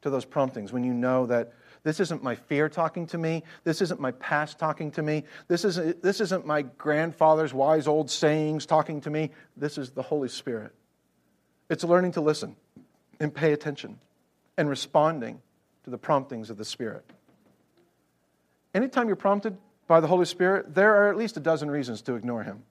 to 0.02 0.10
those 0.10 0.26
promptings 0.26 0.73
when 0.73 0.84
you 0.84 0.91
know 0.91 1.28
that 1.28 1.54
this 1.84 1.99
isn't 1.99 2.23
my 2.23 2.34
fear 2.34 2.67
talking 2.67 3.06
to 3.06 3.17
me. 3.19 3.43
This 3.63 3.84
isn't 3.84 3.99
my 3.99 4.13
past 4.13 4.58
talking 4.58 4.89
to 4.93 5.04
me. 5.04 5.23
This 5.47 5.65
isn't, 5.65 6.02
this 6.02 6.19
isn't 6.19 6.47
my 6.47 6.63
grandfather's 6.63 7.54
wise 7.54 7.88
old 7.88 8.10
sayings 8.10 8.65
talking 8.65 9.02
to 9.02 9.12
me. 9.12 9.30
This 9.56 9.78
is 9.78 9.91
the 9.91 10.02
Holy 10.02 10.30
Spirit. 10.30 10.73
It's 11.69 11.84
learning 11.84 12.13
to 12.13 12.21
listen 12.21 12.56
and 13.19 13.32
pay 13.32 13.54
attention 13.54 13.99
and 14.58 14.67
responding 14.67 15.43
to 15.84 15.89
the 15.89 15.98
promptings 15.98 16.50
of 16.50 16.58
the 16.58 16.65
Spirit. 16.65 17.04
Anytime 18.74 19.08
you're 19.08 19.15
prompted 19.15 19.58
by 19.88 20.00
the 20.00 20.08
Holy 20.08 20.26
Spirit, 20.26 20.74
there 20.74 20.96
are 20.96 21.10
at 21.10 21.17
least 21.17 21.38
a 21.38 21.39
dozen 21.39 21.69
reasons 21.69 22.02
to 22.04 22.15
ignore 22.15 22.43
Him. 22.43 22.63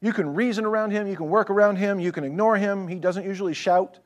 You 0.00 0.12
can 0.12 0.34
reason 0.34 0.64
around 0.64 0.90
Him, 0.90 1.06
you 1.06 1.16
can 1.16 1.28
work 1.28 1.50
around 1.50 1.76
Him, 1.76 1.98
you 1.98 2.12
can 2.12 2.24
ignore 2.24 2.56
Him. 2.56 2.88
He 2.88 2.96
doesn't 2.96 3.24
usually 3.24 3.54
shout. 3.54 3.98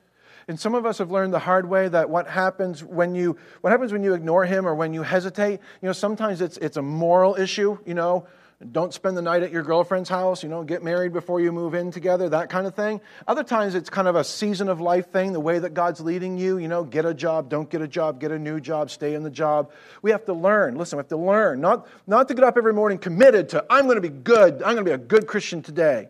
And 0.49 0.59
some 0.59 0.75
of 0.75 0.87
us 0.87 0.97
have 0.97 1.11
learned 1.11 1.35
the 1.35 1.39
hard 1.39 1.69
way 1.69 1.89
that 1.89 2.09
what 2.09 2.27
happens 2.27 2.83
when 2.83 3.15
you 3.15 3.37
what 3.61 3.71
happens 3.71 3.93
when 3.93 4.03
you 4.03 4.15
ignore 4.15 4.47
him 4.47 4.67
or 4.67 4.75
when 4.75 4.95
you 4.95 5.03
hesitate, 5.03 5.61
you 5.83 5.87
know, 5.87 5.93
sometimes 5.93 6.41
it's 6.41 6.57
it's 6.57 6.79
a 6.79 6.83
moral 6.83 7.37
issue, 7.37 7.79
you 7.85 7.93
know, 7.93 8.27
don't 8.73 8.93
spend 8.93 9.17
the 9.17 9.23
night 9.23 9.45
at 9.45 9.53
your 9.53 9.63
girlfriend's 9.63 10.09
house, 10.09 10.43
you 10.43 10.49
know, 10.49 10.65
get 10.65 10.83
married 10.83 11.13
before 11.13 11.41
you 11.41 11.53
move 11.53 11.75
in 11.75 11.93
together, 11.93 12.29
that 12.31 12.51
kind 12.51 12.67
of 12.67 12.75
thing. 12.75 13.01
Other 13.29 13.45
times 13.45 13.77
it's 13.77 13.89
kind 13.89 14.09
of 14.09 14.17
a 14.17 14.25
season 14.25 14.69
of 14.69 14.81
life 14.81 15.13
thing, 15.13 15.33
the 15.33 15.39
way 15.39 15.61
that 15.61 15.75
God's 15.75 16.01
leading 16.01 16.37
you, 16.37 16.59
you 16.59 16.67
know, 16.67 16.83
get 16.83 17.05
a 17.05 17.15
job, 17.15 17.49
don't 17.49 17.71
get 17.71 17.83
a 17.83 17.87
job, 17.87 18.19
get 18.19 18.33
a 18.33 18.39
new 18.39 18.59
job, 18.59 18.91
stay 18.91 19.15
in 19.15 19.23
the 19.23 19.31
job. 19.31 19.71
We 20.03 20.11
have 20.11 20.25
to 20.25 20.33
learn. 20.33 20.77
Listen, 20.77 20.97
we 20.97 21.01
have 21.03 21.09
to 21.09 21.17
learn. 21.17 21.61
Not, 21.61 21.87
not 22.09 22.27
to 22.29 22.35
get 22.35 22.43
up 22.43 22.57
every 22.57 22.73
morning 22.73 22.99
committed 22.99 23.51
to, 23.51 23.65
I'm 23.71 23.85
going 23.85 23.95
to 23.95 24.01
be 24.01 24.09
good, 24.09 24.55
I'm 24.55 24.75
going 24.75 24.79
to 24.79 24.85
be 24.85 24.91
a 24.91 24.99
good 24.99 25.29
Christian 25.29 25.63
today. 25.63 26.09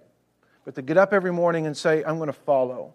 But 0.65 0.75
to 0.77 0.83
get 0.83 0.97
up 0.97 1.13
every 1.13 1.33
morning 1.33 1.67
and 1.67 1.77
say, 1.77 2.03
I'm 2.03 2.17
going 2.17 2.29
to 2.29 2.33
follow, 2.33 2.95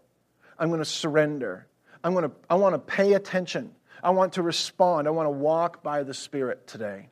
I'm 0.58 0.70
going 0.70 0.82
to 0.82 0.86
surrender, 0.86 1.68
I'm 2.04 2.14
going 2.14 2.28
to, 2.28 2.36
I 2.50 2.56
want 2.56 2.74
to 2.74 2.80
pay 2.80 3.14
attention, 3.14 3.76
I 4.02 4.10
want 4.10 4.34
to 4.34 4.42
respond, 4.42 5.08
I 5.08 5.12
want 5.12 5.28
to 5.28 5.32
walk 5.32 5.84
by 5.84 6.02
the 6.02 6.14
Spirit 6.16 6.66
today. 6.66 7.10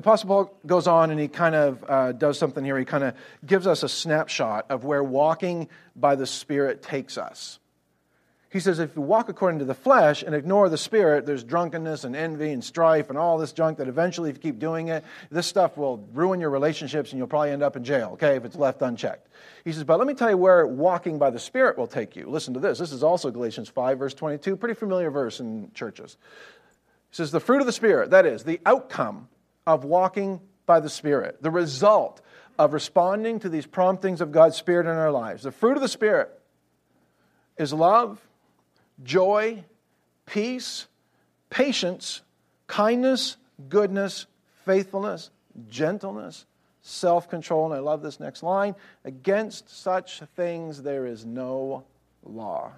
The 0.00 0.08
Apostle 0.08 0.28
Paul 0.28 0.58
goes 0.64 0.86
on 0.86 1.10
and 1.10 1.20
he 1.20 1.28
kind 1.28 1.54
of 1.54 1.84
uh, 1.86 2.12
does 2.12 2.38
something 2.38 2.64
here. 2.64 2.78
He 2.78 2.86
kind 2.86 3.04
of 3.04 3.14
gives 3.44 3.66
us 3.66 3.82
a 3.82 3.88
snapshot 3.88 4.70
of 4.70 4.82
where 4.82 5.04
walking 5.04 5.68
by 5.94 6.14
the 6.14 6.26
Spirit 6.26 6.80
takes 6.82 7.18
us. 7.18 7.58
He 8.48 8.60
says, 8.60 8.78
if 8.78 8.96
you 8.96 9.02
walk 9.02 9.28
according 9.28 9.58
to 9.58 9.66
the 9.66 9.74
flesh 9.74 10.22
and 10.22 10.34
ignore 10.34 10.70
the 10.70 10.78
spirit, 10.78 11.26
there's 11.26 11.44
drunkenness 11.44 12.04
and 12.04 12.16
envy 12.16 12.50
and 12.50 12.64
strife 12.64 13.10
and 13.10 13.18
all 13.18 13.36
this 13.36 13.52
junk 13.52 13.76
that 13.76 13.88
eventually, 13.88 14.30
if 14.30 14.36
you 14.36 14.40
keep 14.40 14.58
doing 14.58 14.88
it, 14.88 15.04
this 15.30 15.46
stuff 15.46 15.76
will 15.76 16.08
ruin 16.14 16.40
your 16.40 16.50
relationships 16.50 17.12
and 17.12 17.18
you'll 17.18 17.28
probably 17.28 17.50
end 17.50 17.62
up 17.62 17.76
in 17.76 17.84
jail, 17.84 18.12
okay, 18.14 18.36
if 18.36 18.46
it's 18.46 18.56
left 18.56 18.80
unchecked. 18.80 19.28
He 19.66 19.72
says, 19.72 19.84
but 19.84 19.98
let 19.98 20.08
me 20.08 20.14
tell 20.14 20.30
you 20.30 20.38
where 20.38 20.66
walking 20.66 21.18
by 21.18 21.28
the 21.28 21.38
spirit 21.38 21.76
will 21.76 21.86
take 21.86 22.16
you. 22.16 22.26
Listen 22.26 22.54
to 22.54 22.60
this. 22.60 22.78
This 22.78 22.90
is 22.90 23.02
also 23.02 23.30
Galatians 23.30 23.68
5, 23.68 23.98
verse 23.98 24.14
22, 24.14 24.56
pretty 24.56 24.74
familiar 24.74 25.10
verse 25.10 25.40
in 25.40 25.70
churches. 25.74 26.16
He 27.10 27.16
says, 27.16 27.30
the 27.30 27.38
fruit 27.38 27.60
of 27.60 27.66
the 27.66 27.72
spirit, 27.72 28.10
that 28.10 28.24
is, 28.24 28.44
the 28.44 28.60
outcome 28.64 29.28
of 29.66 29.84
walking 29.84 30.40
by 30.66 30.80
the 30.80 30.88
spirit, 30.88 31.42
the 31.42 31.50
result 31.50 32.20
of 32.58 32.72
responding 32.72 33.40
to 33.40 33.48
these 33.48 33.66
promptings 33.66 34.20
of 34.20 34.32
God's 34.32 34.56
spirit 34.56 34.86
in 34.86 34.92
our 34.92 35.10
lives. 35.10 35.42
The 35.42 35.52
fruit 35.52 35.76
of 35.76 35.82
the 35.82 35.88
spirit 35.88 36.30
is 37.56 37.72
love 37.72 38.20
joy, 39.02 39.64
peace, 40.26 40.86
patience, 41.48 42.22
kindness, 42.66 43.36
goodness, 43.68 44.26
faithfulness, 44.64 45.30
gentleness, 45.68 46.46
self 46.82 47.28
control. 47.28 47.66
And 47.66 47.74
I 47.74 47.78
love 47.78 48.02
this 48.02 48.20
next 48.20 48.42
line 48.42 48.74
against 49.04 49.68
such 49.68 50.20
things 50.36 50.82
there 50.82 51.06
is 51.06 51.24
no 51.24 51.84
law. 52.22 52.72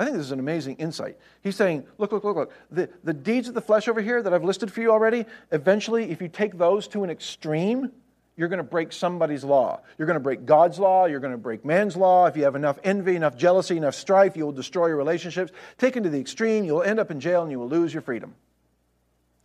I 0.00 0.04
think 0.04 0.16
this 0.16 0.24
is 0.24 0.32
an 0.32 0.38
amazing 0.38 0.76
insight. 0.76 1.18
He's 1.42 1.56
saying, 1.56 1.84
look, 1.98 2.10
look, 2.10 2.24
look, 2.24 2.34
look. 2.34 2.52
The, 2.70 2.88
the 3.04 3.12
deeds 3.12 3.48
of 3.48 3.54
the 3.54 3.60
flesh 3.60 3.86
over 3.86 4.00
here 4.00 4.22
that 4.22 4.32
I've 4.32 4.42
listed 4.42 4.72
for 4.72 4.80
you 4.80 4.90
already, 4.90 5.26
eventually, 5.52 6.10
if 6.10 6.22
you 6.22 6.28
take 6.28 6.56
those 6.56 6.88
to 6.88 7.04
an 7.04 7.10
extreme, 7.10 7.92
you're 8.34 8.48
going 8.48 8.56
to 8.56 8.62
break 8.62 8.92
somebody's 8.92 9.44
law. 9.44 9.80
You're 9.98 10.06
going 10.06 10.16
to 10.16 10.22
break 10.22 10.46
God's 10.46 10.78
law. 10.78 11.04
You're 11.04 11.20
going 11.20 11.34
to 11.34 11.38
break 11.38 11.66
man's 11.66 11.98
law. 11.98 12.24
If 12.24 12.34
you 12.34 12.44
have 12.44 12.56
enough 12.56 12.78
envy, 12.82 13.14
enough 13.14 13.36
jealousy, 13.36 13.76
enough 13.76 13.94
strife, 13.94 14.38
you 14.38 14.46
will 14.46 14.52
destroy 14.52 14.86
your 14.86 14.96
relationships. 14.96 15.52
Taken 15.76 16.02
to 16.04 16.08
the 16.08 16.18
extreme, 16.18 16.64
you'll 16.64 16.82
end 16.82 16.98
up 16.98 17.10
in 17.10 17.20
jail 17.20 17.42
and 17.42 17.50
you 17.50 17.58
will 17.58 17.68
lose 17.68 17.92
your 17.92 18.00
freedom. 18.00 18.34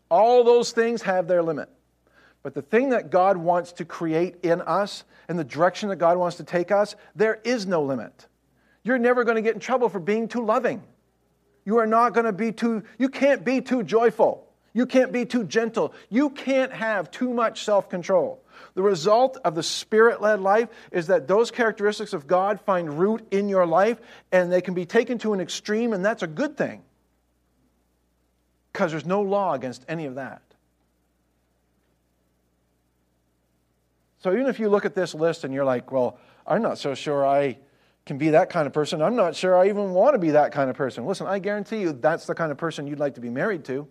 All 0.10 0.46
those 0.46 0.72
things 0.72 1.02
have 1.02 1.28
their 1.28 1.44
limit. 1.44 1.68
But 2.44 2.54
the 2.54 2.62
thing 2.62 2.92
that 2.92 3.10
God 3.10 3.36
wants 3.36 3.74
to 3.74 3.84
create 3.84 4.38
in 4.42 4.62
us 4.62 5.04
and 5.28 5.38
the 5.38 5.44
direction 5.44 5.90
that 5.90 5.98
God 5.98 6.18
wants 6.18 6.38
to 6.38 6.46
take 6.46 6.72
us, 6.72 6.96
there 7.14 7.42
is 7.44 7.68
no 7.68 7.84
limit. 7.84 8.28
You're 8.86 9.00
never 9.00 9.24
going 9.24 9.36
to 9.36 9.42
get 9.42 9.56
in 9.56 9.60
trouble 9.60 9.90
for 9.90 10.00
being 10.00 10.28
too 10.28 10.46
loving. 10.46 10.82
You 11.66 11.80
are 11.80 11.88
not 11.88 12.14
going 12.14 12.28
to 12.28 12.32
be 12.32 12.52
too, 12.52 12.84
you 13.00 13.10
can't 13.10 13.44
be 13.44 13.60
too 13.60 13.82
joyful. 13.82 14.48
You 14.74 14.86
can't 14.86 15.12
be 15.12 15.26
too 15.26 15.44
gentle. 15.44 15.94
You 16.10 16.30
can't 16.30 16.72
have 16.72 17.10
too 17.10 17.34
much 17.34 17.66
self 17.66 17.90
control. 17.90 18.44
The 18.76 18.84
result 18.84 19.38
of 19.44 19.56
the 19.56 19.64
spirit 19.64 20.22
led 20.22 20.40
life 20.40 20.70
is 20.92 21.08
that 21.08 21.28
those 21.28 21.50
characteristics 21.50 22.14
of 22.14 22.28
God 22.28 22.62
find 22.62 23.00
root 23.00 23.26
in 23.32 23.50
your 23.50 23.66
life 23.66 24.00
and 24.32 24.52
they 24.52 24.62
can 24.62 24.76
be 24.76 24.86
taken 24.86 25.18
to 25.20 25.34
an 25.34 25.42
extreme, 25.42 25.92
and 25.92 26.06
that's 26.06 26.24
a 26.24 26.28
good 26.28 26.56
thing 26.56 26.84
because 28.72 28.92
there's 28.92 29.06
no 29.06 29.22
law 29.22 29.54
against 29.54 29.84
any 29.88 30.06
of 30.06 30.16
that. 30.16 30.42
So 34.20 34.34
even 34.34 34.48
if 34.48 34.60
you 34.60 34.70
look 34.70 34.86
at 34.86 34.94
this 34.94 35.16
list 35.16 35.44
and 35.44 35.54
you're 35.54 35.66
like, 35.66 35.92
well, 35.92 36.20
I'm 36.46 36.62
not 36.62 36.78
so 36.78 36.94
sure 36.94 37.26
I 37.26 37.58
can 38.06 38.18
be 38.18 38.30
that 38.30 38.50
kind 38.50 38.68
of 38.68 38.74
person, 38.74 39.02
I'm 39.02 39.16
not 39.16 39.36
sure 39.36 39.58
I 39.58 39.68
even 39.68 39.92
want 39.92 40.14
to 40.14 40.20
be 40.20 40.32
that 40.32 40.52
kind 40.52 40.70
of 40.70 40.76
person. 40.76 41.06
Listen, 41.06 41.26
I 41.28 41.40
guarantee 41.40 41.82
you 41.82 41.94
that's 41.94 42.26
the 42.26 42.36
kind 42.36 42.52
of 42.52 42.58
person 42.58 42.86
you'd 42.86 43.00
like 43.00 43.16
to 43.16 43.22
be 43.22 43.30
married 43.30 43.66
to. 43.66 43.88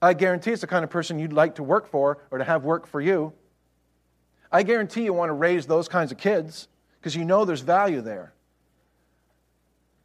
I 0.00 0.14
guarantee 0.14 0.52
it's 0.52 0.60
the 0.60 0.66
kind 0.66 0.84
of 0.84 0.90
person 0.90 1.18
you'd 1.18 1.32
like 1.32 1.56
to 1.56 1.62
work 1.62 1.88
for 1.90 2.18
or 2.30 2.38
to 2.38 2.44
have 2.44 2.64
work 2.64 2.86
for 2.86 3.00
you. 3.00 3.32
I 4.50 4.62
guarantee 4.62 5.02
you 5.02 5.12
want 5.12 5.28
to 5.28 5.34
raise 5.34 5.66
those 5.66 5.88
kinds 5.88 6.10
of 6.10 6.18
kids 6.18 6.68
because 7.00 7.14
you 7.14 7.24
know 7.24 7.44
there's 7.44 7.60
value 7.60 8.00
there. 8.00 8.32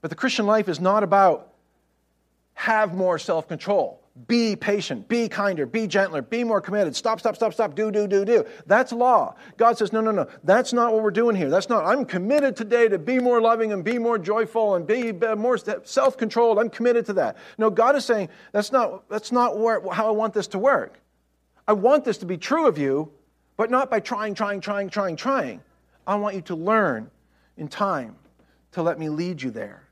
But 0.01 0.10
the 0.10 0.15
Christian 0.15 0.45
life 0.45 0.67
is 0.67 0.82
not 0.82 1.03
about 1.03 1.53
have 2.56 2.93
more 2.93 3.17
self 3.17 3.47
control. 3.47 4.03
Be 4.28 4.56
patient, 4.56 5.08
be 5.08 5.28
kinder, 5.28 5.65
be 5.65 5.88
gentler, 5.88 6.21
be 6.21 6.43
more 6.43 6.62
committed. 6.62 6.95
Stop, 6.95 7.19
stop, 7.19 7.36
stop, 7.36 7.52
stop, 7.52 7.73
do, 7.73 7.89
do, 7.89 8.08
do, 8.08 8.23
do. 8.23 8.45
That's 8.67 8.91
law. 8.91 9.36
God 9.58 9.76
says, 9.76 9.91
no, 9.91 10.02
no, 10.02 10.12
no. 10.12 10.28
That's 10.43 10.71
not 10.71 10.93
what 10.93 11.02
we're 11.02 11.10
doing 11.10 11.36
here. 11.36 11.49
That's 11.49 11.67
not, 11.67 11.84
I'm 11.84 12.06
committed 12.06 12.56
today 12.56 12.88
to 12.88 12.99
be 12.99 13.17
more 13.17 13.41
loving 13.41 13.73
and 13.73 13.84
be 13.84 13.97
more 13.97 14.19
joyful 14.19 14.76
and 14.76 14.86
be 14.86 15.10
uh, 15.26 15.36
more 15.36 15.58
self 15.58 16.15
controlled. 16.15 16.60
I'm 16.60 16.69
committed 16.69 17.08
to 17.08 17.13
that. 17.13 17.38
No, 17.58 17.71
God 17.71 17.95
is 17.95 18.06
saying, 18.06 18.30
that's 18.52 18.71
not, 18.71 19.10
that's 19.10 19.32
not 19.32 19.58
where, 19.58 19.82
how 19.91 20.08
I 20.08 20.12
want 20.12 20.36
this 20.36 20.45
to 20.49 20.60
work. 20.60 20.99
I 21.67 21.73
want 21.73 22.06
this 22.06 22.19
to 22.19 22.28
be 22.28 22.38
true 22.38 22.67
of 22.67 22.78
you, 22.78 23.12
but 23.58 23.71
not 23.71 23.89
by 23.89 23.99
trying, 23.99 24.36
trying, 24.36 24.62
trying, 24.62 24.89
trying, 24.89 25.15
trying. 25.15 25.60
I 26.06 26.17
want 26.17 26.36
you 26.36 26.41
to 26.43 26.56
learn 26.56 27.10
in 27.58 27.67
time 27.67 28.15
to 28.73 28.84
let 28.84 28.99
me 28.99 29.10
lead 29.10 29.41
you 29.41 29.49
there. 29.49 29.88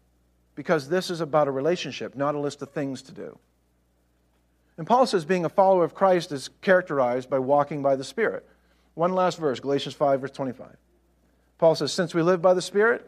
Because 0.53 0.87
this 0.87 1.09
is 1.09 1.21
about 1.21 1.47
a 1.47 1.51
relationship, 1.51 2.15
not 2.15 2.35
a 2.35 2.39
list 2.39 2.61
of 2.61 2.69
things 2.69 3.01
to 3.03 3.11
do. 3.11 3.39
And 4.81 4.87
Paul 4.87 5.05
says 5.05 5.25
being 5.25 5.45
a 5.45 5.49
follower 5.49 5.83
of 5.83 5.93
Christ 5.93 6.31
is 6.31 6.49
characterized 6.61 7.29
by 7.29 7.37
walking 7.37 7.83
by 7.83 7.95
the 7.95 8.03
Spirit. 8.03 8.49
One 8.95 9.13
last 9.13 9.37
verse, 9.37 9.59
Galatians 9.59 9.93
5, 9.93 10.21
verse 10.21 10.31
25. 10.31 10.75
Paul 11.59 11.75
says, 11.75 11.93
Since 11.93 12.15
we 12.15 12.23
live 12.23 12.41
by 12.41 12.55
the 12.55 12.63
Spirit, 12.63 13.07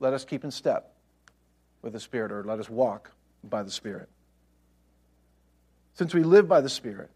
let 0.00 0.14
us 0.14 0.24
keep 0.24 0.42
in 0.42 0.50
step 0.50 0.96
with 1.80 1.92
the 1.92 2.00
Spirit, 2.00 2.32
or 2.32 2.42
let 2.42 2.58
us 2.58 2.68
walk 2.68 3.12
by 3.44 3.62
the 3.62 3.70
Spirit. 3.70 4.08
Since 5.94 6.12
we 6.12 6.24
live 6.24 6.48
by 6.48 6.60
the 6.60 6.68
Spirit, 6.68 7.10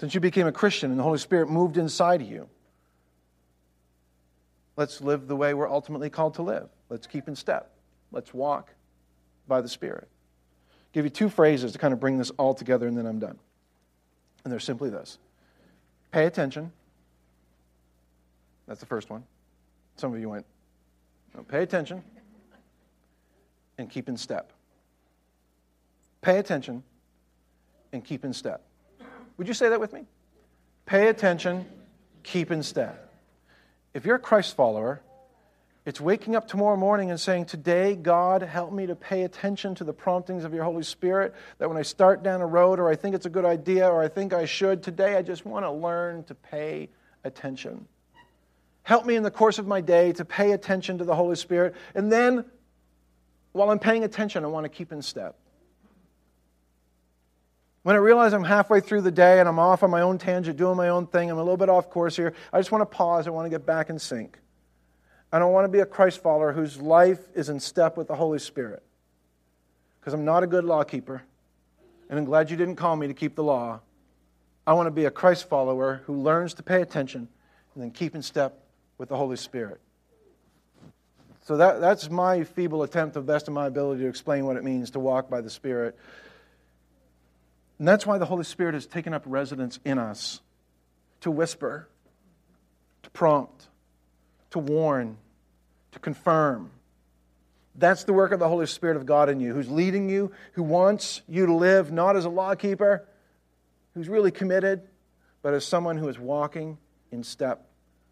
since 0.00 0.14
you 0.14 0.20
became 0.20 0.46
a 0.46 0.52
Christian 0.52 0.90
and 0.90 0.98
the 0.98 1.04
Holy 1.04 1.18
Spirit 1.18 1.50
moved 1.50 1.76
inside 1.76 2.22
you, 2.22 2.48
let's 4.78 5.02
live 5.02 5.28
the 5.28 5.36
way 5.36 5.52
we're 5.52 5.68
ultimately 5.68 6.08
called 6.08 6.36
to 6.36 6.42
live. 6.42 6.70
Let's 6.88 7.06
keep 7.06 7.28
in 7.28 7.36
step. 7.36 7.70
Let's 8.12 8.32
walk 8.32 8.72
by 9.46 9.60
the 9.60 9.68
Spirit 9.68 10.08
give 10.98 11.04
you 11.04 11.10
two 11.10 11.28
phrases 11.28 11.70
to 11.70 11.78
kind 11.78 11.94
of 11.94 12.00
bring 12.00 12.18
this 12.18 12.30
all 12.38 12.52
together, 12.52 12.88
and 12.88 12.98
then 12.98 13.06
I'm 13.06 13.20
done. 13.20 13.38
And 14.42 14.52
they're 14.52 14.58
simply 14.58 14.90
this 14.90 15.18
pay 16.10 16.26
attention. 16.26 16.72
That's 18.66 18.80
the 18.80 18.86
first 18.86 19.08
one. 19.08 19.22
Some 19.96 20.12
of 20.12 20.18
you 20.18 20.28
went, 20.28 20.44
no, 21.36 21.44
pay 21.44 21.62
attention 21.62 22.02
and 23.78 23.88
keep 23.88 24.08
in 24.08 24.16
step. 24.16 24.52
Pay 26.20 26.38
attention 26.38 26.82
and 27.92 28.04
keep 28.04 28.24
in 28.24 28.32
step. 28.32 28.64
Would 29.36 29.46
you 29.46 29.54
say 29.54 29.68
that 29.68 29.78
with 29.78 29.92
me? 29.92 30.04
Pay 30.84 31.08
attention, 31.08 31.64
keep 32.24 32.50
in 32.50 32.64
step. 32.64 33.12
If 33.94 34.04
you're 34.04 34.16
a 34.16 34.20
Christ 34.20 34.56
follower, 34.56 35.00
it's 35.88 36.02
waking 36.02 36.36
up 36.36 36.46
tomorrow 36.46 36.76
morning 36.76 37.10
and 37.10 37.18
saying, 37.18 37.46
Today, 37.46 37.96
God, 37.96 38.42
help 38.42 38.74
me 38.74 38.86
to 38.86 38.94
pay 38.94 39.22
attention 39.22 39.74
to 39.76 39.84
the 39.84 39.92
promptings 39.94 40.44
of 40.44 40.52
your 40.52 40.62
Holy 40.62 40.82
Spirit. 40.82 41.34
That 41.56 41.68
when 41.70 41.78
I 41.78 41.82
start 41.82 42.22
down 42.22 42.42
a 42.42 42.46
road 42.46 42.78
or 42.78 42.90
I 42.90 42.94
think 42.94 43.14
it's 43.14 43.24
a 43.24 43.30
good 43.30 43.46
idea 43.46 43.88
or 43.88 44.02
I 44.02 44.08
think 44.08 44.34
I 44.34 44.44
should, 44.44 44.82
today 44.82 45.16
I 45.16 45.22
just 45.22 45.46
want 45.46 45.64
to 45.64 45.70
learn 45.70 46.24
to 46.24 46.34
pay 46.34 46.90
attention. 47.24 47.88
Help 48.82 49.06
me 49.06 49.16
in 49.16 49.22
the 49.22 49.30
course 49.30 49.58
of 49.58 49.66
my 49.66 49.80
day 49.80 50.12
to 50.12 50.26
pay 50.26 50.52
attention 50.52 50.98
to 50.98 51.04
the 51.04 51.14
Holy 51.14 51.36
Spirit. 51.36 51.74
And 51.94 52.12
then, 52.12 52.44
while 53.52 53.70
I'm 53.70 53.78
paying 53.78 54.04
attention, 54.04 54.44
I 54.44 54.48
want 54.48 54.64
to 54.64 54.68
keep 54.68 54.92
in 54.92 55.00
step. 55.00 55.38
When 57.82 57.96
I 57.96 57.98
realize 57.98 58.34
I'm 58.34 58.44
halfway 58.44 58.80
through 58.80 59.00
the 59.00 59.10
day 59.10 59.40
and 59.40 59.48
I'm 59.48 59.58
off 59.58 59.82
on 59.82 59.90
my 59.90 60.02
own 60.02 60.18
tangent, 60.18 60.58
doing 60.58 60.76
my 60.76 60.90
own 60.90 61.06
thing, 61.06 61.30
I'm 61.30 61.38
a 61.38 61.42
little 61.42 61.56
bit 61.56 61.70
off 61.70 61.88
course 61.88 62.14
here, 62.14 62.34
I 62.52 62.58
just 62.58 62.72
want 62.72 62.82
to 62.82 62.94
pause. 62.94 63.26
I 63.26 63.30
want 63.30 63.46
to 63.46 63.50
get 63.50 63.64
back 63.64 63.88
in 63.88 63.98
sync. 63.98 64.38
I 65.32 65.38
don't 65.38 65.52
want 65.52 65.64
to 65.64 65.68
be 65.68 65.80
a 65.80 65.86
Christ 65.86 66.22
follower 66.22 66.52
whose 66.52 66.80
life 66.80 67.20
is 67.34 67.48
in 67.48 67.60
step 67.60 67.96
with 67.96 68.08
the 68.08 68.14
Holy 68.14 68.38
Spirit. 68.38 68.82
Because 70.00 70.14
I'm 70.14 70.24
not 70.24 70.42
a 70.42 70.46
good 70.46 70.64
law 70.64 70.84
keeper, 70.84 71.22
and 72.08 72.18
I'm 72.18 72.24
glad 72.24 72.50
you 72.50 72.56
didn't 72.56 72.76
call 72.76 72.96
me 72.96 73.08
to 73.08 73.14
keep 73.14 73.34
the 73.34 73.42
law. 73.42 73.80
I 74.66 74.72
want 74.72 74.86
to 74.86 74.90
be 74.90 75.04
a 75.04 75.10
Christ 75.10 75.48
follower 75.48 76.02
who 76.06 76.14
learns 76.14 76.54
to 76.54 76.62
pay 76.62 76.80
attention 76.80 77.28
and 77.74 77.82
then 77.82 77.90
keep 77.90 78.14
in 78.14 78.22
step 78.22 78.62
with 78.96 79.08
the 79.08 79.16
Holy 79.16 79.36
Spirit. 79.36 79.80
So 81.42 81.56
that, 81.56 81.80
that's 81.80 82.10
my 82.10 82.44
feeble 82.44 82.82
attempt, 82.82 83.14
the 83.14 83.20
best 83.20 83.48
of 83.48 83.54
my 83.54 83.66
ability, 83.66 84.02
to 84.02 84.08
explain 84.08 84.44
what 84.44 84.56
it 84.56 84.64
means 84.64 84.90
to 84.90 84.98
walk 84.98 85.30
by 85.30 85.40
the 85.40 85.48
Spirit. 85.50 85.96
And 87.78 87.86
that's 87.86 88.06
why 88.06 88.18
the 88.18 88.26
Holy 88.26 88.44
Spirit 88.44 88.74
has 88.74 88.86
taken 88.86 89.14
up 89.14 89.22
residence 89.24 89.78
in 89.84 89.98
us 89.98 90.40
to 91.20 91.30
whisper, 91.30 91.88
to 93.02 93.10
prompt, 93.10 93.68
to 94.50 94.58
warn, 94.58 95.16
to 95.92 95.98
confirm. 95.98 96.70
That's 97.74 98.04
the 98.04 98.12
work 98.12 98.32
of 98.32 98.40
the 98.40 98.48
Holy 98.48 98.66
Spirit 98.66 98.96
of 98.96 99.06
God 99.06 99.28
in 99.28 99.40
you, 99.40 99.54
who's 99.54 99.70
leading 99.70 100.08
you, 100.08 100.32
who 100.52 100.62
wants 100.62 101.22
you 101.28 101.46
to 101.46 101.54
live 101.54 101.92
not 101.92 102.16
as 102.16 102.24
a 102.24 102.28
lawkeeper, 102.28 103.06
who's 103.94 104.08
really 104.08 104.30
committed, 104.30 104.82
but 105.42 105.54
as 105.54 105.64
someone 105.64 105.96
who 105.96 106.08
is 106.08 106.18
walking 106.18 106.78
in 107.12 107.22
step 107.22 107.66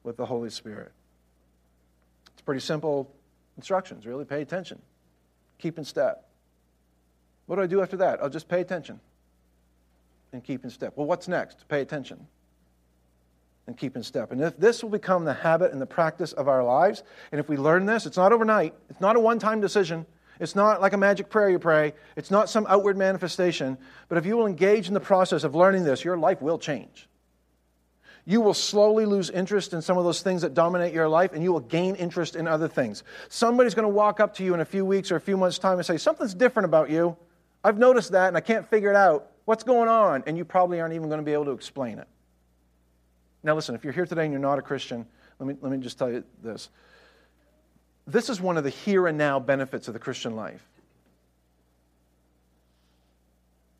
with 0.04 0.16
the 0.16 0.26
Holy 0.26 0.50
Spirit. 0.50 0.92
It's 2.32 2.42
pretty 2.42 2.61
simple 2.61 3.12
instructions, 3.56 4.06
really. 4.06 4.24
Pay 4.24 4.42
attention, 4.42 4.80
keep 5.58 5.78
in 5.78 5.84
step. 5.84 6.28
What 7.46 7.56
do 7.56 7.62
I 7.62 7.66
do 7.66 7.82
after 7.82 7.96
that? 7.98 8.22
I'll 8.22 8.30
just 8.30 8.48
pay 8.48 8.61
attention 8.61 9.00
and 10.32 10.44
keep 10.44 10.64
in 10.64 10.70
step. 10.70 10.92
Well, 10.96 11.06
what's 11.06 11.28
next? 11.28 11.66
Pay 11.68 11.80
attention. 11.80 12.26
And 13.66 13.76
keep 13.76 13.96
in 13.96 14.02
step. 14.02 14.32
And 14.32 14.40
if 14.40 14.56
this 14.56 14.82
will 14.82 14.90
become 14.90 15.24
the 15.24 15.34
habit 15.34 15.72
and 15.72 15.80
the 15.80 15.86
practice 15.86 16.32
of 16.32 16.48
our 16.48 16.62
lives, 16.62 17.02
and 17.32 17.40
if 17.40 17.48
we 17.48 17.56
learn 17.56 17.86
this, 17.86 18.06
it's 18.06 18.16
not 18.16 18.32
overnight, 18.32 18.74
it's 18.88 19.00
not 19.00 19.16
a 19.16 19.20
one 19.20 19.38
time 19.38 19.60
decision. 19.60 20.06
It's 20.38 20.54
not 20.54 20.80
like 20.80 20.92
a 20.92 20.98
magic 20.98 21.30
prayer 21.30 21.48
you 21.48 21.58
pray. 21.58 21.94
It's 22.14 22.30
not 22.30 22.50
some 22.50 22.66
outward 22.68 22.96
manifestation. 22.96 23.78
But 24.08 24.18
if 24.18 24.26
you 24.26 24.36
will 24.36 24.46
engage 24.46 24.86
in 24.86 24.94
the 24.94 25.00
process 25.00 25.44
of 25.44 25.54
learning 25.54 25.84
this, 25.84 26.04
your 26.04 26.18
life 26.18 26.42
will 26.42 26.58
change. 26.58 27.08
You 28.26 28.40
will 28.40 28.54
slowly 28.54 29.06
lose 29.06 29.30
interest 29.30 29.72
in 29.72 29.80
some 29.80 29.96
of 29.96 30.04
those 30.04 30.20
things 30.20 30.42
that 30.42 30.52
dominate 30.52 30.92
your 30.92 31.08
life, 31.08 31.32
and 31.32 31.42
you 31.42 31.52
will 31.52 31.60
gain 31.60 31.94
interest 31.94 32.34
in 32.34 32.48
other 32.48 32.66
things. 32.66 33.04
Somebody's 33.28 33.74
going 33.74 33.84
to 33.84 33.88
walk 33.88 34.18
up 34.18 34.34
to 34.34 34.44
you 34.44 34.52
in 34.52 34.60
a 34.60 34.64
few 34.64 34.84
weeks 34.84 35.12
or 35.12 35.16
a 35.16 35.20
few 35.20 35.36
months' 35.36 35.58
time 35.58 35.78
and 35.78 35.86
say, 35.86 35.96
Something's 35.96 36.34
different 36.34 36.64
about 36.64 36.90
you. 36.90 37.16
I've 37.62 37.78
noticed 37.78 38.12
that, 38.12 38.28
and 38.28 38.36
I 38.36 38.40
can't 38.40 38.68
figure 38.68 38.90
it 38.90 38.96
out. 38.96 39.30
What's 39.44 39.62
going 39.62 39.88
on? 39.88 40.24
And 40.26 40.36
you 40.36 40.44
probably 40.44 40.80
aren't 40.80 40.94
even 40.94 41.08
going 41.08 41.20
to 41.20 41.24
be 41.24 41.32
able 41.32 41.46
to 41.46 41.52
explain 41.52 41.98
it. 41.98 42.08
Now, 43.47 43.55
listen, 43.55 43.76
if 43.76 43.84
you're 43.84 43.92
here 43.92 44.07
today 44.07 44.24
and 44.24 44.32
you're 44.32 44.40
not 44.40 44.59
a 44.59 44.62
Christian, 44.62 45.07
let 45.38 45.47
me, 45.47 45.55
let 45.61 45.70
me 45.70 45.78
just 45.78 45.97
tell 45.97 46.11
you 46.11 46.24
this. 46.42 46.68
This 48.05 48.28
is 48.28 48.40
one 48.40 48.57
of 48.57 48.64
the 48.64 48.70
here 48.70 49.07
and 49.07 49.16
now 49.16 49.38
benefits 49.38 49.86
of 49.86 49.94
the 49.94 50.01
Christian 50.01 50.34
life. 50.34 50.66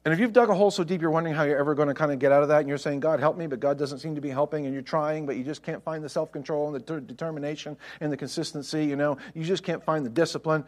And 0.05 0.15
if 0.15 0.21
you've 0.21 0.33
dug 0.33 0.51
a 0.51 0.55
hole 0.55 0.71
so 0.71 0.85
deep 0.85 1.03
you're 1.03 1.11
wondering 1.11 1.35
how 1.35 1.43
you're 1.43 1.59
ever 1.59 1.75
going 1.75 1.89
to 1.89 1.95
kind 1.95 2.13
of 2.13 2.21
get 2.21 2.31
out 2.31 2.45
of 2.45 2.49
that, 2.51 2.61
and 2.61 2.69
you're 2.69 2.79
saying, 2.79 3.01
God, 3.01 3.19
help 3.19 3.37
me, 3.37 3.49
but 3.49 3.59
God 3.59 3.77
doesn't 3.77 3.99
seem 3.99 4.15
to 4.15 4.21
be 4.21 4.31
helping, 4.31 4.67
and 4.67 4.73
you're 4.73 4.85
trying, 4.85 5.27
but 5.27 5.35
you 5.35 5.43
just 5.43 5.65
can't 5.65 5.83
find 5.83 6.05
the 6.05 6.09
self 6.09 6.31
control 6.31 6.73
and 6.73 6.87
the 6.87 7.01
determination 7.01 7.77
and 8.01 8.13
the 8.13 8.17
consistency, 8.17 8.85
you 8.85 8.95
know, 8.95 9.19
you 9.35 9.43
just 9.43 9.65
can't 9.65 9.85
find 9.85 10.07
the 10.07 10.11
discipline. 10.11 10.63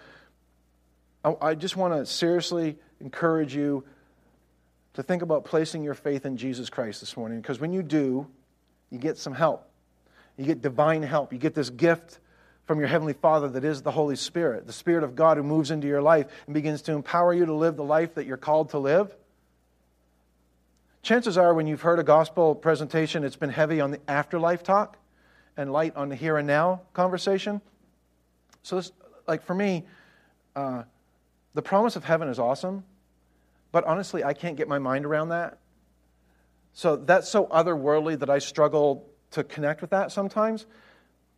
I, 1.25 1.37
I 1.41 1.55
just 1.55 1.77
want 1.77 1.95
to 1.95 2.05
seriously 2.05 2.77
encourage 2.99 3.55
you 3.55 3.85
to 4.95 5.05
think 5.05 5.23
about 5.23 5.45
placing 5.45 5.85
your 5.85 5.95
faith 5.95 6.27
in 6.27 6.37
Jesus 6.37 6.69
Christ 6.69 6.99
this 6.99 7.17
morning, 7.17 7.41
because 7.41 7.61
when 7.61 7.73
you 7.73 7.85
do, 7.85 8.27
you 8.91 8.99
get 8.99 9.19
some 9.19 9.35
help. 9.35 9.69
You 10.37 10.45
get 10.45 10.63
divine 10.63 11.03
help. 11.03 11.33
You 11.33 11.39
get 11.39 11.55
this 11.55 11.71
gift 11.71 12.21
from 12.67 12.79
your 12.79 12.89
Heavenly 12.89 13.15
Father 13.15 13.49
that 13.49 13.65
is 13.65 13.83
the 13.83 13.91
Holy 13.91 14.15
Spirit, 14.15 14.67
the 14.67 14.73
Spirit 14.73 15.03
of 15.03 15.17
God 15.17 15.37
who 15.37 15.43
moves 15.43 15.71
into 15.71 15.87
your 15.87 16.03
life 16.03 16.27
and 16.47 16.55
begins 16.55 16.83
to 16.83 16.93
empower 16.93 17.33
you 17.33 17.47
to 17.47 17.55
live 17.55 17.77
the 17.77 17.85
life 17.85 18.15
that 18.15 18.27
you're 18.27 18.37
called 18.37 18.71
to 18.71 18.79
live. 18.79 19.15
Chances 21.03 21.39
are, 21.39 21.55
when 21.55 21.67
you've 21.67 21.81
heard 21.81 21.99
a 21.99 22.03
gospel 22.03 22.55
presentation, 22.55 23.25
it's 23.25 23.37
been 23.37 23.51
heavy 23.51 23.81
on 23.81 23.91
the 23.91 24.01
afterlife 24.09 24.63
talk 24.63 24.99
and 25.57 25.73
light 25.73 25.97
on 25.97 26.09
the 26.09 26.15
here 26.15 26.37
and 26.37 26.47
now 26.47 26.83
conversation. 26.93 27.61
So, 28.63 28.77
this, 28.77 28.93
like 29.27 29.43
for 29.43 29.55
me, 29.55 29.85
uh, 30.55 30.83
the 31.55 31.63
promise 31.63 31.97
of 31.97 32.05
heaven 32.05 32.29
is 32.29 32.39
awesome, 32.39 32.85
but 33.73 33.85
honestly, 33.85 34.23
I 34.23 34.35
can't 34.35 34.57
get 34.57 34.69
my 34.69 34.79
mind 34.79 35.07
around 35.07 35.31
that. 35.31 35.59
So, 36.79 36.95
that's 36.95 37.29
so 37.29 37.47
otherworldly 37.47 38.21
that 38.21 38.31
I 38.31 38.39
struggle 38.39 39.11
to 39.33 39.43
connect 39.43 39.81
with 39.81 39.91
that 39.91 40.13
sometimes. 40.13 40.67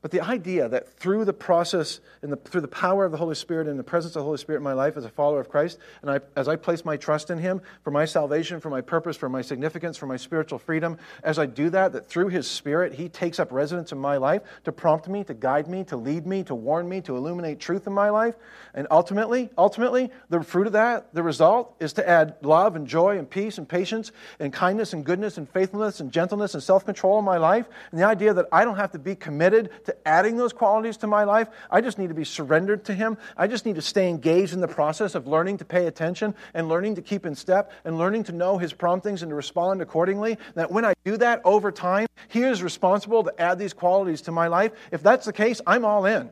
But 0.02 0.12
the 0.12 0.22
idea 0.22 0.66
that 0.66 0.88
through 0.98 1.26
the 1.26 1.32
process 1.34 2.00
and 2.22 2.32
the, 2.32 2.36
through 2.36 2.62
the 2.62 2.68
power 2.68 3.04
of 3.04 3.12
the 3.12 3.18
Holy 3.18 3.34
Spirit 3.34 3.68
and 3.68 3.78
the 3.78 3.84
presence 3.84 4.16
of 4.16 4.20
the 4.20 4.24
Holy 4.24 4.38
Spirit 4.38 4.58
in 4.58 4.64
my 4.64 4.72
life 4.72 4.96
as 4.96 5.04
a 5.04 5.10
follower 5.10 5.40
of 5.40 5.50
Christ, 5.50 5.78
and 6.00 6.10
I, 6.10 6.20
as 6.36 6.48
I 6.48 6.56
place 6.56 6.86
my 6.86 6.96
trust 6.96 7.28
in 7.28 7.36
Him 7.36 7.60
for 7.84 7.90
my 7.90 8.06
salvation, 8.06 8.60
for 8.60 8.70
my 8.70 8.80
purpose, 8.80 9.18
for 9.18 9.28
my 9.28 9.42
significance, 9.42 9.98
for 9.98 10.06
my 10.06 10.16
spiritual 10.16 10.58
freedom, 10.58 10.96
as 11.22 11.38
I 11.38 11.44
do 11.44 11.68
that, 11.70 11.92
that 11.92 12.08
through 12.08 12.28
His 12.28 12.48
Spirit, 12.48 12.94
He 12.94 13.10
takes 13.10 13.38
up 13.38 13.52
residence 13.52 13.92
in 13.92 13.98
my 13.98 14.16
life 14.16 14.40
to 14.64 14.72
prompt 14.72 15.06
me, 15.06 15.22
to 15.24 15.34
guide 15.34 15.68
me, 15.68 15.84
to 15.84 15.98
lead 15.98 16.26
me, 16.26 16.44
to 16.44 16.54
warn 16.54 16.88
me, 16.88 17.02
to 17.02 17.14
illuminate 17.14 17.60
truth 17.60 17.86
in 17.86 17.92
my 17.92 18.08
life. 18.08 18.36
And 18.72 18.86
ultimately, 18.90 19.50
ultimately, 19.58 20.10
the 20.30 20.42
fruit 20.42 20.66
of 20.66 20.72
that, 20.72 21.12
the 21.12 21.22
result, 21.22 21.76
is 21.78 21.92
to 21.94 22.08
add 22.08 22.36
love 22.40 22.74
and 22.74 22.86
joy 22.86 23.18
and 23.18 23.28
peace 23.28 23.58
and 23.58 23.68
patience 23.68 24.12
and 24.38 24.50
kindness 24.50 24.94
and 24.94 25.04
goodness 25.04 25.36
and 25.36 25.46
faithfulness 25.46 26.00
and 26.00 26.10
gentleness 26.10 26.54
and 26.54 26.62
self 26.62 26.86
control 26.86 27.18
in 27.18 27.24
my 27.26 27.36
life. 27.36 27.68
And 27.90 28.00
the 28.00 28.06
idea 28.06 28.32
that 28.32 28.46
I 28.50 28.64
don't 28.64 28.76
have 28.76 28.92
to 28.92 28.98
be 28.98 29.14
committed 29.14 29.68
to 29.84 29.89
adding 30.06 30.36
those 30.36 30.52
qualities 30.52 30.96
to 30.98 31.06
my 31.06 31.24
life. 31.24 31.48
I 31.70 31.80
just 31.80 31.98
need 31.98 32.08
to 32.08 32.14
be 32.14 32.24
surrendered 32.24 32.84
to 32.86 32.94
Him. 32.94 33.16
I 33.36 33.46
just 33.46 33.66
need 33.66 33.76
to 33.76 33.82
stay 33.82 34.08
engaged 34.08 34.52
in 34.52 34.60
the 34.60 34.68
process 34.68 35.14
of 35.14 35.26
learning 35.26 35.58
to 35.58 35.64
pay 35.64 35.86
attention 35.86 36.34
and 36.54 36.68
learning 36.68 36.96
to 36.96 37.02
keep 37.02 37.26
in 37.26 37.34
step 37.34 37.72
and 37.84 37.98
learning 37.98 38.24
to 38.24 38.32
know 38.32 38.58
His 38.58 38.72
promptings 38.72 39.22
and 39.22 39.30
to 39.30 39.34
respond 39.34 39.82
accordingly. 39.82 40.38
That 40.54 40.70
when 40.70 40.84
I 40.84 40.94
do 41.04 41.16
that 41.18 41.42
over 41.44 41.72
time, 41.72 42.06
He 42.28 42.42
is 42.42 42.62
responsible 42.62 43.24
to 43.24 43.40
add 43.40 43.58
these 43.58 43.72
qualities 43.72 44.22
to 44.22 44.32
my 44.32 44.48
life. 44.48 44.72
If 44.90 45.02
that's 45.02 45.26
the 45.26 45.32
case, 45.32 45.60
I'm 45.66 45.84
all 45.84 46.06
in. 46.06 46.30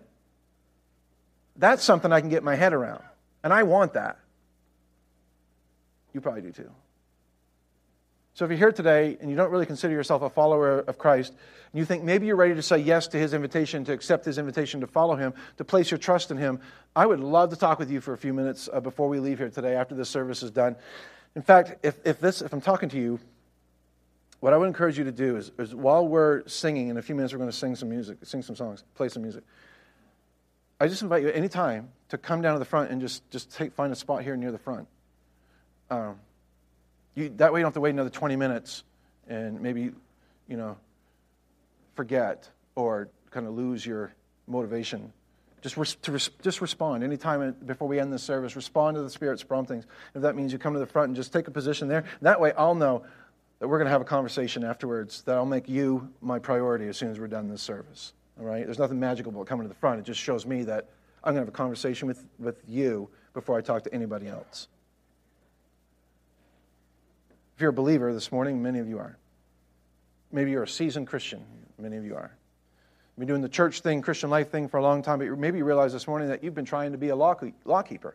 That's 1.56 1.82
something 1.82 2.12
I 2.12 2.20
can 2.20 2.28
get 2.28 2.42
my 2.42 2.54
head 2.54 2.72
around. 2.72 3.02
And 3.42 3.52
I 3.52 3.64
want 3.64 3.94
that. 3.94 4.18
You 6.14 6.20
probably 6.20 6.42
do 6.42 6.52
too. 6.52 6.70
So 8.38 8.44
if 8.44 8.52
you're 8.52 8.58
here 8.58 8.70
today 8.70 9.18
and 9.20 9.28
you 9.28 9.36
don't 9.36 9.50
really 9.50 9.66
consider 9.66 9.92
yourself 9.92 10.22
a 10.22 10.30
follower 10.30 10.78
of 10.78 10.96
Christ, 10.96 11.32
and 11.32 11.78
you 11.80 11.84
think 11.84 12.04
maybe 12.04 12.28
you're 12.28 12.36
ready 12.36 12.54
to 12.54 12.62
say 12.62 12.78
yes 12.78 13.08
to 13.08 13.18
his 13.18 13.34
invitation, 13.34 13.84
to 13.86 13.92
accept 13.92 14.24
his 14.24 14.38
invitation 14.38 14.80
to 14.80 14.86
follow 14.86 15.16
him, 15.16 15.34
to 15.56 15.64
place 15.64 15.90
your 15.90 15.98
trust 15.98 16.30
in 16.30 16.36
him, 16.36 16.60
I 16.94 17.04
would 17.04 17.18
love 17.18 17.50
to 17.50 17.56
talk 17.56 17.80
with 17.80 17.90
you 17.90 18.00
for 18.00 18.12
a 18.12 18.16
few 18.16 18.32
minutes 18.32 18.68
uh, 18.72 18.78
before 18.78 19.08
we 19.08 19.18
leave 19.18 19.38
here 19.38 19.50
today 19.50 19.74
after 19.74 19.96
this 19.96 20.08
service 20.08 20.44
is 20.44 20.52
done. 20.52 20.76
In 21.34 21.42
fact, 21.42 21.84
if, 21.84 21.98
if, 22.06 22.20
this, 22.20 22.40
if 22.40 22.52
I'm 22.52 22.60
talking 22.60 22.88
to 22.90 22.96
you, 22.96 23.18
what 24.38 24.52
I 24.52 24.56
would 24.56 24.68
encourage 24.68 24.98
you 24.98 25.02
to 25.02 25.10
do 25.10 25.36
is, 25.36 25.50
is 25.58 25.74
while 25.74 26.06
we're 26.06 26.46
singing, 26.46 26.90
in 26.90 26.96
a 26.96 27.02
few 27.02 27.16
minutes 27.16 27.32
we're 27.32 27.40
going 27.40 27.50
to 27.50 27.56
sing 27.56 27.74
some 27.74 27.88
music, 27.88 28.18
sing 28.22 28.42
some 28.42 28.54
songs, 28.54 28.84
play 28.94 29.08
some 29.08 29.22
music. 29.22 29.42
I 30.78 30.86
just 30.86 31.02
invite 31.02 31.24
you 31.24 31.30
any 31.30 31.48
time 31.48 31.88
to 32.10 32.18
come 32.18 32.40
down 32.40 32.52
to 32.52 32.60
the 32.60 32.64
front 32.64 32.92
and 32.92 33.00
just, 33.00 33.28
just 33.32 33.52
take, 33.52 33.72
find 33.72 33.92
a 33.92 33.96
spot 33.96 34.22
here 34.22 34.36
near 34.36 34.52
the 34.52 34.58
front. 34.58 34.86
Um, 35.90 36.20
you, 37.18 37.28
that 37.36 37.52
way 37.52 37.60
you 37.60 37.62
don't 37.62 37.68
have 37.68 37.74
to 37.74 37.80
wait 37.80 37.90
another 37.90 38.10
20 38.10 38.36
minutes 38.36 38.84
and 39.28 39.60
maybe, 39.60 39.90
you 40.46 40.56
know, 40.56 40.76
forget 41.94 42.48
or 42.74 43.08
kind 43.30 43.46
of 43.46 43.54
lose 43.54 43.84
your 43.84 44.12
motivation. 44.46 45.12
Just, 45.60 45.76
res- 45.76 45.96
res- 46.06 46.30
just 46.42 46.60
respond 46.60 47.02
anytime 47.02 47.54
before 47.66 47.88
we 47.88 47.98
end 47.98 48.12
the 48.12 48.18
service. 48.18 48.54
Respond 48.54 48.94
to 48.94 49.02
the 49.02 49.10
Spirit's 49.10 49.42
promptings. 49.42 49.84
If 50.14 50.22
that 50.22 50.36
means 50.36 50.52
you 50.52 50.58
come 50.58 50.72
to 50.74 50.78
the 50.78 50.86
front 50.86 51.08
and 51.08 51.16
just 51.16 51.32
take 51.32 51.48
a 51.48 51.50
position 51.50 51.88
there, 51.88 52.04
that 52.22 52.40
way 52.40 52.52
I'll 52.56 52.76
know 52.76 53.04
that 53.58 53.66
we're 53.66 53.78
going 53.78 53.86
to 53.86 53.92
have 53.92 54.00
a 54.00 54.04
conversation 54.04 54.62
afterwards 54.62 55.22
that 55.22 55.36
I'll 55.36 55.44
make 55.44 55.68
you 55.68 56.08
my 56.20 56.38
priority 56.38 56.86
as 56.86 56.96
soon 56.96 57.10
as 57.10 57.18
we're 57.18 57.26
done 57.26 57.48
this 57.48 57.62
service. 57.62 58.12
All 58.38 58.46
right? 58.46 58.64
There's 58.64 58.78
nothing 58.78 59.00
magical 59.00 59.32
about 59.32 59.46
coming 59.46 59.64
to 59.64 59.68
the 59.68 59.74
front. 59.74 59.98
It 59.98 60.04
just 60.04 60.20
shows 60.20 60.46
me 60.46 60.62
that 60.64 60.88
I'm 61.24 61.34
going 61.34 61.42
to 61.44 61.46
have 61.46 61.48
a 61.48 61.56
conversation 61.56 62.06
with, 62.06 62.24
with 62.38 62.62
you 62.68 63.08
before 63.34 63.58
I 63.58 63.60
talk 63.60 63.82
to 63.82 63.92
anybody 63.92 64.28
else. 64.28 64.68
If 67.58 67.62
you're 67.62 67.70
a 67.70 67.72
believer 67.72 68.14
this 68.14 68.30
morning, 68.30 68.62
many 68.62 68.78
of 68.78 68.88
you 68.88 69.00
are. 69.00 69.16
Maybe 70.30 70.52
you're 70.52 70.62
a 70.62 70.68
seasoned 70.68 71.08
Christian, 71.08 71.44
many 71.76 71.96
of 71.96 72.04
you 72.04 72.14
are. 72.14 72.30
You've 72.30 73.18
been 73.18 73.26
doing 73.26 73.40
the 73.40 73.48
church 73.48 73.80
thing, 73.80 74.00
Christian 74.00 74.30
life 74.30 74.52
thing 74.52 74.68
for 74.68 74.76
a 74.76 74.82
long 74.84 75.02
time, 75.02 75.18
but 75.18 75.36
maybe 75.36 75.58
you 75.58 75.64
realize 75.64 75.92
this 75.92 76.06
morning 76.06 76.28
that 76.28 76.44
you've 76.44 76.54
been 76.54 76.64
trying 76.64 76.92
to 76.92 76.98
be 76.98 77.08
a 77.08 77.16
law, 77.16 77.34
keeper. 77.34 78.14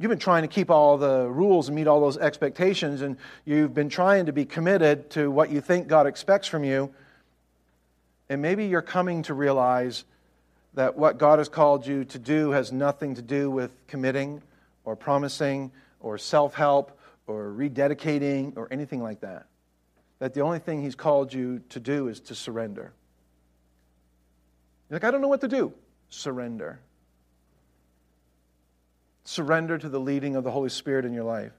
You've 0.00 0.08
been 0.08 0.18
trying 0.18 0.42
to 0.42 0.48
keep 0.48 0.68
all 0.68 0.98
the 0.98 1.28
rules 1.30 1.68
and 1.68 1.76
meet 1.76 1.86
all 1.86 2.00
those 2.00 2.18
expectations, 2.18 3.02
and 3.02 3.18
you've 3.44 3.72
been 3.72 3.88
trying 3.88 4.26
to 4.26 4.32
be 4.32 4.44
committed 4.44 5.10
to 5.10 5.30
what 5.30 5.52
you 5.52 5.60
think 5.60 5.86
God 5.86 6.08
expects 6.08 6.48
from 6.48 6.64
you. 6.64 6.92
And 8.28 8.42
maybe 8.42 8.66
you're 8.66 8.82
coming 8.82 9.22
to 9.22 9.34
realize 9.34 10.02
that 10.74 10.96
what 10.96 11.18
God 11.18 11.38
has 11.38 11.48
called 11.48 11.86
you 11.86 12.04
to 12.06 12.18
do 12.18 12.50
has 12.50 12.72
nothing 12.72 13.14
to 13.14 13.22
do 13.22 13.48
with 13.48 13.70
committing 13.86 14.42
or 14.84 14.96
promising 14.96 15.70
or 16.00 16.18
self 16.18 16.54
help 16.54 16.98
or 17.26 17.52
rededicating 17.52 18.56
or 18.56 18.68
anything 18.70 19.02
like 19.02 19.20
that. 19.20 19.46
That 20.18 20.34
the 20.34 20.40
only 20.40 20.58
thing 20.58 20.82
He's 20.82 20.94
called 20.94 21.32
you 21.32 21.60
to 21.70 21.80
do 21.80 22.08
is 22.08 22.20
to 22.20 22.34
surrender. 22.34 22.92
You're 24.88 24.96
like, 24.96 25.04
I 25.04 25.10
don't 25.10 25.20
know 25.20 25.28
what 25.28 25.40
to 25.40 25.48
do. 25.48 25.72
Surrender. 26.08 26.80
Surrender 29.24 29.78
to 29.78 29.88
the 29.88 29.98
leading 29.98 30.36
of 30.36 30.44
the 30.44 30.50
Holy 30.50 30.68
Spirit 30.68 31.04
in 31.04 31.12
your 31.12 31.24
life. 31.24 31.52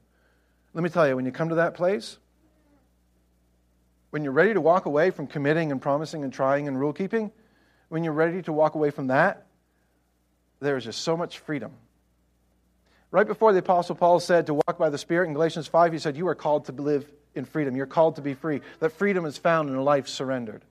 Let 0.72 0.84
me 0.84 0.90
tell 0.90 1.08
you, 1.08 1.16
when 1.16 1.24
you 1.24 1.32
come 1.32 1.48
to 1.48 1.56
that 1.56 1.74
place, 1.74 2.18
when 4.10 4.22
you're 4.22 4.32
ready 4.32 4.54
to 4.54 4.60
walk 4.60 4.86
away 4.86 5.10
from 5.10 5.26
committing 5.26 5.72
and 5.72 5.82
promising 5.82 6.22
and 6.22 6.32
trying 6.32 6.68
and 6.68 6.78
rule 6.78 6.92
keeping, 6.92 7.32
when 7.88 8.04
you're 8.04 8.12
ready 8.12 8.42
to 8.42 8.52
walk 8.52 8.74
away 8.74 8.90
from 8.90 9.08
that, 9.08 9.46
there 10.60 10.76
is 10.76 10.84
just 10.84 11.02
so 11.02 11.16
much 11.16 11.40
freedom. 11.40 11.72
Right 13.10 13.26
before 13.26 13.52
the 13.52 13.60
Apostle 13.60 13.94
Paul 13.94 14.20
said 14.20 14.46
to 14.46 14.54
walk 14.54 14.78
by 14.78 14.90
the 14.90 14.98
Spirit 14.98 15.28
in 15.28 15.34
Galatians 15.34 15.68
5, 15.68 15.92
he 15.92 15.98
said, 15.98 16.16
You 16.16 16.28
are 16.28 16.34
called 16.34 16.66
to 16.66 16.72
live 16.72 17.10
in 17.34 17.44
freedom. 17.44 17.76
You're 17.76 17.86
called 17.86 18.16
to 18.16 18.22
be 18.22 18.34
free. 18.34 18.62
That 18.80 18.90
freedom 18.90 19.24
is 19.24 19.38
found 19.38 19.68
in 19.68 19.76
a 19.76 19.82
life 19.82 20.08
surrendered. 20.08 20.62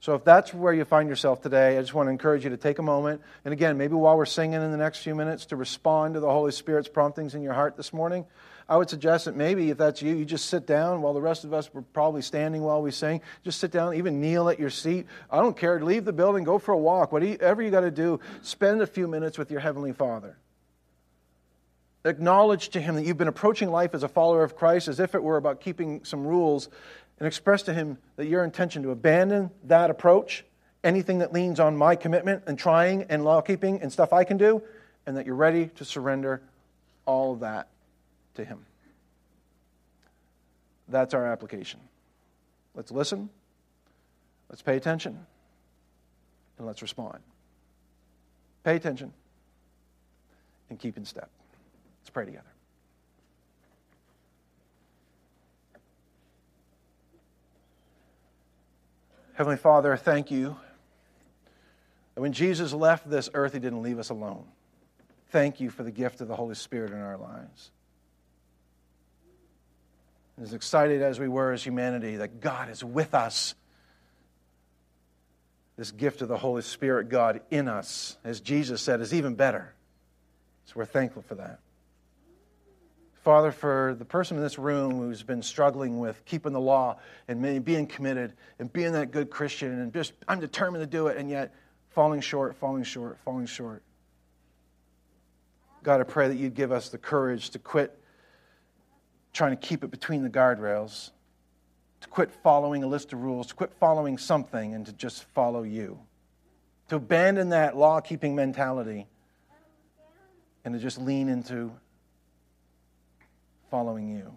So 0.00 0.14
if 0.14 0.24
that's 0.24 0.54
where 0.54 0.72
you 0.72 0.84
find 0.84 1.08
yourself 1.08 1.42
today, 1.42 1.76
I 1.76 1.80
just 1.80 1.92
want 1.92 2.06
to 2.06 2.12
encourage 2.12 2.44
you 2.44 2.50
to 2.50 2.56
take 2.56 2.78
a 2.78 2.82
moment. 2.82 3.20
And 3.44 3.52
again, 3.52 3.76
maybe 3.76 3.94
while 3.94 4.16
we're 4.16 4.26
singing 4.26 4.62
in 4.62 4.70
the 4.70 4.76
next 4.76 5.00
few 5.00 5.14
minutes, 5.14 5.46
to 5.46 5.56
respond 5.56 6.14
to 6.14 6.20
the 6.20 6.30
Holy 6.30 6.52
Spirit's 6.52 6.88
promptings 6.88 7.34
in 7.34 7.42
your 7.42 7.52
heart 7.52 7.76
this 7.76 7.92
morning. 7.92 8.24
I 8.68 8.76
would 8.76 8.88
suggest 8.88 9.24
that 9.24 9.34
maybe 9.34 9.70
if 9.70 9.78
that's 9.78 10.00
you, 10.00 10.14
you 10.14 10.24
just 10.24 10.46
sit 10.46 10.66
down 10.66 11.02
while 11.02 11.14
the 11.14 11.20
rest 11.20 11.42
of 11.44 11.52
us 11.52 11.72
were 11.74 11.82
probably 11.82 12.22
standing 12.22 12.62
while 12.62 12.80
we 12.80 12.92
sing. 12.92 13.22
Just 13.42 13.58
sit 13.58 13.72
down, 13.72 13.94
even 13.94 14.20
kneel 14.20 14.48
at 14.48 14.60
your 14.60 14.70
seat. 14.70 15.06
I 15.30 15.38
don't 15.38 15.56
care. 15.56 15.80
Leave 15.80 16.04
the 16.04 16.12
building, 16.12 16.44
go 16.44 16.58
for 16.58 16.72
a 16.72 16.78
walk. 16.78 17.10
Whatever 17.10 17.60
you 17.62 17.70
got 17.70 17.80
to 17.80 17.90
do, 17.90 18.20
spend 18.42 18.80
a 18.82 18.86
few 18.86 19.08
minutes 19.08 19.36
with 19.36 19.50
your 19.50 19.60
Heavenly 19.60 19.92
Father 19.92 20.36
acknowledge 22.08 22.70
to 22.70 22.80
him 22.80 22.94
that 22.96 23.04
you've 23.04 23.18
been 23.18 23.28
approaching 23.28 23.70
life 23.70 23.94
as 23.94 24.02
a 24.02 24.08
follower 24.08 24.42
of 24.42 24.56
Christ 24.56 24.88
as 24.88 25.00
if 25.00 25.14
it 25.14 25.22
were 25.22 25.36
about 25.36 25.60
keeping 25.60 26.04
some 26.04 26.26
rules, 26.26 26.68
and 27.18 27.26
express 27.26 27.62
to 27.62 27.74
Him 27.74 27.98
that 28.16 28.26
your 28.26 28.44
intention 28.44 28.82
to 28.84 28.90
abandon 28.90 29.50
that 29.64 29.90
approach, 29.90 30.44
anything 30.84 31.18
that 31.18 31.32
leans 31.32 31.60
on 31.60 31.76
my 31.76 31.96
commitment 31.96 32.44
and 32.46 32.58
trying 32.58 33.04
and 33.04 33.24
law 33.24 33.40
keeping 33.40 33.82
and 33.82 33.92
stuff 33.92 34.12
I 34.12 34.24
can 34.24 34.36
do, 34.36 34.62
and 35.06 35.16
that 35.16 35.26
you're 35.26 35.34
ready 35.34 35.66
to 35.76 35.84
surrender 35.84 36.42
all 37.06 37.32
of 37.34 37.40
that 37.40 37.68
to 38.34 38.44
Him. 38.44 38.64
That's 40.88 41.12
our 41.12 41.26
application. 41.26 41.80
Let's 42.74 42.92
listen, 42.92 43.28
let's 44.48 44.62
pay 44.62 44.76
attention, 44.76 45.18
and 46.56 46.66
let's 46.66 46.82
respond. 46.82 47.18
Pay 48.62 48.76
attention 48.76 49.12
and 50.70 50.78
keep 50.78 50.96
in 50.96 51.04
step. 51.04 51.30
Let's 52.08 52.14
pray 52.14 52.24
together. 52.24 52.46
Heavenly 59.34 59.58
Father, 59.58 59.94
thank 59.98 60.30
you 60.30 60.56
that 62.14 62.22
when 62.22 62.32
Jesus 62.32 62.72
left 62.72 63.10
this 63.10 63.28
earth, 63.34 63.52
he 63.52 63.58
didn't 63.58 63.82
leave 63.82 63.98
us 63.98 64.08
alone. 64.08 64.46
Thank 65.32 65.60
you 65.60 65.68
for 65.68 65.82
the 65.82 65.90
gift 65.90 66.22
of 66.22 66.28
the 66.28 66.34
Holy 66.34 66.54
Spirit 66.54 66.92
in 66.92 66.98
our 66.98 67.18
lives. 67.18 67.72
As 70.40 70.54
excited 70.54 71.02
as 71.02 71.20
we 71.20 71.28
were 71.28 71.52
as 71.52 71.62
humanity, 71.62 72.16
that 72.16 72.40
God 72.40 72.70
is 72.70 72.82
with 72.82 73.12
us. 73.12 73.54
This 75.76 75.90
gift 75.90 76.22
of 76.22 76.28
the 76.28 76.38
Holy 76.38 76.62
Spirit, 76.62 77.10
God 77.10 77.42
in 77.50 77.68
us, 77.68 78.16
as 78.24 78.40
Jesus 78.40 78.80
said, 78.80 79.02
is 79.02 79.12
even 79.12 79.34
better. 79.34 79.74
So 80.64 80.72
we're 80.76 80.86
thankful 80.86 81.20
for 81.20 81.34
that. 81.34 81.60
Father, 83.22 83.52
for 83.52 83.96
the 83.98 84.04
person 84.04 84.36
in 84.36 84.42
this 84.42 84.58
room 84.58 84.98
who's 84.98 85.22
been 85.22 85.42
struggling 85.42 85.98
with 85.98 86.24
keeping 86.24 86.52
the 86.52 86.60
law 86.60 86.98
and 87.26 87.64
being 87.64 87.86
committed 87.86 88.32
and 88.58 88.72
being 88.72 88.92
that 88.92 89.10
good 89.10 89.28
Christian 89.28 89.80
and 89.80 89.92
just, 89.92 90.12
I'm 90.28 90.40
determined 90.40 90.82
to 90.82 90.86
do 90.86 91.08
it, 91.08 91.16
and 91.16 91.28
yet 91.28 91.54
falling 91.90 92.20
short, 92.20 92.54
falling 92.56 92.84
short, 92.84 93.18
falling 93.24 93.46
short. 93.46 93.82
God, 95.82 96.00
I 96.00 96.04
pray 96.04 96.28
that 96.28 96.36
you'd 96.36 96.54
give 96.54 96.72
us 96.72 96.88
the 96.88 96.98
courage 96.98 97.50
to 97.50 97.58
quit 97.58 97.98
trying 99.32 99.56
to 99.56 99.56
keep 99.56 99.84
it 99.84 99.90
between 99.90 100.22
the 100.22 100.30
guardrails, 100.30 101.10
to 102.00 102.08
quit 102.08 102.30
following 102.30 102.82
a 102.82 102.86
list 102.86 103.12
of 103.12 103.20
rules, 103.20 103.48
to 103.48 103.54
quit 103.54 103.72
following 103.78 104.16
something, 104.16 104.74
and 104.74 104.86
to 104.86 104.92
just 104.92 105.24
follow 105.24 105.62
you. 105.62 105.98
To 106.88 106.96
abandon 106.96 107.50
that 107.50 107.76
law 107.76 108.00
keeping 108.00 108.34
mentality 108.34 109.06
and 110.64 110.74
to 110.74 110.80
just 110.80 110.98
lean 110.98 111.28
into 111.28 111.72
following 113.70 114.08
you. 114.08 114.36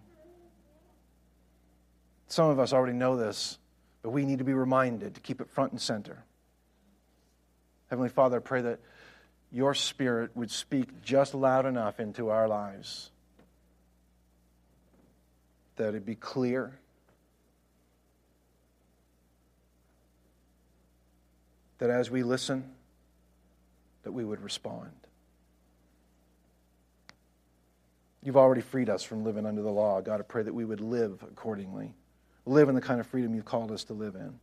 Some 2.28 2.50
of 2.50 2.60
us 2.60 2.72
already 2.72 2.94
know 2.94 3.18
this, 3.18 3.58
but 4.02 4.12
we 4.12 4.26
need 4.26 4.38
to 4.38 4.44
be 4.44 4.54
reminded 4.54 5.16
to 5.16 5.22
keep 5.22 5.42
it 5.42 5.50
front 5.50 5.72
and 5.72 5.82
center. 5.82 6.24
Heavenly 7.90 8.10
Father, 8.10 8.38
I 8.38 8.40
pray 8.40 8.62
that 8.62 8.80
your 9.52 9.74
Spirit 9.74 10.32
would 10.34 10.50
speak 10.50 11.04
just 11.04 11.36
loud 11.36 11.66
enough 11.66 12.00
into 12.00 12.30
our 12.30 12.48
lives, 12.48 13.12
that 15.76 15.94
it 15.94 16.06
be 16.06 16.16
clear. 16.16 16.78
That 21.80 21.90
as 21.90 22.10
we 22.10 22.24
listen, 22.24 22.72
that 24.04 24.12
we 24.14 24.24
would 24.24 24.42
respond. 24.42 24.92
You've 28.24 28.38
already 28.38 28.62
freed 28.62 28.90
us 28.90 29.04
from 29.04 29.24
living 29.24 29.46
under 29.46 29.62
the 29.62 29.72
law. 29.72 30.02
God, 30.02 30.20
I 30.20 30.24
pray 30.24 30.44
that 30.44 30.54
we 30.54 30.64
would 30.64 30.82
live 30.82 31.24
accordingly, 31.24 31.94
live 32.46 32.70
in 32.70 32.76
the 32.76 32.82
kind 32.82 33.00
of 33.00 33.08
freedom 33.08 33.34
you've 33.34 33.46
called 33.46 33.72
us 33.72 33.84
to 33.86 33.94
live 33.94 34.16
in. 34.16 34.40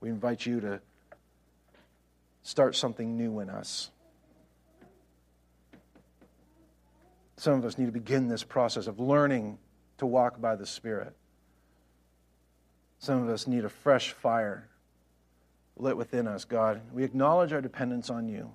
We 0.00 0.08
invite 0.08 0.46
you 0.46 0.60
to 0.60 0.80
start 2.42 2.74
something 2.74 3.16
new 3.16 3.38
in 3.40 3.50
us. 3.50 3.90
Some 7.36 7.54
of 7.54 7.64
us 7.64 7.78
need 7.78 7.86
to 7.86 7.92
begin 7.92 8.28
this 8.28 8.42
process 8.42 8.86
of 8.86 8.98
learning 8.98 9.58
to 9.98 10.06
walk 10.06 10.40
by 10.40 10.56
the 10.56 10.66
Spirit. 10.66 11.14
Some 12.98 13.22
of 13.22 13.28
us 13.28 13.46
need 13.46 13.64
a 13.64 13.68
fresh 13.68 14.12
fire 14.12 14.68
lit 15.76 15.96
within 15.96 16.26
us, 16.26 16.44
God. 16.44 16.82
We 16.92 17.04
acknowledge 17.04 17.52
our 17.52 17.62
dependence 17.62 18.10
on 18.10 18.28
you. 18.28 18.52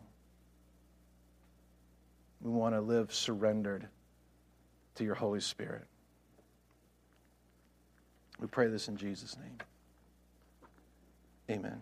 We 2.42 2.52
want 2.52 2.76
to 2.76 2.82
live 2.82 3.14
surrendered 3.14 3.88
to 4.96 5.04
your 5.04 5.16
Holy 5.16 5.40
Spirit. 5.40 5.86
We 8.40 8.48
pray 8.48 8.68
this 8.68 8.88
in 8.88 8.98
Jesus' 8.98 9.38
name. 9.38 9.58
Amen. 11.50 11.82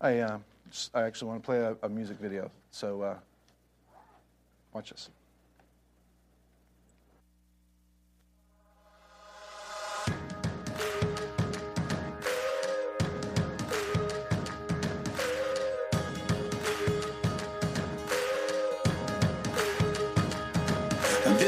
I, 0.00 0.18
uh, 0.18 0.38
I 0.94 1.02
actually 1.02 1.28
want 1.28 1.42
to 1.42 1.46
play 1.46 1.58
a, 1.58 1.76
a 1.82 1.88
music 1.88 2.18
video, 2.18 2.50
so 2.70 3.02
uh, 3.02 3.16
watch 4.72 4.90
this. 4.90 5.10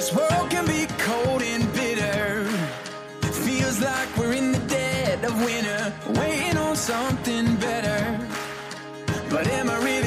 This 0.00 0.14
world 0.14 0.48
can 0.48 0.64
be 0.64 0.86
cold 0.96 1.42
and 1.42 1.70
bitter. 1.74 2.48
It 3.20 3.34
Feels 3.44 3.82
like 3.82 4.08
we're 4.16 4.32
in 4.32 4.52
the 4.52 4.58
dead 4.60 5.22
of 5.26 5.44
winter, 5.44 5.92
waiting 6.18 6.56
on 6.56 6.74
something 6.74 7.56
better. 7.56 8.18
But 9.28 9.46
am 9.48 9.68
I 9.68 9.76
really 9.84 9.99